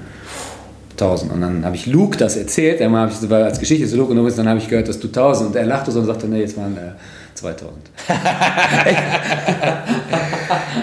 1000. 0.93 1.33
Und 1.33 1.41
dann 1.41 1.65
habe 1.65 1.77
ich 1.77 1.87
Luke 1.87 2.19
das 2.19 2.37
erzählt, 2.37 2.83
einmal 2.83 3.03
habe 3.03 3.13
ich 3.13 3.31
weil 3.31 3.45
als 3.45 3.59
Geschichte 3.59 3.87
zu 3.87 3.97
Luke 3.97 4.11
und 4.11 4.19
übrigens, 4.19 4.37
dann 4.37 4.49
habe 4.49 4.59
ich 4.59 4.69
gehört, 4.69 4.89
dass 4.89 5.01
du 5.01 5.07
1000. 5.07 5.51
Und 5.51 5.57
er 5.57 5.65
lachte 5.65 5.91
so 5.93 6.01
und 6.01 6.07
sagte, 6.07 6.27
nee, 6.27 6.41
jetzt 6.41 6.57
waren 6.57 6.77
äh, 6.77 6.93
2000. 7.35 7.79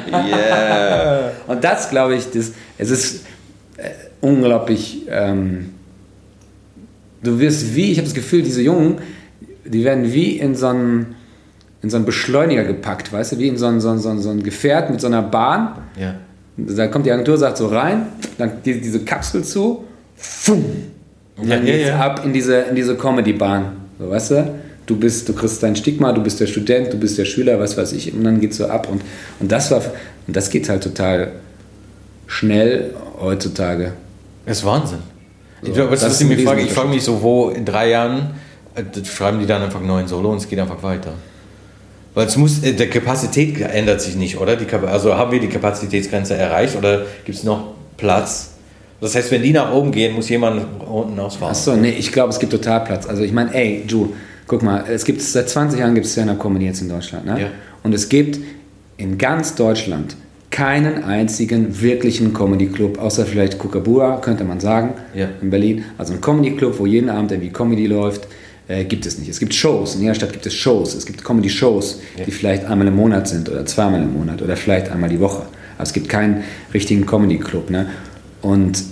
Yeah. 0.08 1.32
Und 1.48 1.64
das, 1.64 1.90
glaube 1.90 2.16
ich, 2.16 2.30
das, 2.32 2.52
es 2.78 2.90
ist 2.90 3.26
äh, 3.78 3.90
unglaublich. 4.22 5.04
Ähm, 5.10 5.74
du 7.22 7.40
wirst 7.40 7.76
wie, 7.76 7.92
ich 7.92 7.98
habe 7.98 8.06
das 8.06 8.16
Gefühl, 8.16 8.42
diese 8.42 8.62
Jungen, 8.62 9.00
die 9.68 9.84
werden 9.84 10.12
wie 10.14 10.38
in 10.38 10.56
so 10.56 10.68
einen, 10.68 11.16
in 11.82 11.90
so 11.90 11.98
einen 11.98 12.06
Beschleuniger 12.06 12.64
gepackt, 12.64 13.12
weißt 13.14 13.34
du, 13.34 13.40
wie 13.40 13.48
in 13.48 13.58
so 13.58 13.68
ein, 13.68 13.80
so, 13.80 13.90
ein, 13.90 14.00
so, 14.00 14.10
ein, 14.10 14.20
so 14.20 14.30
ein 14.30 14.42
Gefährt 14.44 14.90
mit 14.90 15.02
so 15.02 15.08
einer 15.08 15.22
Bahn. 15.22 15.74
ja. 16.00 16.16
Da 16.60 16.88
kommt 16.88 17.06
die 17.06 17.12
Agentur, 17.12 17.38
sagt 17.38 17.56
so 17.58 17.68
rein, 17.68 18.08
dann 18.40 18.52
die, 18.66 18.82
diese 18.82 19.02
Kapsel 19.02 19.44
zu, 19.44 19.84
fumm, 20.16 20.66
und 21.38 21.50
dann 21.52 21.64
Ja, 21.68 21.72
geht's 21.72 21.90
ja. 21.90 22.00
ab 22.00 22.24
in 22.26 22.34
diese, 22.34 22.56
in 22.62 22.76
diese 22.76 22.96
Comedy-Bahn. 22.96 23.74
So, 24.00 24.10
weißt 24.10 24.32
du? 24.32 24.56
Du 24.88 24.96
bist, 24.96 25.30
du 25.30 25.34
kriegst 25.34 25.62
dein 25.62 25.76
Stigma, 25.76 26.12
du 26.14 26.24
bist 26.24 26.40
der 26.40 26.48
Student, 26.48 26.92
du 26.92 26.98
bist 26.98 27.16
der 27.20 27.26
Schüler, 27.26 27.60
was 27.60 27.78
weiß 27.78 27.94
ich, 27.94 28.12
und 28.12 28.24
dann 28.24 28.40
geht's 28.42 28.58
so 28.58 28.66
ab. 28.66 28.88
Und, 28.90 29.04
und 29.40 29.52
das 29.52 29.70
war, 29.70 29.82
und 30.26 30.36
das 30.36 30.50
geht 30.50 30.68
halt 30.68 30.82
total 30.82 31.34
schnell 32.26 32.96
heutzutage. 33.22 33.94
Das 34.48 34.58
ist 34.60 34.66
Wahnsinn. 34.66 35.00
So, 35.62 35.72
ich, 35.72 35.78
das 35.78 35.92
was 36.04 36.22
ist 36.22 36.28
mich 36.28 36.44
frage, 36.44 36.62
ich 36.62 36.72
frage 36.72 36.90
mich 36.90 37.04
so, 37.04 37.22
wo 37.22 37.50
in 37.50 37.66
drei 37.66 37.90
Jahren 37.92 38.32
das 38.84 39.08
schreiben 39.08 39.40
die 39.40 39.46
dann 39.46 39.62
einfach 39.62 39.80
einen 39.80 39.88
neuen 39.88 40.08
Solo 40.08 40.32
und 40.32 40.38
es 40.38 40.48
geht 40.48 40.60
einfach 40.60 40.82
weiter. 40.84 41.14
Weil 42.14 42.28
es 42.28 42.38
muss, 42.38 42.64
äh, 42.64 42.74
der 42.74 42.90
Kapazität 42.90 43.60
ändert 43.62 44.02
sich 44.02 44.16
nicht, 44.16 44.38
oder? 44.40 44.56
Die, 44.56 44.66
also 44.88 45.16
haben 45.16 45.32
wir 45.32 45.40
die 45.40 45.48
Kapazitätsgrenze 45.50 46.36
erreicht 46.36 46.76
oder 46.76 47.06
gibt 47.26 47.38
es 47.38 47.44
noch 47.44 47.74
Platz? 47.98 48.52
Das 49.00 49.14
heißt, 49.16 49.30
wenn 49.32 49.44
die 49.44 49.52
nach 49.54 49.72
oben 49.72 49.92
gehen, 49.92 50.16
muss 50.16 50.28
jemand 50.30 50.66
unten 50.90 51.20
ausfahren. 51.20 51.52
Achso, 51.52 51.76
nee, 51.76 51.92
ich 51.92 52.12
glaube, 52.12 52.32
es 52.32 52.40
gibt 52.40 52.52
total 52.52 52.84
Platz. 52.84 53.06
Also 53.06 53.22
ich 53.22 53.32
meine, 53.32 53.54
ey, 53.54 53.84
Ju, 53.88 54.08
guck 54.48 54.64
mal, 54.64 54.84
es 54.90 55.06
gibt 55.06 55.22
seit 55.22 55.48
20 55.50 55.80
Jahren 55.80 55.94
gibt 55.94 56.08
es 56.08 56.14
Stand-Up-Comedy 56.14 56.66
jetzt 56.66 56.82
in 56.82 56.90
Deutschland. 56.90 57.26
Ne? 57.28 57.42
Ja. 57.42 57.48
Und 57.84 57.94
es 57.94 58.10
gibt 58.10 58.40
in 58.98 59.20
ganz 59.20 59.54
Deutschland 59.54 60.16
keinen 60.50 61.04
einzigen 61.04 61.80
wirklichen 61.82 62.34
Comedy-Club, 62.34 62.98
außer 62.98 63.26
vielleicht 63.28 63.60
Kukabura, 63.60 64.18
könnte 64.18 64.44
man 64.44 64.60
sagen, 64.60 64.94
Ja. 65.14 65.28
in 65.42 65.52
Berlin. 65.52 65.84
Also 66.00 66.14
ein 66.14 66.22
Comedy-Club, 66.22 66.80
wo 66.80 66.88
jeden 66.88 67.10
Abend 67.12 67.32
irgendwie 67.32 67.52
Comedy 67.52 67.86
läuft, 67.86 68.28
äh, 68.68 68.84
gibt 68.86 69.06
es 69.06 69.18
nicht. 69.18 69.30
Es 69.30 69.40
gibt 69.40 69.54
Shows, 69.54 69.96
in 69.96 70.02
jeder 70.02 70.16
Stadt 70.16 70.34
gibt 70.34 70.46
es 70.46 70.54
Shows. 70.54 70.94
Es 70.96 71.06
gibt 71.06 71.24
Comedy-Shows, 71.24 72.00
Ja. 72.18 72.26
die 72.26 72.32
vielleicht 72.32 72.66
einmal 72.66 72.88
im 72.88 72.96
Monat 72.96 73.28
sind 73.28 73.50
oder 73.50 73.66
zweimal 73.66 74.02
im 74.02 74.14
Monat 74.14 74.42
oder 74.42 74.56
vielleicht 74.58 74.90
einmal 74.92 75.10
die 75.10 75.20
Woche. 75.20 75.44
Aber 75.78 75.84
es 75.84 75.94
gibt 75.94 76.10
keinen 76.10 76.44
richtigen 76.74 77.06
Comedy-Club. 77.06 77.70
Ne? 77.70 77.88
Und 78.42 78.84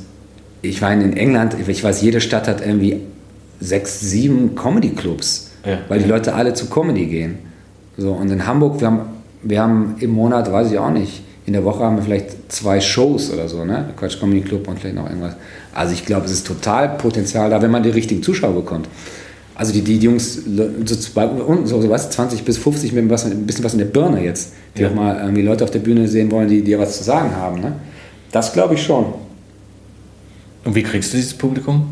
ich 0.62 0.82
war 0.82 0.92
in 0.94 1.16
England, 1.16 1.56
ich 1.68 1.84
weiß, 1.84 2.02
jede 2.02 2.22
Stadt 2.22 2.48
hat 2.48 2.62
irgendwie 2.66 3.02
sechs, 3.60 4.00
sieben 4.02 4.56
Comedy-Clubs, 4.56 5.52
Ja. 5.66 5.80
weil 5.88 6.00
die 6.00 6.08
Leute 6.10 6.34
alle 6.34 6.54
zu 6.54 6.68
Comedy 6.70 7.06
gehen. 7.06 7.38
So, 7.98 8.12
und 8.12 8.30
in 8.30 8.46
Hamburg, 8.46 8.80
wir 8.82 8.88
haben, 8.88 9.00
wir 9.44 9.62
haben 9.62 9.96
im 10.00 10.12
Monat, 10.12 10.52
weiß 10.52 10.72
ich 10.72 10.78
auch 10.78 10.92
nicht, 10.92 11.22
in 11.46 11.54
der 11.54 11.64
Woche 11.64 11.84
haben 11.84 11.96
wir 11.98 12.04
vielleicht 12.04 12.52
zwei 12.52 12.82
Shows 12.82 13.32
oder 13.32 13.48
so, 13.48 13.64
ne? 13.64 13.90
Quatsch 13.96 14.20
Comedy 14.20 14.42
Club 14.42 14.68
und 14.68 14.80
vielleicht 14.80 14.96
noch 14.96 15.08
irgendwas. 15.08 15.36
Also 15.74 15.94
ich 15.94 16.04
glaube, 16.06 16.26
es 16.26 16.32
ist 16.32 16.48
total 16.48 16.90
Potenzial 16.98 17.50
da, 17.52 17.62
wenn 17.62 17.70
man 17.72 17.84
die 17.84 17.90
richtigen 17.92 18.24
Zuschauer 18.24 18.54
bekommt. 18.56 18.88
Also 19.58 19.72
die, 19.72 19.82
die 19.82 19.98
Jungs, 19.98 20.42
so, 20.46 20.70
so, 20.86 21.82
so 21.82 21.90
was, 21.90 22.10
20 22.10 22.44
bis 22.44 22.58
50 22.58 22.92
mit 22.92 23.10
was, 23.10 23.26
ein 23.26 23.46
bisschen 23.46 23.64
was 23.64 23.72
in 23.74 23.80
der 23.80 23.86
Birne 23.86 24.22
jetzt, 24.24 24.52
die 24.78 24.82
Ja. 24.82 24.90
auch 24.90 24.94
mal 24.94 25.18
irgendwie 25.22 25.44
Leute 25.44 25.64
auf 25.64 25.72
der 25.72 25.80
Bühne 25.80 26.08
sehen 26.08 26.30
wollen, 26.32 26.50
die 26.50 26.62
dir 26.62 26.78
was 26.78 26.98
zu 26.98 27.04
sagen 27.06 27.34
haben. 27.36 27.62
Ne? 27.62 27.74
Das 28.32 28.52
glaube 28.52 28.74
ich 28.74 28.84
schon. 28.84 29.06
Und 30.66 30.76
wie 30.76 30.84
kriegst 30.84 31.14
du 31.14 31.18
dieses 31.18 31.34
Publikum? 31.34 31.92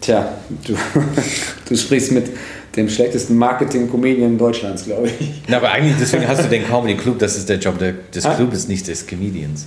Tja, 0.00 0.28
du, 0.64 0.74
du 1.68 1.76
sprichst 1.76 2.12
mit 2.12 2.26
dem 2.76 2.88
schlechtesten 2.88 3.36
Marketing-Comedian 3.36 4.38
Deutschlands, 4.38 4.84
glaube 4.84 5.08
ich. 5.18 5.42
Na, 5.48 5.56
aber 5.56 5.72
eigentlich, 5.72 5.96
deswegen 5.98 6.28
hast 6.28 6.44
du 6.44 6.48
den 6.48 6.64
Comedy 6.64 6.94
Club, 6.96 7.18
das 7.18 7.36
ist 7.36 7.48
der 7.48 7.58
Job 7.58 7.74
des 8.14 8.24
Ah. 8.24 8.34
Clubes, 8.34 8.68
nicht 8.68 8.86
des 8.86 9.04
Comedians. 9.06 9.66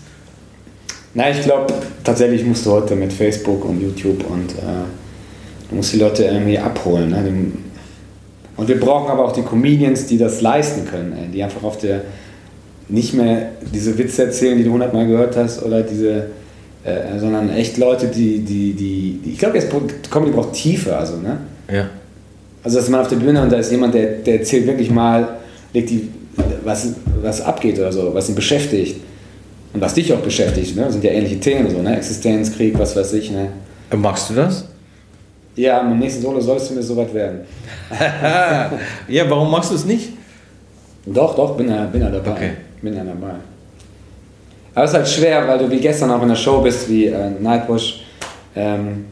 Nein, 1.13 1.35
ich 1.37 1.43
glaube, 1.43 1.73
tatsächlich 2.05 2.45
musst 2.45 2.65
du 2.65 2.71
heute 2.71 2.95
mit 2.95 3.11
Facebook 3.11 3.65
und 3.65 3.81
YouTube 3.81 4.23
und 4.29 4.51
äh, 4.51 4.85
du 5.71 5.77
musst 5.77 5.93
die 5.93 5.97
Leute 5.97 6.25
irgendwie 6.25 6.59
abholen. 6.59 7.09
Ne? 7.09 7.51
Und 8.57 8.67
wir 8.67 8.79
brauchen 8.79 9.09
aber 9.09 9.25
auch 9.25 9.31
die 9.31 9.41
Comedians, 9.41 10.05
die 10.05 10.19
das 10.19 10.41
leisten 10.41 10.85
können, 10.85 11.13
ey, 11.13 11.29
die 11.33 11.41
einfach 11.41 11.63
auf 11.63 11.79
der 11.79 12.01
nicht 12.89 13.13
mehr 13.13 13.53
diese 13.73 13.97
Witze 13.97 14.25
erzählen, 14.25 14.57
die 14.57 14.65
du 14.65 14.71
hundertmal 14.71 15.07
gehört 15.07 15.35
hast, 15.37 15.63
oder 15.63 15.81
diese, 15.81 16.27
äh, 16.83 17.17
sondern 17.17 17.49
echt 17.49 17.77
Leute, 17.77 18.07
die, 18.07 18.39
die, 18.39 18.73
die, 18.73 19.21
die 19.23 19.31
ich 19.31 19.39
glaube, 19.39 19.57
jetzt 19.57 19.69
Comedy 20.11 20.31
braucht 20.33 20.53
Tiefe, 20.53 20.95
also, 20.95 21.15
ne? 21.17 21.37
Ja. 21.71 21.89
Also, 22.63 22.77
dass 22.77 22.89
man 22.89 22.99
auf 22.99 23.07
der 23.07 23.15
Bühne 23.15 23.41
und 23.41 23.51
da 23.51 23.57
ist 23.57 23.71
jemand, 23.71 23.95
der, 23.95 24.17
der 24.17 24.39
erzählt 24.39 24.67
wirklich 24.67 24.91
mal, 24.91 25.37
legt 25.73 25.89
die, 25.89 26.09
was, 26.63 26.89
was 27.21 27.41
abgeht 27.41 27.79
oder 27.79 27.91
so, 27.91 28.13
was 28.13 28.29
ihn 28.29 28.35
beschäftigt. 28.35 28.99
Und 29.73 29.79
was 29.79 29.93
dich 29.93 30.11
auch 30.13 30.19
beschäftigt, 30.19 30.75
ne? 30.75 30.83
Das 30.83 30.93
sind 30.93 31.03
ja 31.05 31.11
ähnliche 31.11 31.39
Themen, 31.39 31.69
so, 31.69 31.81
ne? 31.81 31.95
Existenz, 31.95 32.51
Krieg, 32.51 32.77
was 32.77 32.93
weiß 32.93 33.13
ich, 33.13 33.31
ne? 33.31 33.47
Magst 33.95 34.29
du 34.29 34.33
das? 34.33 34.65
Ja, 35.55 35.81
im 35.81 35.99
nächsten 35.99 36.21
Solo 36.21 36.39
soll 36.39 36.57
es 36.57 36.67
zumindest 36.67 36.89
soweit 36.89 37.13
werden. 37.13 37.41
ja, 39.07 39.29
warum 39.29 39.51
machst 39.51 39.71
du 39.71 39.75
es 39.75 39.85
nicht? 39.85 40.13
Doch, 41.05 41.35
doch, 41.35 41.57
bin 41.57 41.69
ja, 41.69 41.85
bin 41.85 42.01
ja 42.01 42.09
dabei. 42.09 42.31
Okay. 42.31 42.51
Bin 42.81 42.95
ja 42.95 43.03
dabei. 43.03 43.33
Aber 44.73 44.85
es 44.85 44.91
ist 44.91 44.97
halt 44.97 45.07
schwer, 45.07 45.47
weil 45.47 45.59
du 45.59 45.69
wie 45.69 45.79
gestern 45.79 46.11
auch 46.11 46.21
in 46.21 46.29
der 46.29 46.35
Show 46.35 46.61
bist, 46.61 46.89
wie 46.89 47.07
äh, 47.07 47.29
Nightwash. 47.39 48.05
Ähm, 48.55 49.05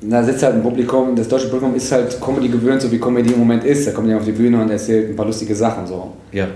da 0.00 0.22
sitzt 0.22 0.42
halt 0.42 0.54
ein 0.54 0.62
Publikum, 0.62 1.14
das 1.14 1.28
deutsche 1.28 1.48
Publikum 1.48 1.74
ist 1.74 1.92
halt 1.92 2.20
Comedy 2.20 2.48
gewöhnt, 2.48 2.80
so 2.80 2.90
wie 2.90 2.98
Comedy 2.98 3.32
im 3.32 3.38
Moment 3.38 3.64
ist. 3.64 3.86
Da 3.86 3.92
kommt 3.92 4.06
jemand 4.06 4.22
auf 4.22 4.34
die 4.34 4.36
Bühne 4.36 4.60
und 4.60 4.70
erzählt 4.70 5.10
ein 5.10 5.16
paar 5.16 5.26
lustige 5.26 5.54
Sachen. 5.54 5.86
So. 5.86 6.12
Ja. 6.32 6.48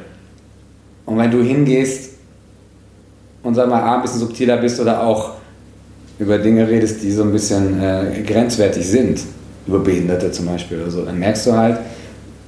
Und 1.07 1.19
wenn 1.19 1.31
du 1.31 1.43
hingehst 1.43 2.15
und 3.43 3.55
sag 3.55 3.69
mal, 3.69 3.83
A, 3.83 3.97
ein 3.97 4.03
bisschen 4.03 4.21
subtiler 4.21 4.57
bist 4.57 4.81
oder 4.81 5.03
auch 5.03 5.33
über 6.19 6.39
Dinge 6.39 6.69
redest, 6.69 7.03
die 7.03 7.11
so 7.11 7.23
ein 7.23 7.33
bisschen 7.33 7.81
äh, 7.83 8.23
grenzwertig 8.27 8.87
sind, 8.87 9.21
über 9.67 9.81
Behinderte 9.81 10.31
zum 10.31 10.47
Beispiel 10.47 10.81
oder 10.83 10.91
so, 10.91 11.05
dann 11.05 11.19
merkst 11.19 11.47
du 11.47 11.53
halt, 11.53 11.79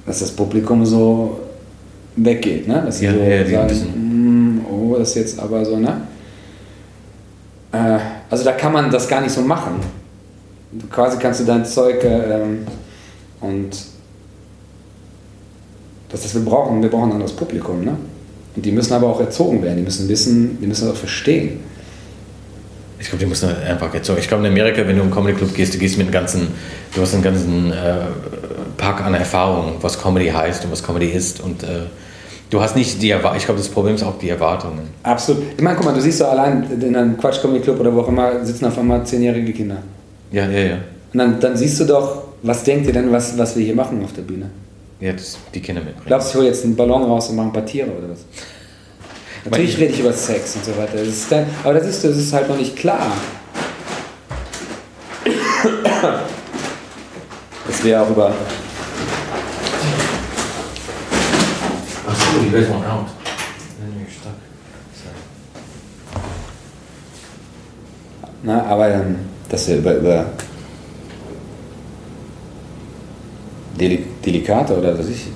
dass 0.05 0.19
das 0.19 0.31
Publikum 0.31 0.85
so 0.85 1.39
weggeht, 2.15 2.67
ne? 2.67 2.83
Dass 2.85 2.99
sie 2.99 3.05
Ja, 3.05 3.13
so 3.13 3.19
ja, 3.19 3.67
sagen. 3.69 4.59
"Mm, 4.61 4.65
oh, 4.71 4.95
das 4.97 5.09
ist 5.09 5.15
jetzt 5.15 5.39
aber 5.39 5.65
so, 5.65 5.77
ne? 5.77 6.01
Äh, 7.71 7.99
also 8.29 8.43
da 8.43 8.53
kann 8.53 8.71
man 8.73 8.89
das 8.89 9.07
gar 9.07 9.21
nicht 9.21 9.33
so 9.33 9.41
machen. 9.41 9.75
Du, 10.71 10.87
quasi 10.87 11.17
kannst 11.17 11.41
du 11.41 11.45
dein 11.45 11.65
Zeug 11.65 12.03
äh, 12.03 12.41
ähm, 12.41 12.59
und 13.41 13.69
das 16.09 16.23
ist, 16.25 16.35
wir 16.35 16.41
brauchen, 16.45 16.81
wir 16.81 16.89
brauchen 16.89 17.09
ein 17.09 17.13
anderes 17.13 17.33
Publikum, 17.33 17.83
ne? 17.83 17.97
Und 18.55 18.65
die 18.65 18.71
müssen 18.71 18.93
aber 18.93 19.07
auch 19.07 19.19
erzogen 19.19 19.61
werden, 19.61 19.77
die 19.77 19.83
müssen 19.83 20.07
wissen, 20.09 20.57
die 20.61 20.67
müssen 20.67 20.89
auch 20.89 20.95
verstehen. 20.95 21.59
Ich 22.99 23.09
glaube, 23.09 23.19
die 23.19 23.25
müssen 23.27 23.49
halt 23.49 23.63
einfach 23.63 23.93
jetzt 23.93 24.07
so. 24.07 24.17
Ich 24.17 24.27
glaube, 24.27 24.45
in 24.45 24.51
Amerika, 24.51 24.79
wenn 24.79 24.87
du 24.87 24.93
in 24.93 25.01
einen 25.01 25.11
Comedy 25.11 25.37
Club 25.37 25.53
gehst, 25.53 25.73
du 25.73 25.77
gehst 25.77 25.97
mit 25.97 26.07
einem 26.07 26.13
ganzen, 26.13 26.47
du 26.95 27.01
hast 27.01 27.13
einen 27.13 27.23
ganzen 27.23 27.71
äh, 27.71 27.75
Pack 28.77 29.01
an 29.05 29.13
Erfahrungen, 29.13 29.75
was 29.81 30.01
Comedy 30.01 30.29
heißt 30.29 30.65
und 30.65 30.71
was 30.71 30.83
Comedy 30.83 31.07
ist. 31.07 31.39
Und 31.41 31.63
äh, 31.63 31.81
du 32.49 32.59
hast 32.59 32.75
nicht 32.75 33.01
die 33.01 33.11
Erwartungen. 33.11 33.37
Ich 33.37 33.45
glaube, 33.45 33.59
das 33.59 33.69
Problem 33.69 33.95
ist 33.95 34.03
auch 34.03 34.17
die 34.17 34.29
Erwartungen. 34.29 34.89
Absolut. 35.03 35.43
Ich 35.55 35.63
meine, 35.63 35.75
guck 35.75 35.85
mal, 35.85 35.93
du 35.93 36.01
siehst 36.01 36.17
so 36.17 36.25
allein 36.25 36.65
in 36.81 36.95
einem 36.95 37.17
Quatsch 37.17 37.41
Comedy 37.41 37.59
Club 37.59 37.79
oder 37.79 37.93
wo 37.93 38.01
auch 38.01 38.07
immer 38.07 38.43
sitzen 38.43 38.65
auf 38.65 38.77
einmal 38.77 39.05
zehnjährige 39.05 39.53
Kinder. 39.53 39.77
Ja, 40.31 40.49
ja, 40.49 40.59
ja. 40.59 40.77
Und 41.13 41.19
dann, 41.19 41.39
dann 41.39 41.55
siehst 41.55 41.79
du 41.79 41.85
doch, 41.85 42.23
was 42.41 42.63
denkt 42.63 42.87
ihr 42.87 42.93
denn, 42.93 43.11
was, 43.11 43.37
was 43.37 43.55
wir 43.55 43.65
hier 43.65 43.75
machen 43.75 44.03
auf 44.03 44.13
der 44.13 44.23
Bühne? 44.23 44.49
Ja, 44.99 45.13
das, 45.13 45.37
die 45.53 45.59
Kinder 45.59 45.81
mitbringen. 45.81 46.07
Glaubst 46.07 46.29
du, 46.29 46.31
ich 46.31 46.35
hole 46.37 46.47
jetzt 46.47 46.63
einen 46.65 46.75
Ballon 46.75 47.03
raus 47.03 47.29
und 47.29 47.35
mache 47.35 47.47
ein 47.47 47.53
paar 47.53 47.65
Tiere 47.65 47.89
oder 47.89 48.09
was? 48.09 48.25
Natürlich 49.45 49.77
rede 49.77 49.93
ich 49.93 49.99
über 49.99 50.13
Sex 50.13 50.55
und 50.55 50.65
so 50.65 50.77
weiter. 50.77 50.97
Das 50.97 51.27
dann, 51.29 51.45
aber 51.63 51.73
das 51.75 51.87
ist, 51.87 52.03
das 52.03 52.17
ist 52.17 52.33
halt 52.33 52.49
noch 52.49 52.57
nicht 52.57 52.75
klar. 52.75 53.11
Dass 57.67 57.83
wir 57.83 58.01
auch 58.01 58.09
über. 58.09 58.27
Achso, 62.07 62.39
die 62.43 62.53
Welt 62.53 62.69
out. 62.71 62.77
You're 62.79 64.09
stuck. 64.09 64.31
Na, 68.43 68.63
aber 68.65 68.89
ähm, 68.89 69.15
dass 69.49 69.67
wir 69.67 69.77
über, 69.77 69.95
über 69.95 70.25
Deli 73.79 74.05
delikate 74.25 74.77
oder 74.77 74.97
was 74.97 75.07
ich 75.07 75.27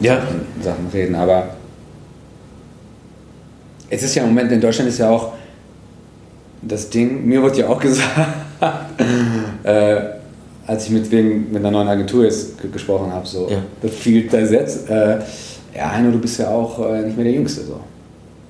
Ja. 0.00 0.18
Sachen 0.62 0.88
reden, 0.92 1.14
aber 1.14 1.56
es 3.90 4.02
ist 4.02 4.14
ja 4.14 4.22
im 4.22 4.28
Moment 4.30 4.50
in 4.52 4.60
Deutschland 4.60 4.88
ist 4.88 4.98
ja 4.98 5.10
auch 5.10 5.32
das 6.62 6.88
Ding, 6.90 7.26
mir 7.26 7.42
wurde 7.42 7.60
ja 7.60 7.68
auch 7.68 7.80
gesagt, 7.88 8.18
äh, 9.64 9.96
als 10.66 10.84
ich 10.86 10.90
mit 10.90 11.10
wem 11.10 11.48
mit 11.52 11.56
einer 11.58 11.70
neuen 11.70 11.88
Agentur 11.88 12.24
jetzt 12.24 12.60
ge- 12.60 12.70
gesprochen 12.70 13.12
habe, 13.12 13.26
so, 13.26 13.48
Ja. 13.50 13.58
das 13.82 13.92
fiel 13.92 14.26
der 14.28 14.46
Satz, 14.46 14.88
äh, 14.88 15.18
ja, 15.76 15.92
Heino, 15.92 16.10
du 16.10 16.18
bist 16.18 16.38
ja 16.38 16.48
auch 16.48 16.78
äh, 16.90 17.02
nicht 17.02 17.16
mehr 17.16 17.24
der 17.24 17.34
Jüngste, 17.34 17.62
so. 17.64 17.80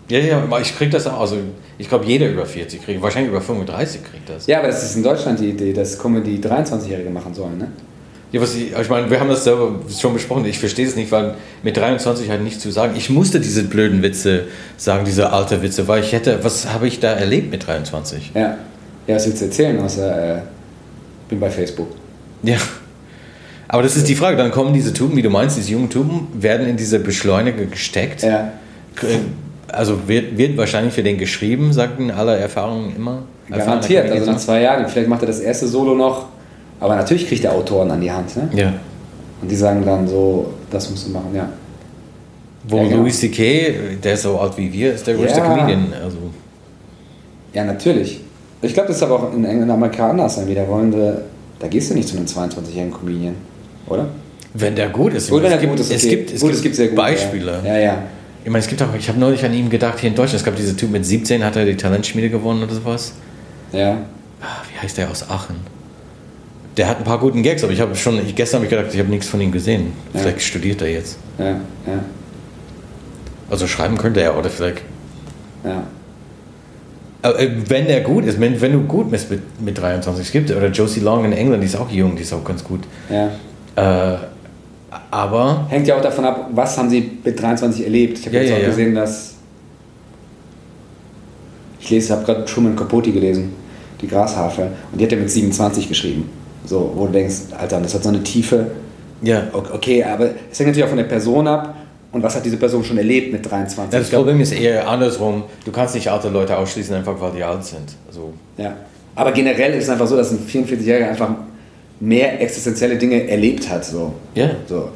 Ja, 0.09 0.19
ja, 0.19 0.39
aber 0.39 0.61
ich 0.61 0.77
krieg 0.77 0.91
das 0.91 1.07
auch. 1.07 1.21
Also, 1.21 1.37
ich 1.79 1.89
glaube, 1.89 2.05
jeder 2.05 2.29
über 2.31 2.45
40 2.45 2.85
kriegt, 2.85 3.01
wahrscheinlich 3.03 3.31
über 3.31 3.41
35 3.41 4.05
kriegt 4.05 4.29
das. 4.29 4.47
Ja, 4.47 4.59
aber 4.59 4.69
das 4.69 4.83
ist 4.85 4.97
in 4.97 5.03
Deutschland 5.03 5.41
die 5.41 5.49
Idee, 5.49 5.73
dass 5.73 5.99
Comedy 5.99 6.37
23-Jährige 6.39 7.09
machen 7.11 7.33
sollen, 7.35 7.57
ne? 7.59 7.69
Ja, 8.35 8.41
was 8.41 8.57
ich, 8.57 8.77
ich 8.77 8.89
meine, 8.91 9.09
wir 9.09 9.21
haben 9.21 9.29
das 9.29 9.45
selber 9.45 9.71
schon 9.97 10.13
besprochen. 10.13 10.45
Ich 10.47 10.59
verstehe 10.59 10.85
es 10.85 10.97
nicht, 10.97 11.13
weil 11.13 11.37
mit 11.63 11.77
23 11.77 12.29
halt 12.31 12.43
nichts 12.43 12.61
zu 12.61 12.73
sagen. 12.73 12.95
Ich 12.97 13.09
musste 13.09 13.39
diese 13.39 13.63
blöden 13.63 14.03
Witze 14.03 14.47
sagen, 14.77 15.05
diese 15.05 15.31
alte 15.31 15.63
Witze, 15.63 15.87
weil 15.87 16.03
ich 16.03 16.11
hätte, 16.11 16.43
was 16.43 16.73
habe 16.73 16.89
ich 16.89 16.99
da 16.99 17.13
erlebt 17.13 17.53
mit 17.53 17.65
23? 17.65 18.33
Ja. 18.35 18.59
Ja, 19.07 19.15
was 19.15 19.29
willst 19.29 19.41
du 19.41 19.45
erzählen, 19.45 19.79
außer, 19.79 20.39
äh, 20.39 20.41
bin 21.29 21.39
bei 21.39 21.49
Facebook. 21.49 21.87
Ja. 22.43 22.57
Aber 23.69 23.85
das 23.85 23.95
ist 23.95 24.09
die 24.09 24.17
Frage. 24.17 24.37
Dann 24.37 24.51
kommen 24.51 24.75
diese 24.75 24.93
Tuben, 24.93 25.17
wie 25.17 25.23
du 25.23 25.31
meinst, 25.31 25.57
diese 25.57 25.71
jungen 25.71 25.89
Tuben, 25.89 26.27
werden 26.35 26.67
in 26.67 26.77
diese 26.77 26.99
Beschleuniger 26.99 27.67
gesteckt. 27.67 28.25
Ja. 28.25 28.51
Also 29.69 30.09
wird, 30.09 30.37
wird 30.37 30.57
wahrscheinlich 30.57 30.93
für 30.93 31.05
den 31.05 31.19
geschrieben, 31.19 31.73
sagten 31.73 32.11
alle 32.11 32.37
Erfahrungen 32.37 32.97
immer. 32.97 33.23
Garantiert, 33.49 34.11
also 34.11 34.33
nach 34.33 34.39
zwei 34.39 34.63
Jahren. 34.63 34.89
Vielleicht 34.89 35.09
macht 35.09 35.23
er 35.23 35.29
das 35.29 35.39
erste 35.39 35.69
Solo 35.69 35.95
noch, 35.95 36.27
aber 36.85 36.97
natürlich 36.97 37.27
kriegt 37.29 37.45
er 37.45 37.53
Autoren 37.53 37.91
an 37.91 38.01
die 38.01 38.11
Hand. 38.13 38.37
Ne? 38.37 38.49
Ja. 38.55 38.73
Und 39.43 39.51
die 39.51 39.57
sagen 39.57 39.85
dann 39.85 40.07
so, 40.07 40.53
das 40.71 40.91
musst 40.91 41.07
du 41.07 41.11
machen, 41.11 41.35
ja. 41.35 41.49
Wo 42.69 42.77
Ja, 42.79 42.85
genau. 42.85 42.97
Louis 42.99 43.19
C.K., 43.21 43.97
der 44.03 44.15
ist 44.15 44.23
so 44.23 44.39
alt 44.39 44.57
wie 44.57 44.73
wir, 44.73 44.95
ist 44.95 45.07
der 45.07 45.15
größte 45.15 45.39
Ja. 45.39 45.45
Comedian. 45.45 45.93
Also, 46.03 46.17
Ja, 47.53 47.65
natürlich. 47.65 48.21
Ich 48.63 48.73
glaube, 48.73 48.89
das 48.89 48.97
ist 48.97 49.03
aber 49.03 49.17
auch 49.17 49.35
in 49.35 49.45
England 49.45 49.71
Amerika 49.71 50.09
anders 50.11 50.37
sein. 50.37 50.47
Wieder 50.49 50.67
wollen 50.69 50.93
wir, 50.93 51.23
da 51.59 51.67
gehst 51.69 51.91
du 51.91 51.95
nicht 51.95 52.09
zu 52.09 52.17
einem 52.17 52.27
22-jährigen 52.27 52.93
Comedian, 52.93 53.35
oder? 53.87 54.07
wenn 54.57 54.77
der 54.77 54.89
gut 54.89 55.13
ist. 55.15 55.31
Gut, 55.31 55.43
wenn 55.43 55.47
es 55.49 55.53
er 55.55 55.59
gibt, 55.59 55.71
gut 55.73 55.81
ist, 55.81 55.91
es 55.91 56.05
okay. 56.05 56.17
gibt, 56.17 56.31
es 56.33 56.41
Gut, 56.41 56.49
gibt, 56.51 56.57
es 56.57 56.63
gibt 56.63 56.77
sehr 56.77 56.87
gute, 56.89 56.97
Beispiele. 57.03 57.61
Ja, 57.65 57.75
ja. 57.75 57.81
ja. 57.81 58.03
Ich 58.45 58.51
meine, 58.51 58.61
es 58.63 58.69
gibt 58.69 58.81
auch, 58.83 58.95
ich 58.97 59.09
habe 59.09 59.19
neulich 59.19 59.45
an 59.45 59.53
ihm 59.53 59.69
gedacht, 59.69 59.99
hier 59.99 60.11
in 60.11 60.15
Deutschland, 60.15 60.39
es 60.41 60.45
gab 60.45 60.55
diese 60.55 60.77
Typ 60.77 60.91
mit 60.91 61.05
17, 61.05 61.45
hat 61.45 61.57
er 61.57 61.65
die 61.65 61.77
Talentschmiede 61.77 62.31
gewonnen 62.31 62.63
oder 62.63 62.73
sowas. 62.75 63.13
ja. 63.73 63.99
Ah, 64.41 64.63
Wie 64.73 64.79
heißt 64.81 64.97
der 64.99 65.11
aus 65.11 65.29
Aachen? 65.29 65.57
Der 66.77 66.89
hat 66.89 66.99
ein 66.99 67.05
paar 67.05 67.19
guten 67.21 67.43
Gags, 67.43 67.63
aber 67.63 67.73
ich 67.73 67.81
habe 67.81 67.95
schon, 67.95 68.19
ich, 68.27 68.35
gestern 68.35 68.59
habe 68.59 68.65
ich 68.67 68.71
gedacht, 68.71 68.93
ich 68.93 68.99
habe 68.99 69.09
nichts 69.09 69.29
von 69.29 69.41
ihm 69.41 69.53
gesehen. 69.53 69.93
Ja. 70.13 70.21
Vielleicht 70.21 70.43
studiert 70.43 70.83
er 70.83 70.91
jetzt. 70.91 71.19
Ja, 71.39 71.47
ja, 71.47 71.59
Also 73.49 73.67
schreiben 73.67 73.97
könnte 73.97 74.21
er 74.21 74.37
oder 74.37 74.51
vielleicht. 74.51 74.83
ja. 75.65 75.85
Aber, 77.23 77.41
äh, 77.41 77.51
wenn 77.69 77.87
der 77.87 78.03
gut 78.03 78.27
ist, 78.27 78.39
wenn, 78.39 78.61
wenn 78.61 78.73
du 78.73 78.81
gut 78.81 79.11
bist 79.11 79.31
mit, 79.31 79.41
mit 79.61 79.79
23, 79.81 80.27
es 80.27 80.31
gibt, 80.33 80.51
oder 80.51 80.67
Josie 80.69 81.01
Long 81.01 81.25
in 81.25 81.33
England, 81.33 81.63
die 81.63 81.67
ist 81.67 81.77
auch 81.77 81.91
jung, 81.91 82.17
die 82.17 82.23
ist 82.23 82.33
auch 82.35 82.45
ganz 82.45 82.63
gut. 82.63 82.81
ja. 83.09 83.31
Äh, 83.77 84.19
aber, 85.11 85.67
Hängt 85.69 85.89
ja 85.89 85.97
auch 85.97 86.01
davon 86.03 86.25
ab, 86.25 86.51
was 86.53 86.77
haben 86.79 86.89
sie 86.91 87.19
mit 87.25 87.41
23 87.41 87.85
erlebt. 87.85 88.19
Ich 88.19 88.27
habe 88.27 88.37
Ja, 88.37 88.43
jetzt 88.43 88.53
auch 88.53 88.59
ja. 88.59 88.69
gesehen, 88.69 88.95
dass. 88.95 89.35
Ich 91.81 91.91
lese, 91.91 92.13
habe 92.15 92.25
gerade 92.25 92.45
Truman 92.45 92.77
Capote 92.77 93.11
gelesen, 93.11 93.53
die 94.01 94.07
Grasharfe, 94.09 94.69
und 94.93 95.01
die 95.01 95.05
hat 95.05 95.13
er 95.13 95.19
mit 95.19 95.31
27 95.31 95.89
geschrieben. 95.89 96.29
So, 96.65 96.93
wo 96.95 97.07
du 97.07 97.13
denkst, 97.13 97.35
Alter, 97.59 97.81
das 97.81 97.95
hat 97.95 98.03
so 98.03 98.09
eine 98.09 98.23
Tiefe. 98.23 98.67
ja, 99.23 99.43
Okay, 99.53 100.03
aber 100.05 100.31
es 100.51 100.59
hängt 100.59 100.69
natürlich 100.69 100.85
auch 100.85 100.89
von 100.89 100.99
der 100.99 101.05
Person 101.05 101.47
ab 101.47 101.75
und 102.13 102.23
was 102.23 102.35
hat 102.37 102.45
diese 102.45 102.57
Person 102.57 102.83
schon 102.85 102.97
erlebt 102.99 103.33
mit 103.33 103.49
23. 103.51 103.91
das 104.01 104.09
glaub, 104.09 104.23
Problem 104.25 104.41
ist 104.41 104.53
eher 104.53 104.89
andersrum. 104.89 105.43
Du 105.65 105.73
kannst 105.73 105.95
nicht 105.95 106.09
alte 106.11 106.29
Leute 106.29 106.57
ausschließen, 106.57 106.95
einfach 106.95 107.21
weil 107.21 107.33
die 107.33 107.43
alt 107.43 107.65
sind. 107.65 107.95
Also, 108.07 108.33
ja. 108.57 108.75
Aber 109.17 109.33
generell 109.33 109.75
ist 109.75 109.85
es 109.85 109.91
einfach 109.91 110.07
so, 110.07 110.17
dass 110.17 110.31
ein 110.33 110.39
44-Jähriger 110.39 111.09
einfach 111.09 111.31
mehr 112.01 112.41
existenzielle 112.41 112.97
Dinge 112.97 113.29
erlebt 113.29 113.69
hat. 113.71 113.85
So. 113.85 114.13
ja. 114.35 114.51
So. 114.69 114.89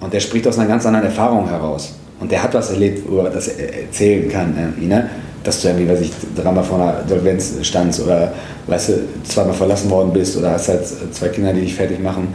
Und 0.00 0.12
der 0.12 0.20
spricht 0.20 0.46
aus 0.46 0.58
einer 0.58 0.68
ganz 0.68 0.84
anderen 0.86 1.06
Erfahrung 1.06 1.48
heraus. 1.48 1.94
Und 2.20 2.30
der 2.30 2.42
hat 2.42 2.52
was 2.54 2.70
erlebt, 2.70 3.02
wo 3.10 3.18
er 3.20 3.30
das 3.30 3.48
er- 3.48 3.82
erzählen 3.84 4.28
kann. 4.30 4.54
Irgendwie, 4.58 4.86
ne? 4.86 5.08
Dass 5.46 5.62
du 5.62 5.68
irgendwie, 5.68 5.88
weiß 5.88 6.00
ich, 6.00 6.10
dreimal 6.34 6.64
vor 6.64 6.80
einer 6.80 7.04
Solvenz 7.08 7.54
standst 7.62 8.00
oder, 8.00 8.32
weißt 8.66 8.88
du, 8.88 8.92
zweimal 9.22 9.54
verlassen 9.54 9.88
worden 9.90 10.12
bist 10.12 10.36
oder 10.36 10.50
hast 10.50 10.68
halt 10.68 10.80
zwei 11.12 11.28
Kinder, 11.28 11.52
die 11.52 11.60
dich 11.60 11.74
fertig 11.74 12.00
machen. 12.02 12.34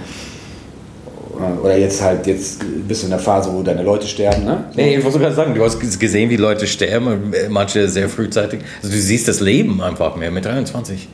Oder 1.61 1.77
jetzt 1.77 2.01
halt, 2.01 2.25
jetzt 2.27 2.61
bist 2.87 3.01
du 3.01 3.07
in 3.07 3.11
der 3.11 3.19
Phase, 3.19 3.51
wo 3.51 3.63
deine 3.63 3.83
Leute 3.83 4.07
sterben. 4.07 4.45
Ne? 4.45 4.63
So. 4.71 4.79
Nee, 4.81 4.95
ich 4.95 5.03
wollte 5.03 5.19
gerade 5.19 5.35
sagen, 5.35 5.53
du 5.55 5.63
hast 5.63 5.79
gesehen, 5.99 6.29
wie 6.29 6.35
Leute 6.37 6.67
sterben, 6.67 7.33
manche 7.49 7.89
sehr 7.89 8.07
frühzeitig. 8.07 8.61
Also 8.81 8.93
du 8.95 9.01
siehst 9.01 9.27
das 9.27 9.39
Leben 9.41 9.81
einfach 9.81 10.15
mehr 10.15 10.31
mit 10.31 10.45
23. 10.45 11.09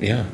Ja. 0.00 0.24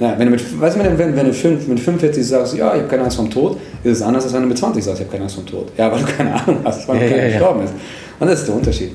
Ja, 0.00 0.14
wenn 0.18 0.26
du 0.26 0.30
mit, 0.32 0.60
weißt 0.60 0.76
du, 0.76 0.80
wenn, 0.80 0.98
wenn, 0.98 1.14
wenn 1.14 1.26
du 1.26 1.34
fünf, 1.34 1.68
mit 1.68 1.78
45 1.78 2.26
sagst, 2.26 2.54
ja, 2.56 2.74
ich 2.74 2.80
habe 2.80 2.88
keine 2.88 3.02
Angst 3.02 3.18
vom 3.18 3.30
Tod, 3.30 3.58
ist 3.84 3.98
es 3.98 4.02
anders, 4.02 4.24
als 4.24 4.32
wenn 4.32 4.40
du 4.42 4.48
mit 4.48 4.56
20 4.56 4.82
sagst, 4.82 4.98
ich 5.00 5.04
habe 5.06 5.12
keine 5.12 5.24
Angst 5.24 5.36
vom 5.36 5.44
Tod. 5.46 5.68
Ja, 5.76 5.92
weil 5.92 6.00
du 6.00 6.06
keine 6.06 6.34
Ahnung 6.34 6.60
hast, 6.64 6.88
weil 6.88 7.02
Ja, 7.02 7.06
du 7.08 7.10
ja, 7.16 7.22
ja. 7.24 7.28
gestorben 7.28 7.64
ist. 7.64 7.74
Und 8.18 8.26
das 8.26 8.40
ist 8.40 8.48
der 8.48 8.54
Unterschied. 8.54 8.92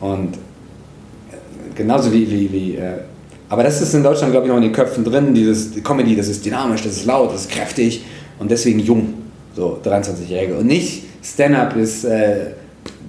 Und 0.00 0.34
äh, 0.34 1.74
genauso 1.74 2.12
wie, 2.12 2.30
wie, 2.30 2.52
wie 2.52 2.76
äh, 2.76 2.92
aber 3.50 3.62
das 3.62 3.80
ist 3.80 3.94
in 3.94 4.02
Deutschland, 4.02 4.32
glaube 4.32 4.46
ich, 4.46 4.50
noch 4.50 4.58
in 4.58 4.64
den 4.64 4.72
Köpfen 4.72 5.04
drin, 5.04 5.32
dieses 5.32 5.70
die 5.72 5.80
Comedy, 5.80 6.14
das 6.14 6.28
ist 6.28 6.44
dynamisch, 6.44 6.82
das 6.82 6.92
ist 6.92 7.06
laut, 7.06 7.32
das 7.32 7.42
ist 7.42 7.50
kräftig 7.50 8.04
und 8.38 8.50
deswegen 8.50 8.78
jung, 8.80 9.14
so 9.56 9.80
23-Jährige. 9.82 10.56
Und 10.56 10.66
nicht 10.66 11.04
Stand-up 11.22 11.74
ist, 11.76 12.04
äh, 12.04 12.52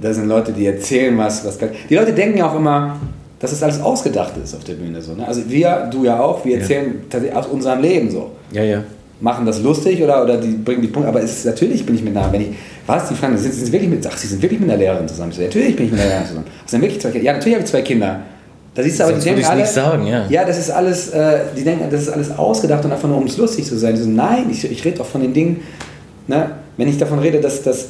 da 0.01 0.13
sind 0.13 0.27
Leute, 0.27 0.53
die 0.53 0.65
erzählen 0.65 1.17
was, 1.17 1.45
was. 1.45 1.57
Die 1.89 1.95
Leute 1.95 2.13
denken 2.13 2.37
ja 2.37 2.49
auch 2.49 2.55
immer, 2.55 2.97
dass 3.39 3.51
das 3.51 3.61
alles 3.63 3.81
ausgedacht 3.81 4.33
ist 4.41 4.55
auf 4.55 4.63
der 4.63 4.73
Bühne. 4.73 5.01
So, 5.01 5.13
ne? 5.13 5.27
Also 5.27 5.41
wir, 5.49 5.89
du 5.91 6.05
ja 6.05 6.19
auch, 6.21 6.43
wir 6.45 6.53
Ja. 6.55 6.59
erzählen 6.59 7.01
tatsächlich 7.09 7.37
aus 7.37 7.47
unserem 7.47 7.81
Leben 7.81 8.09
so. 8.09 8.31
Ja, 8.51 8.63
ja. 8.63 8.83
Machen 9.21 9.45
das 9.45 9.61
lustig 9.61 10.01
oder, 10.01 10.23
oder 10.23 10.37
die 10.37 10.51
bringen 10.51 10.81
die 10.81 10.87
Punkte, 10.87 11.09
aber 11.09 11.21
es 11.21 11.43
natürlich 11.43 11.85
bin 11.85 11.95
ich 11.95 12.03
mit 12.03 12.15
einer, 12.15 12.31
wenn 12.31 12.41
ich, 12.41 12.47
was, 12.85 13.09
die 13.09 13.15
fragen, 13.15 13.37
sind, 13.37 13.53
sind 13.53 13.65
Sie 13.65 13.71
wirklich 13.71 13.89
mit, 13.89 14.07
ach, 14.07 14.15
Sie 14.15 14.27
sind 14.27 14.41
wirklich 14.41 14.59
mit 14.59 14.69
einer 14.69 14.79
Lehrerin 14.79 15.07
zusammen? 15.07 15.31
Ich 15.31 15.37
so, 15.37 15.43
natürlich 15.43 15.75
bin 15.75 15.87
ich 15.87 15.91
mit 15.91 15.99
einer 15.99 16.09
Lehrerin 16.09 16.27
zusammen. 16.27 16.47
Hast 16.63 16.73
du 16.73 16.81
wirklich 16.81 17.01
zwei 17.01 17.09
Kinder? 17.11 17.25
Ja, 17.25 17.33
natürlich 17.33 17.55
habe 17.55 17.65
ich 17.65 17.69
zwei 17.69 17.81
Kinder. 17.81 18.19
Da 18.73 18.83
siehst 18.83 18.99
du 18.99 19.03
aber, 19.03 19.13
die 19.13 19.19
denken 19.19 19.45
alle, 19.45 19.61
nicht 19.61 19.71
sagen, 19.71 20.07
ja. 20.07 20.25
ja, 20.29 20.45
das 20.45 20.57
ist 20.57 20.71
alles, 20.71 21.09
äh, 21.09 21.39
die 21.57 21.63
denken, 21.63 21.89
das 21.91 22.03
ist 22.03 22.09
alles 22.09 22.37
ausgedacht 22.37 22.85
und 22.85 22.93
einfach 22.93 23.09
nur, 23.09 23.17
um 23.17 23.25
es 23.25 23.35
lustig 23.35 23.65
zu 23.65 23.77
sein. 23.77 23.95
Die 23.95 24.01
so, 24.01 24.09
nein, 24.09 24.45
ich, 24.49 24.69
ich 24.71 24.85
rede 24.85 25.01
auch 25.01 25.05
von 25.05 25.21
den 25.21 25.33
Dingen, 25.33 25.61
ne? 26.27 26.51
wenn 26.77 26.87
ich 26.87 26.97
davon 26.97 27.19
rede, 27.19 27.41
dass, 27.41 27.61
dass 27.61 27.89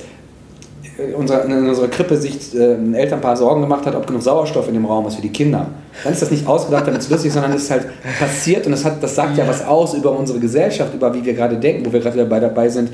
äh, 1.00 1.14
unsere, 1.14 1.42
in 1.42 1.68
unserer 1.68 1.88
Krippe 1.88 2.18
sich 2.18 2.56
äh, 2.56 2.74
ein 2.74 2.94
Elternpaar 2.94 3.38
Sorgen 3.38 3.62
gemacht 3.62 3.86
hat, 3.86 3.96
ob 3.96 4.06
genug 4.08 4.22
Sauerstoff 4.22 4.68
in 4.68 4.74
dem 4.74 4.86
Raum 4.86 5.08
ist 5.08 5.16
für 5.16 5.22
die 5.22 5.32
Kinder. 5.32 5.68
Dann 6.04 6.14
ist 6.14 6.22
das 6.22 6.32
nicht 6.32 6.46
ausgedacht, 6.48 6.88
damit 6.88 7.02
es 7.02 7.10
lustig 7.10 7.30
ist, 7.30 7.34
sondern 7.34 7.54
es 7.54 7.64
ist 7.64 7.72
halt 7.72 7.88
passiert 8.20 8.66
und 8.66 8.72
das, 8.72 8.86
hat, 8.86 9.02
das 9.02 9.16
sagt 9.16 9.38
ja 9.38 9.48
was 9.48 9.66
aus 9.66 9.94
über 9.94 10.12
unsere 10.18 10.40
Gesellschaft, 10.40 10.94
über 10.94 11.14
wie 11.14 11.24
wir 11.24 11.34
gerade 11.34 11.58
denken, 11.58 11.86
wo 11.86 11.94
wir 11.94 12.00
gerade 12.00 12.18
dabei, 12.18 12.40
dabei 12.40 12.70
sind. 12.70 12.90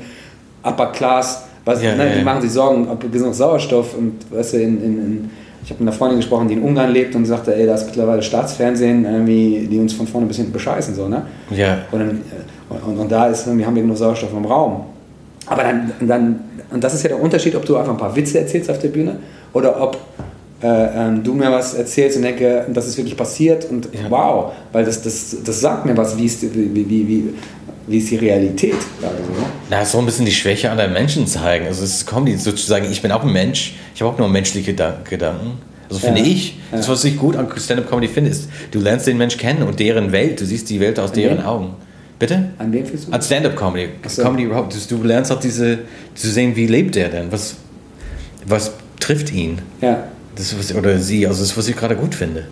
Upper 0.62 0.86
Class, 0.86 1.44
was, 1.64 1.82
Ja, 1.82 1.94
ne, 1.94 2.08
ja, 2.08 2.16
die 2.16 2.24
machen 2.24 2.42
sich 2.42 2.52
Sorgen, 2.52 2.88
ob 2.88 3.10
genug 3.12 3.34
Sauerstoff 3.34 3.96
und 3.96 4.14
weißt 4.30 4.54
du, 4.54 4.56
in, 4.58 4.82
in, 4.82 4.98
in, 4.98 5.30
ich 5.64 5.70
habe 5.70 5.82
mit 5.82 5.88
einer 5.88 5.98
Freundin 5.98 6.18
gesprochen, 6.18 6.46
die 6.46 6.54
in 6.54 6.62
Ungarn 6.62 6.92
lebt 6.92 7.14
und 7.16 7.24
sagte, 7.24 7.54
ey, 7.54 7.66
da 7.66 7.74
ist 7.74 7.86
mittlerweile 7.86 8.22
Staatsfernsehen, 8.22 9.04
irgendwie, 9.04 9.66
die 9.68 9.78
uns 9.80 9.92
von 9.92 10.06
vorne 10.06 10.28
bis 10.28 10.36
hinten 10.36 10.52
bescheißen. 10.52 10.94
So, 10.94 11.08
ne? 11.08 11.22
Ja. 11.50 11.78
Und, 11.90 11.98
dann, 11.98 12.10
äh, 12.10 12.86
und, 12.86 12.98
und 12.98 13.10
da 13.10 13.26
ist, 13.26 13.46
irgendwie 13.48 13.66
haben 13.66 13.74
wir 13.74 13.82
genug 13.82 13.96
Sauerstoff 13.96 14.30
im 14.32 14.44
Raum. 14.44 14.84
Aber 15.46 15.62
dann, 15.64 15.92
dann, 16.00 16.40
und 16.70 16.82
das 16.82 16.94
ist 16.94 17.02
ja 17.02 17.08
der 17.10 17.20
Unterschied, 17.20 17.54
ob 17.54 17.64
du 17.64 17.76
einfach 17.76 17.92
ein 17.92 17.98
paar 17.98 18.14
Witze 18.16 18.38
erzählst 18.40 18.70
auf 18.70 18.78
der 18.78 18.88
Bühne 18.88 19.18
oder 19.52 19.80
ob 19.80 19.98
äh, 20.62 20.66
ähm, 20.66 21.22
du 21.22 21.34
mir 21.34 21.50
was 21.52 21.74
erzählst 21.74 22.16
und 22.16 22.22
denke, 22.22 22.66
das 22.72 22.86
ist 22.86 22.96
wirklich 22.96 23.16
passiert 23.16 23.66
und 23.70 23.88
Ja. 23.92 24.10
wow, 24.10 24.52
weil 24.72 24.84
das, 24.84 25.02
das, 25.02 25.36
das 25.44 25.60
sagt 25.60 25.84
mir 25.86 25.96
was, 25.96 26.16
wie 26.16 26.24
ist, 26.24 26.42
die- 26.42 26.54
wie, 26.54 26.74
wie, 26.88 27.06
wie, 27.08 27.24
wie 27.86 27.98
ist 27.98 28.10
die 28.10 28.16
Realität. 28.16 28.74
Also, 29.02 29.16
ne? 29.16 29.46
Na, 29.70 29.84
so 29.84 29.98
ein 29.98 30.06
bisschen 30.06 30.24
die 30.24 30.32
Schwäche 30.32 30.70
anderen 30.70 30.92
Menschen 30.94 31.26
zeigen. 31.26 31.66
Also 31.66 31.84
es 31.84 31.96
ist 31.96 32.06
Comedy 32.06 32.36
sozusagen, 32.38 32.90
ich 32.90 33.02
bin 33.02 33.12
auch 33.12 33.22
ein 33.22 33.32
Mensch, 33.32 33.74
ich 33.94 34.00
habe 34.02 34.12
auch 34.12 34.18
nur 34.18 34.28
menschliche 34.28 34.72
Gedan- 34.72 35.04
Gedanken. 35.08 35.58
Also 35.88 36.00
finde 36.00 36.20
Ja. 36.22 36.26
ich, 36.26 36.58
das 36.72 36.88
was 36.88 37.04
ich 37.04 37.16
gut 37.16 37.36
an 37.36 37.46
Stand-Up-Comedy 37.54 38.08
finde, 38.08 38.30
ist, 38.30 38.48
du 38.72 38.80
lernst 38.80 39.06
den 39.06 39.18
Mensch 39.18 39.36
kennen 39.36 39.62
und 39.62 39.78
deren 39.78 40.10
Welt, 40.10 40.40
du 40.40 40.44
siehst 40.46 40.68
die 40.70 40.80
Welt 40.80 40.98
aus 40.98 41.12
deren 41.12 41.38
wem? 41.38 41.46
Augen. 41.46 41.74
Bitte? 42.18 42.50
An 42.58 42.72
wen 42.72 42.86
fühlst 42.86 43.08
du? 43.08 43.12
An 43.12 43.20
Stand-Up-Comedy. 43.20 43.88
so. 44.08 44.22
Comedy 44.22 44.44
überhaupt. 44.44 44.74
Du, 44.74 44.96
du 44.96 45.02
lernst 45.04 45.30
auch 45.32 45.40
diese, 45.40 45.80
zu 46.14 46.28
sehen, 46.30 46.56
wie 46.56 46.66
lebt 46.66 46.94
der 46.94 47.08
denn? 47.10 47.30
Was, 47.30 47.56
was 48.46 48.72
trifft 49.00 49.32
ihn? 49.32 49.60
ja, 49.80 50.04
Das 50.34 50.58
was, 50.58 50.74
oder 50.74 50.98
sie, 50.98 51.26
also 51.26 51.40
das 51.40 51.50
ist, 51.50 51.58
was 51.58 51.68
ich 51.68 51.76
gerade 51.76 51.94
gut 51.96 52.14
finde. 52.14 52.46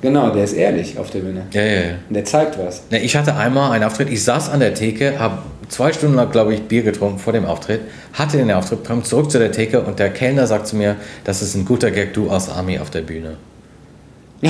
genau, 0.00 0.30
der 0.30 0.44
ist 0.44 0.54
ehrlich 0.54 0.96
auf 0.98 1.10
der 1.10 1.18
Bühne. 1.20 1.42
Ja, 1.52 1.62
ja, 1.62 1.72
ja. 1.80 1.90
Und 2.08 2.14
der 2.14 2.24
zeigt 2.24 2.58
was. 2.58 2.82
Na, 2.90 2.96
ich 2.98 3.14
hatte 3.14 3.36
einmal 3.36 3.72
einen 3.72 3.84
Auftritt, 3.84 4.08
ich 4.10 4.24
saß 4.24 4.48
an 4.48 4.60
der 4.60 4.72
Theke, 4.74 5.18
habe 5.18 5.38
zwei 5.68 5.92
Stunden 5.92 6.16
lang, 6.16 6.30
glaube 6.30 6.54
ich, 6.54 6.62
Bier 6.62 6.82
getrunken 6.82 7.18
vor 7.18 7.32
dem 7.34 7.44
Auftritt, 7.44 7.82
hatte 8.14 8.38
den 8.38 8.50
Auftritt, 8.50 8.84
kam 8.84 9.04
zurück 9.04 9.30
zu 9.30 9.38
der 9.38 9.52
Theke 9.52 9.82
und 9.82 9.98
der 9.98 10.10
Kellner 10.10 10.46
sagt 10.46 10.66
zu 10.66 10.76
mir, 10.76 10.96
das 11.24 11.42
ist 11.42 11.54
ein 11.54 11.64
guter 11.66 11.90
Gag, 11.90 12.14
du 12.14 12.30
aus 12.30 12.48
Army 12.48 12.78
auf 12.78 12.88
der 12.90 13.02
Bühne. 13.02 13.36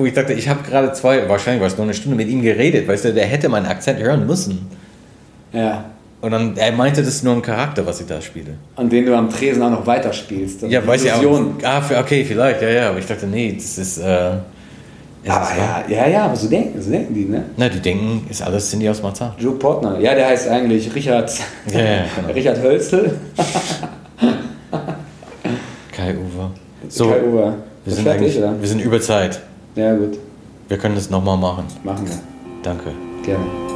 und 0.00 0.06
ich 0.08 0.14
dachte, 0.14 0.32
ich 0.32 0.48
habe 0.48 0.60
gerade 0.68 0.92
zwei, 0.92 1.28
wahrscheinlich 1.28 1.60
war 1.60 1.68
es 1.68 1.76
nur 1.76 1.84
eine 1.84 1.94
Stunde 1.94 2.16
mit 2.16 2.28
ihm 2.28 2.42
geredet, 2.42 2.88
weißt 2.88 3.04
du, 3.06 3.14
der 3.14 3.26
hätte 3.26 3.48
meinen 3.48 3.66
Akzent 3.66 4.00
hören 4.00 4.26
müssen. 4.26 4.66
Ja. 5.52 5.84
Und 6.20 6.32
dann, 6.32 6.56
er 6.56 6.72
meinte, 6.72 7.00
das 7.02 7.14
ist 7.14 7.24
nur 7.24 7.34
ein 7.34 7.42
Charakter, 7.42 7.86
was 7.86 8.00
ich 8.00 8.06
da 8.06 8.20
spiele. 8.20 8.54
An 8.76 8.90
den 8.90 9.06
du 9.06 9.16
am 9.16 9.30
Tresen 9.30 9.62
auch 9.62 9.70
noch 9.70 9.86
weiterspielst. 9.86 10.62
Ja, 10.62 10.86
weiß 10.86 11.04
ich 11.04 11.12
auch. 11.12 11.40
Ah, 11.62 11.82
okay, 12.00 12.24
vielleicht, 12.24 12.60
ja, 12.60 12.68
ja, 12.68 12.88
aber 12.90 12.98
ich 12.98 13.06
dachte, 13.06 13.26
nee, 13.26 13.54
das 13.56 13.78
ist, 13.78 13.98
äh, 13.98 14.02
es 15.24 15.30
Aber 15.30 15.44
ist- 15.44 15.56
ja, 15.56 15.84
ja, 15.88 16.08
ja, 16.08 16.24
aber 16.26 16.36
so 16.36 16.48
denken, 16.48 16.80
so 16.80 16.90
denken 16.90 17.14
die, 17.14 17.24
ne? 17.24 17.44
Na, 17.56 17.68
die 17.68 17.80
denken, 17.80 18.26
ist 18.28 18.42
alles 18.42 18.68
Cindy 18.70 18.88
aus 18.88 19.02
Marzahn. 19.02 19.32
Joe 19.38 19.54
Portner. 19.54 19.98
Ja, 19.98 20.14
der 20.14 20.26
heißt 20.28 20.48
eigentlich 20.48 20.94
Richard, 20.94 21.30
Ja, 21.72 21.80
ja, 21.80 22.04
genau. 22.16 22.32
Richard 22.34 22.60
Hölzel. 22.62 23.16
Kai 25.92 26.14
Uwe. 26.14 26.50
So, 26.88 27.10
Kai 27.10 27.22
Uwe. 27.22 27.54
wir 27.84 27.92
sind, 27.94 28.06
wir 28.60 28.68
sind 28.68 28.80
über 28.80 29.00
Zeit. 29.00 29.40
Ja, 29.74 29.94
gut. 29.96 30.18
Wir 30.68 30.78
können 30.78 30.94
das 30.94 31.10
nochmal 31.10 31.36
machen. 31.36 31.64
Machen 31.84 32.06
wir. 32.06 32.18
Danke. 32.62 32.92
Gerne. 33.24 33.69